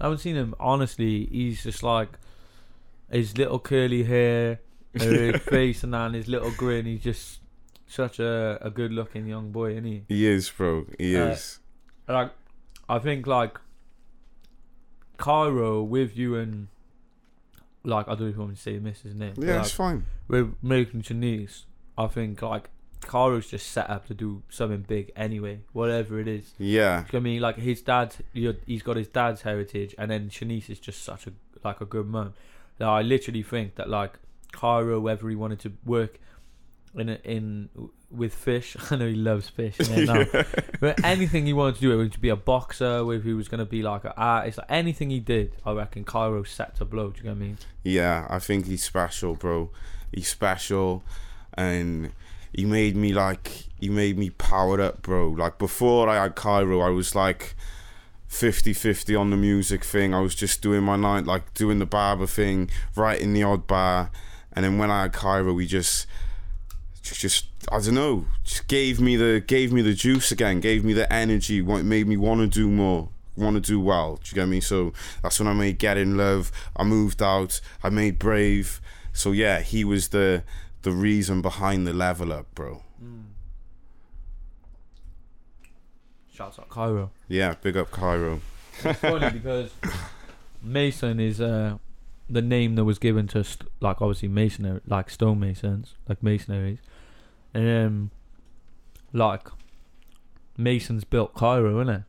[0.00, 0.54] I haven't seen him.
[0.58, 2.08] Honestly, he's just like
[3.10, 4.60] his little curly hair,
[4.92, 6.86] his face, and then his little grin.
[6.86, 7.40] He's just
[7.86, 10.04] such a, a good looking young boy, isn't he?
[10.08, 10.86] He is, bro.
[10.98, 11.58] He Uh, is.
[12.08, 12.32] Like,
[12.88, 13.58] I think like
[15.16, 16.68] Cairo with you and
[17.84, 19.14] like I don't you want to say Mrs.
[19.14, 19.34] name.
[19.38, 20.04] Yeah, like, it's fine.
[20.28, 21.66] with making Janice,
[21.96, 22.70] I think like
[23.06, 26.52] Cairo's just set up to do something big anyway, whatever it is.
[26.58, 30.70] Yeah, I mean, like his dad, you he's got his dad's heritage, and then Shanice
[30.70, 31.32] is just such a
[31.64, 32.34] like a good mum.
[32.78, 34.18] That I literally think that like
[34.52, 36.18] Cairo, whether he wanted to work
[36.94, 37.68] in a, in
[38.10, 40.24] with fish, I know he loves fish, and now,
[40.80, 43.60] but anything he wanted to do, whether to be a boxer, whether he was going
[43.60, 47.10] to be like an artist, like anything he did, I reckon Cairo's set to blow.
[47.10, 47.58] Do you get what I mean?
[47.82, 48.26] yeah.
[48.28, 49.70] I think he's special, bro.
[50.12, 51.02] He's special,
[51.54, 52.12] and
[52.52, 55.30] he made me like he made me powered up, bro.
[55.30, 57.54] Like before I had Cairo, I was like
[58.30, 60.14] 50-50 on the music thing.
[60.14, 64.10] I was just doing my night, like doing the barber thing, writing the odd bar,
[64.52, 66.06] and then when I had Cairo, we just
[67.02, 70.92] just, I don't know, just gave me the gave me the juice again, gave me
[70.92, 74.16] the energy, what made me want to do more, want to do well.
[74.16, 74.60] Do you get me?
[74.60, 74.92] So
[75.22, 76.52] that's when I made Get in Love.
[76.76, 77.60] I moved out.
[77.82, 78.80] I made Brave.
[79.12, 80.44] So yeah, he was the
[80.82, 82.82] the reason behind the level up, bro.
[86.32, 87.10] Shouts out Cairo.
[87.28, 88.40] Yeah, big up Cairo.
[88.84, 89.70] It's funny because
[90.62, 91.76] Mason is uh,
[92.28, 96.78] the name that was given to st- like obviously masonry, like stonemasons, like masonaries,
[97.52, 98.10] and um,
[99.12, 99.48] like
[100.56, 102.02] Mason's built Cairo, isn't it?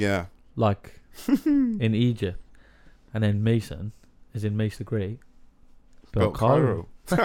[0.00, 0.26] Yeah.
[0.54, 1.00] Like
[1.44, 2.40] in Egypt,
[3.12, 3.92] and then Mason
[4.32, 5.18] is in Mason the Great.
[6.12, 6.88] Built, Built Cairo.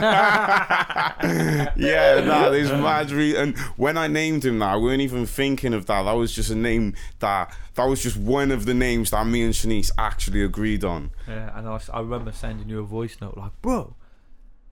[1.76, 5.74] yeah, nah, there's mad re- and when I named him that, I weren't even thinking
[5.74, 6.04] of that.
[6.04, 9.44] That was just a name that that was just one of the names that me
[9.44, 11.12] and Shanice actually agreed on.
[11.28, 13.96] Yeah, and I, I remember sending you a voice note like, bro,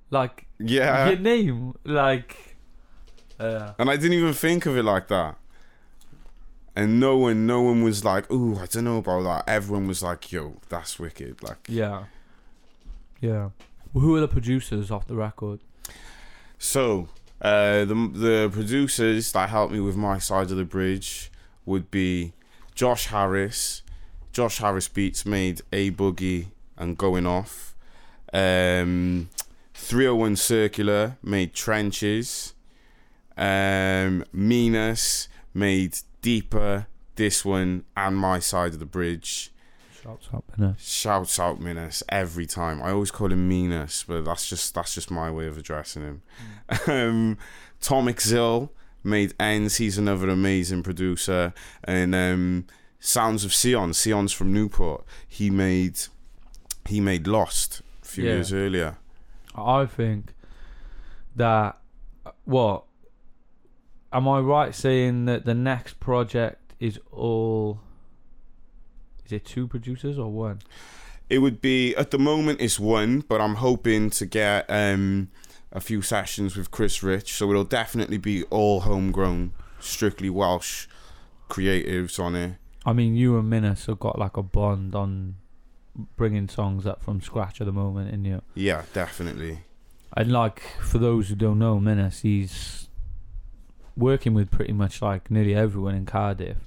[0.10, 1.10] like Yeah.
[1.10, 2.58] your name, like,
[3.40, 5.38] uh, And I didn't even think of it like that.
[6.76, 9.44] And no one no one was like, ooh, I don't know about that.
[9.52, 11.44] Everyone was like, yo, that's wicked.
[11.44, 12.06] Like yeah,
[13.22, 13.50] yeah.
[13.94, 15.60] Who are the producers of the record?
[16.58, 17.10] So,
[17.42, 21.32] uh, the the producers that helped me with my side of the bridge
[21.66, 22.34] would be
[22.74, 23.84] Josh Harris.
[24.32, 26.48] Josh Harris Beats made A Boogie
[26.78, 27.76] and Going Off.
[28.34, 29.30] Um,
[29.76, 32.54] 301 Circular made Trenches.
[33.38, 39.53] Um, Minas made Deeper, this one, and my side of the bridge.
[40.04, 40.76] Shouts out, innit?
[40.80, 42.82] Shouts out Minas every time.
[42.84, 46.22] I always call him Minas, but that's just that's just my way of addressing him.
[46.88, 47.38] Um,
[47.80, 48.70] Tom Zill
[49.04, 49.78] made Ends.
[49.78, 51.54] He's another amazing producer.
[51.84, 52.66] And um,
[53.00, 53.94] Sounds of Sion.
[53.94, 55.06] Sion's from Newport.
[55.28, 56.00] He made
[56.86, 58.34] he made Lost a few Yeah.
[58.34, 58.98] years earlier.
[59.56, 60.34] I think
[61.36, 61.78] that
[62.46, 62.84] what
[64.12, 67.80] am I right saying that the next project is all
[69.34, 70.62] it two producers or one?
[71.30, 75.30] It would be at the moment it's one, but I'm hoping to get um,
[75.72, 80.88] a few sessions with Chris Rich, so it'll definitely be all homegrown, strictly Welsh
[81.50, 82.56] creatives on it.
[82.86, 85.36] I mean, you and Minus have got like a bond on
[86.16, 88.42] bringing songs up from scratch at the moment, in you.
[88.56, 89.60] Yeah, definitely.
[90.16, 92.90] And like for those who don't know, Minus, he's
[93.96, 96.58] working with pretty much like nearly everyone in Cardiff.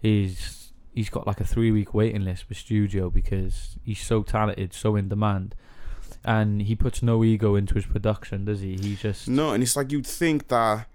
[0.00, 0.67] He's
[0.98, 4.96] he's got like a three week waiting list for studio because he's so talented, so
[4.96, 5.54] in demand,
[6.24, 8.72] and he puts no ego into his production, does he?
[8.76, 10.86] He just No, and it's like you'd think that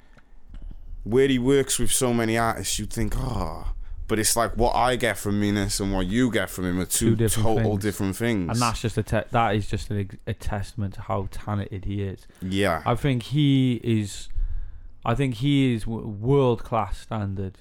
[1.03, 3.73] where he works with so many artists, you'd think, oh,
[4.07, 6.85] but it's like what I get from Minas and what you get from him are
[6.85, 7.83] two, Two different total things.
[7.83, 8.49] different things.
[8.51, 11.85] and that's just a te- that is just an, ex- a testament to how talented
[11.85, 12.27] he is.
[12.41, 14.29] yeah, I think he is.
[15.05, 17.57] I think he is world class standard.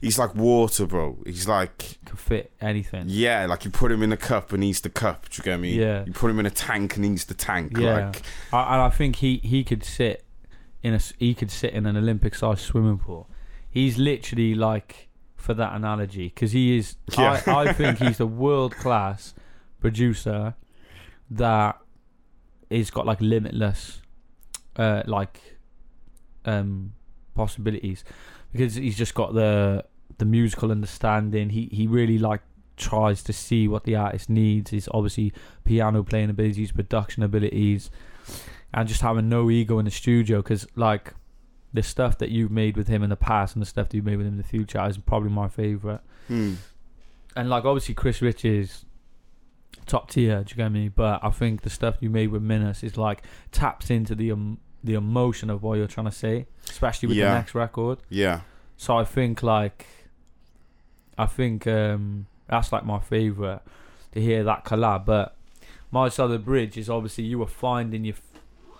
[0.00, 1.18] He's like water, bro.
[1.26, 3.04] He's like, Can fit anything.
[3.08, 5.28] yeah, like you put him in a cup and he's the cup.
[5.28, 5.74] Do you get me?
[5.78, 6.04] Yeah.
[6.06, 7.76] You put him in a tank and he's the tank.
[7.78, 8.06] Yeah.
[8.06, 8.22] Like,
[8.52, 10.24] I, and I think he, he could sit
[10.82, 13.28] in a he could sit in an Olympic sized swimming pool.
[13.68, 16.96] He's literally like for that analogy because he is.
[17.18, 17.40] Yeah.
[17.46, 19.34] I, I think he's a world class
[19.80, 20.54] producer
[21.30, 21.78] that
[22.70, 24.00] is got like limitless,
[24.76, 25.40] uh, like,
[26.44, 26.92] um,
[27.34, 28.04] possibilities
[28.54, 29.84] because he's just got the
[30.18, 31.50] the musical understanding.
[31.50, 32.40] He he really like
[32.76, 34.70] tries to see what the artist needs.
[34.70, 35.32] His obviously
[35.64, 37.90] piano playing abilities, production abilities,
[38.72, 40.38] and just having no ego in the studio.
[40.38, 41.14] Because like
[41.72, 44.06] the stuff that you've made with him in the past and the stuff that you've
[44.06, 46.00] made with him in the future is probably my favorite.
[46.28, 46.54] hmm.
[47.36, 48.84] And like obviously Chris Rich is
[49.86, 50.44] top tier.
[50.44, 50.88] Do you get me?
[50.88, 54.60] But I think the stuff you made with Minas is like taps into the um,
[54.84, 57.30] the emotion of what you're trying to say, especially with Yeah.
[57.30, 57.98] the next record.
[58.10, 58.40] yeah,
[58.76, 59.86] So I think like
[61.18, 63.62] I think um that's like my favourite
[64.12, 65.06] to hear that collab.
[65.06, 65.34] But
[65.90, 68.16] my side of the bridge is obviously you were finding your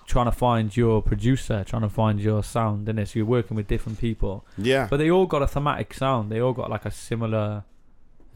[0.06, 3.09] trying to find your producer, trying to find your sound in it.
[3.09, 4.44] So you're working with different people.
[4.59, 4.86] yeah.
[4.90, 6.31] But they all got a thematic sound.
[6.31, 7.64] They all got like a similar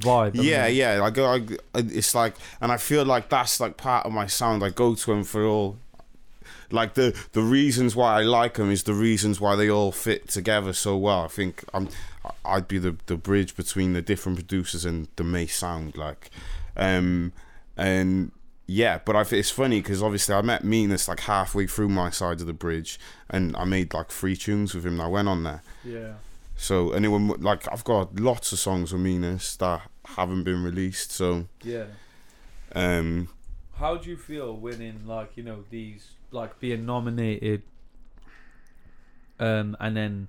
[0.00, 0.30] vibe.
[0.36, 0.72] Yeah, they?
[0.74, 1.02] yeah.
[1.04, 1.26] I go.
[1.34, 1.42] I,
[1.74, 4.64] it's like, and I feel like that's like part of my sound.
[4.64, 5.76] I go to him for all,
[6.70, 10.28] like the the reasons why I like them is the reasons why they all fit
[10.28, 11.22] together so well.
[11.24, 11.88] I think I'm,
[12.44, 15.96] I'd be the the bridge between the different producers and the May sound.
[15.96, 16.30] Like,
[16.76, 17.32] um,
[17.76, 18.32] and
[18.66, 18.98] yeah.
[19.04, 22.40] But I think it's funny because obviously I met Minas like halfway through my side
[22.40, 22.98] of the bridge,
[23.30, 24.98] and I made like three tunes with him.
[24.98, 25.62] that went on there.
[25.84, 26.14] Yeah.
[26.56, 29.82] So and it were, like I've got lots of songs with Minas that
[30.16, 31.12] haven't been released.
[31.12, 31.84] So Yeah.
[32.74, 33.28] um,
[33.78, 37.62] How do you feel winning like you know these like being nominated,
[39.38, 40.28] um, and then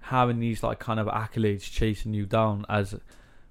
[0.00, 2.94] having these like kind of accolades chasing you down as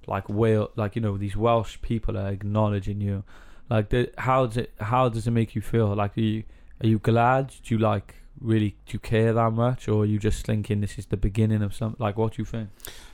[0.08, 3.24] like Wales, like you know these Welsh people are acknowledging you.
[3.70, 5.94] Like, the, how does it how does it make you feel?
[5.96, 6.44] Like, are you
[6.82, 7.54] are you glad?
[7.64, 10.98] Do you like really do you care that much, or are you just thinking this
[10.98, 12.04] is the beginning of something?
[12.04, 12.70] Like, what do you think?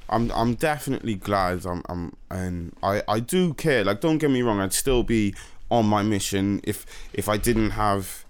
[0.10, 1.66] I'm I'm definitely glad.
[1.66, 3.84] I'm I'm and I I do care.
[3.84, 4.60] Like don't get me wrong.
[4.60, 5.34] I'd still be
[5.72, 8.26] on my mission if if I didn't have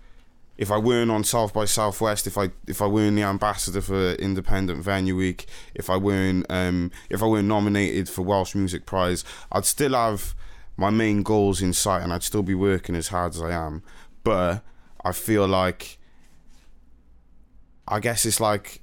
[0.57, 4.11] if I weren't on South by Southwest, if I if I weren't the ambassador for
[4.13, 9.23] Independent Venue Week, if I weren't um, if I weren't nominated for Welsh Music Prize,
[9.51, 10.35] I'd still have
[10.77, 13.81] my main goals in sight, and I'd still be working as hard as I am.
[14.23, 14.63] But
[15.03, 15.97] I feel like
[17.88, 18.81] I guess it's like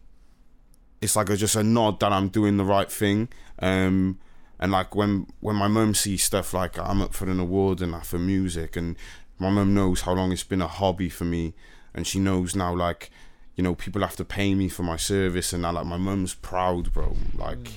[1.01, 3.29] it's like a, just a nod that I'm doing the right thing.
[3.61, 4.19] Um,
[4.61, 7.95] and like when when my mum sees stuff like I'm up for an award and
[7.95, 8.97] that for music, and
[9.39, 11.55] my mum knows how long it's been a hobby for me,
[11.95, 13.11] and she knows now like
[13.57, 16.35] you know people have to pay me for my service, and now like my mum's
[16.35, 17.17] proud, bro.
[17.35, 17.59] Like.
[17.59, 17.73] Mm.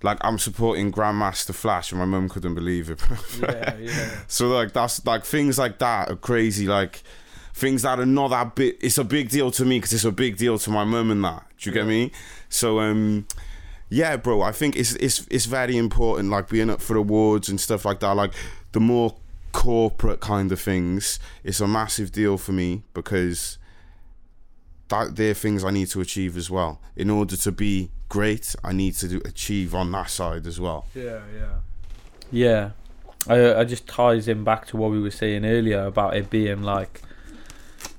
[0.00, 3.02] Like I'm supporting Grandmaster Flash, and my mum couldn't believe it.
[3.40, 4.10] Yeah, yeah.
[4.28, 6.68] So like that's like things like that are crazy.
[6.68, 7.02] Like
[7.58, 8.76] things that are not that big.
[8.80, 11.24] It's a big deal to me because it's a big deal to my mum and
[11.24, 11.44] that.
[11.58, 12.12] Do you get me?
[12.48, 13.26] So um,
[13.90, 14.42] yeah, bro.
[14.42, 16.30] I think it's it's it's very important.
[16.30, 18.12] Like being up for awards and stuff like that.
[18.14, 18.32] Like
[18.72, 19.16] the more
[19.52, 23.58] corporate kind of things, it's a massive deal for me because
[24.88, 26.80] that they're things I need to achieve as well.
[26.96, 30.86] In order to be great, I need to do, achieve on that side as well.
[30.94, 31.58] Yeah, yeah.
[32.30, 32.70] Yeah.
[33.26, 36.30] I uh, I just ties in back to what we were saying earlier about it
[36.30, 37.02] being like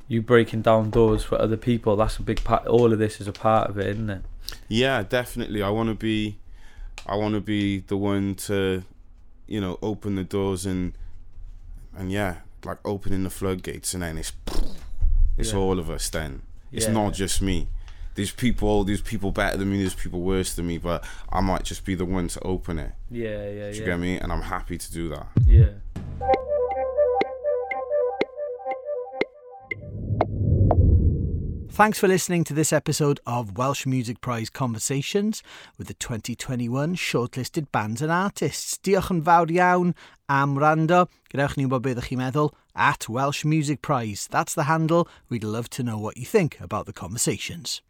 [0.07, 1.95] you breaking down doors for other people.
[1.95, 2.65] That's a big part.
[2.67, 4.21] All of this is a part of it, isn't it?
[4.67, 5.61] Yeah, definitely.
[5.63, 6.38] I want to be,
[7.05, 8.84] I want to be the one to,
[9.47, 10.93] you know, open the doors and,
[11.97, 14.31] and yeah, like opening the floodgates, and then it's,
[15.38, 15.59] it's Yeah.
[15.59, 16.09] all of us.
[16.09, 16.91] Then it's Yeah.
[16.93, 17.67] not just me.
[18.15, 19.77] There's people, there's people better than me.
[19.80, 22.91] There's people worse than me, but I might just be the one to open it.
[23.09, 23.85] Yeah, yeah, Do you yeah.
[23.85, 24.17] get me?
[24.17, 25.27] And I'm happy to do that.
[25.45, 25.69] Yeah.
[31.71, 35.41] Thanks for listening to this episode of Welsh Music Prize Conversations
[35.77, 38.77] with the 2021 shortlisted bands and artists.
[38.83, 39.93] Diolch yn fawr iawn
[40.27, 41.07] am rando.
[41.33, 44.27] Ni wybod beth chi'n meddwl at Welsh Music Prize.
[44.29, 45.07] That's the handle.
[45.29, 47.81] We'd love to know what you think about the conversations.